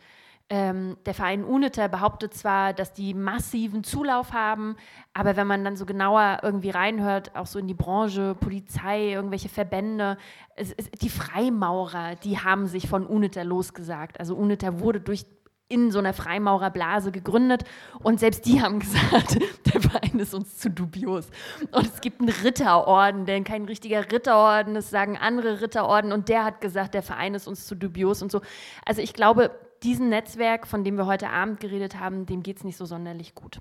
[0.50, 4.78] Ähm, der Verein UNITA behauptet zwar, dass die massiven Zulauf haben,
[5.14, 9.50] aber wenn man dann so genauer irgendwie reinhört, auch so in die Branche, Polizei, irgendwelche
[9.50, 10.18] Verbände,
[10.56, 14.22] es, es, die Freimaurer, die haben sich von UNITA losgesagt.
[14.22, 15.26] Also UNITA wurde durch
[15.69, 17.64] in so einer Freimaurerblase gegründet
[18.02, 21.30] und selbst die haben gesagt, der Verein ist uns zu dubios.
[21.72, 26.45] Und es gibt einen Ritterorden, der kein richtiger Ritterorden ist, sagen andere Ritterorden und der
[26.45, 28.41] hat gesagt, der Verein ist uns zu dubios und so.
[28.85, 29.52] Also ich glaube,
[29.84, 33.35] diesem Netzwerk, von dem wir heute Abend geredet haben, dem geht es nicht so sonderlich
[33.35, 33.60] gut.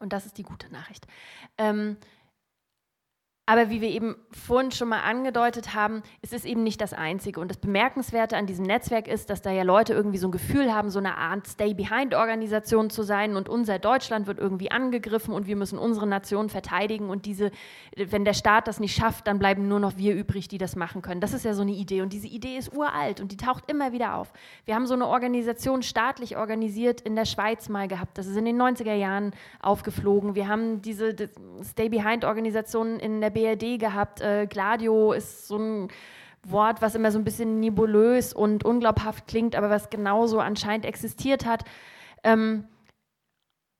[0.00, 1.06] Und das ist die gute Nachricht.
[1.58, 1.96] Ähm,
[3.48, 7.40] aber wie wir eben vorhin schon mal angedeutet haben, es ist eben nicht das Einzige.
[7.40, 10.74] Und das Bemerkenswerte an diesem Netzwerk ist, dass da ja Leute irgendwie so ein Gefühl
[10.74, 15.56] haben, so eine Art Stay-Behind-Organisation zu sein und unser Deutschland wird irgendwie angegriffen und wir
[15.56, 17.50] müssen unsere Nation verteidigen und diese,
[17.96, 21.00] wenn der Staat das nicht schafft, dann bleiben nur noch wir übrig, die das machen
[21.00, 21.22] können.
[21.22, 23.92] Das ist ja so eine Idee und diese Idee ist uralt und die taucht immer
[23.92, 24.30] wieder auf.
[24.66, 28.18] Wir haben so eine Organisation staatlich organisiert in der Schweiz mal gehabt.
[28.18, 30.34] Das ist in den 90er Jahren aufgeflogen.
[30.34, 31.16] Wir haben diese
[31.64, 34.20] Stay-Behind-Organisation in der BRD gehabt.
[34.20, 35.88] Äh, Gladio ist so ein
[36.44, 41.46] Wort, was immer so ein bisschen nebulös und unglaubhaft klingt, aber was genauso anscheinend existiert
[41.46, 41.64] hat.
[42.24, 42.64] Ähm,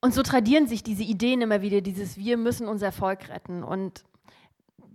[0.01, 3.64] und so tradieren sich diese Ideen immer wieder, dieses Wir müssen unser Volk retten.
[3.64, 4.05] Und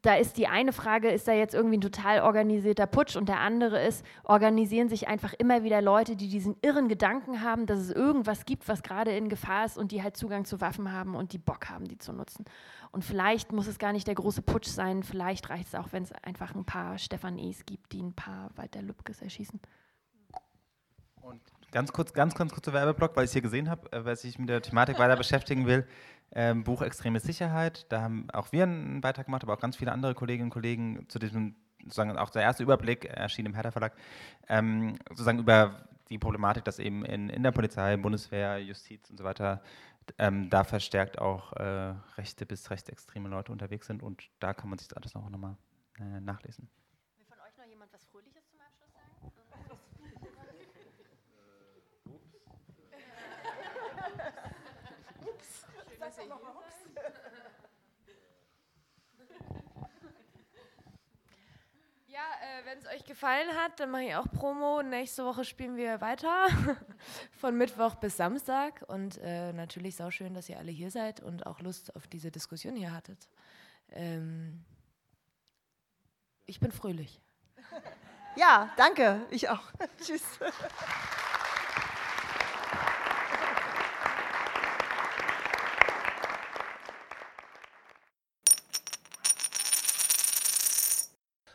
[0.03, 3.39] da ist die eine Frage, ist da jetzt irgendwie ein total organisierter Putsch und der
[3.39, 7.89] andere ist, organisieren sich einfach immer wieder Leute, die diesen irren Gedanken haben, dass es
[7.89, 11.31] irgendwas gibt, was gerade in Gefahr ist und die halt Zugang zu Waffen haben und
[11.31, 12.43] die Bock haben, die zu nutzen.
[12.91, 16.03] Und vielleicht muss es gar nicht der große Putsch sein, vielleicht reicht es auch, wenn
[16.03, 19.61] es einfach ein paar Stefan Es gibt, die ein paar Walter Lübkes erschießen.
[21.21, 21.39] Und
[21.71, 24.38] ganz kurz, ganz, ganz kurzer Werbeblock, weil ich es hier gesehen habe, äh, wer sich
[24.38, 25.88] mit der Thematik weiter beschäftigen will
[26.34, 27.85] ähm, Buch Extreme Sicherheit.
[27.89, 31.07] Da haben auch wir einen Beitrag gemacht, aber auch ganz viele andere Kolleginnen und Kollegen
[31.10, 33.93] zu diesem sozusagen auch der erste Überblick erschien im Hertha Verlag,
[34.47, 39.23] ähm, sozusagen über die Problematik, dass eben in, in der Polizei, Bundeswehr, Justiz und so
[39.23, 39.61] weiter
[40.18, 44.80] ähm, da verstärkt auch äh, rechte bis rechtsextreme Leute unterwegs sind und da kann man
[44.80, 45.57] sich das alles noch nochmal
[45.99, 46.69] äh, nachlesen.
[47.18, 49.10] Will von euch noch jemand was Fröhliches zum Abschluss sagen?
[55.26, 55.65] ups.
[55.65, 55.65] Ups.
[55.99, 56.73] Sag doch noch mal ups.
[62.14, 64.84] Ja, äh, wenn es euch gefallen hat, dann mache ich auch Promo.
[64.84, 66.48] Nächste Woche spielen wir weiter.
[67.40, 68.84] Von Mittwoch bis Samstag.
[68.88, 72.30] Und äh, natürlich sau schön, dass ihr alle hier seid und auch Lust auf diese
[72.30, 73.27] Diskussion hier hattet.
[73.90, 74.64] Ähm,
[76.45, 77.19] ich bin fröhlich.
[78.35, 79.26] Ja, danke.
[79.31, 79.64] Ich auch.
[79.99, 80.23] Tschüss.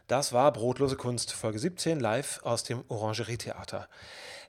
[0.08, 3.90] Das war Brotlose Kunst, Folge 17, live aus dem Orangerie-Theater.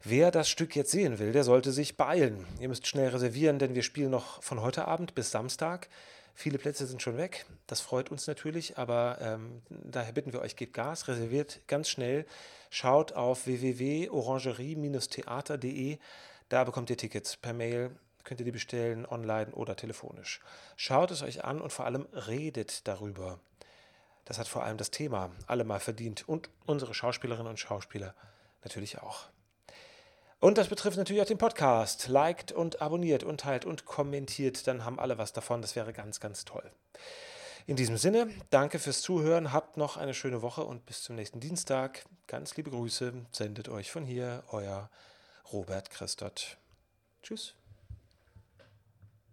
[0.02, 2.48] Wer das Stück jetzt sehen will, der sollte sich beeilen.
[2.62, 5.90] Ihr müsst schnell reservieren, denn wir spielen noch von heute Abend bis Samstag.
[6.34, 7.46] Viele Plätze sind schon weg.
[7.68, 12.26] Das freut uns natürlich, aber ähm, daher bitten wir euch, gebt Gas, reserviert ganz schnell.
[12.70, 15.98] Schaut auf www.orangerie-theater.de.
[16.48, 17.92] Da bekommt ihr Tickets per Mail,
[18.24, 20.40] könnt ihr die bestellen, online oder telefonisch.
[20.78, 23.42] Schaut es euch an und vor allem redet darüber.
[24.30, 28.14] Das hat vor allem das Thema alle mal verdient und unsere Schauspielerinnen und Schauspieler
[28.64, 29.28] natürlich auch.
[30.40, 32.08] Und das betrifft natürlich auch den Podcast.
[32.08, 35.64] Liked und abonniert und teilt und kommentiert, dann haben alle was davon.
[35.64, 36.72] Das wäre ganz, ganz toll.
[37.66, 41.40] In diesem Sinne, danke fürs Zuhören, habt noch eine schöne Woche und bis zum nächsten
[41.40, 42.06] Dienstag.
[42.28, 44.92] Ganz liebe Grüße, sendet euch von hier euer
[45.52, 46.58] Robert Christot.
[47.24, 47.56] Tschüss.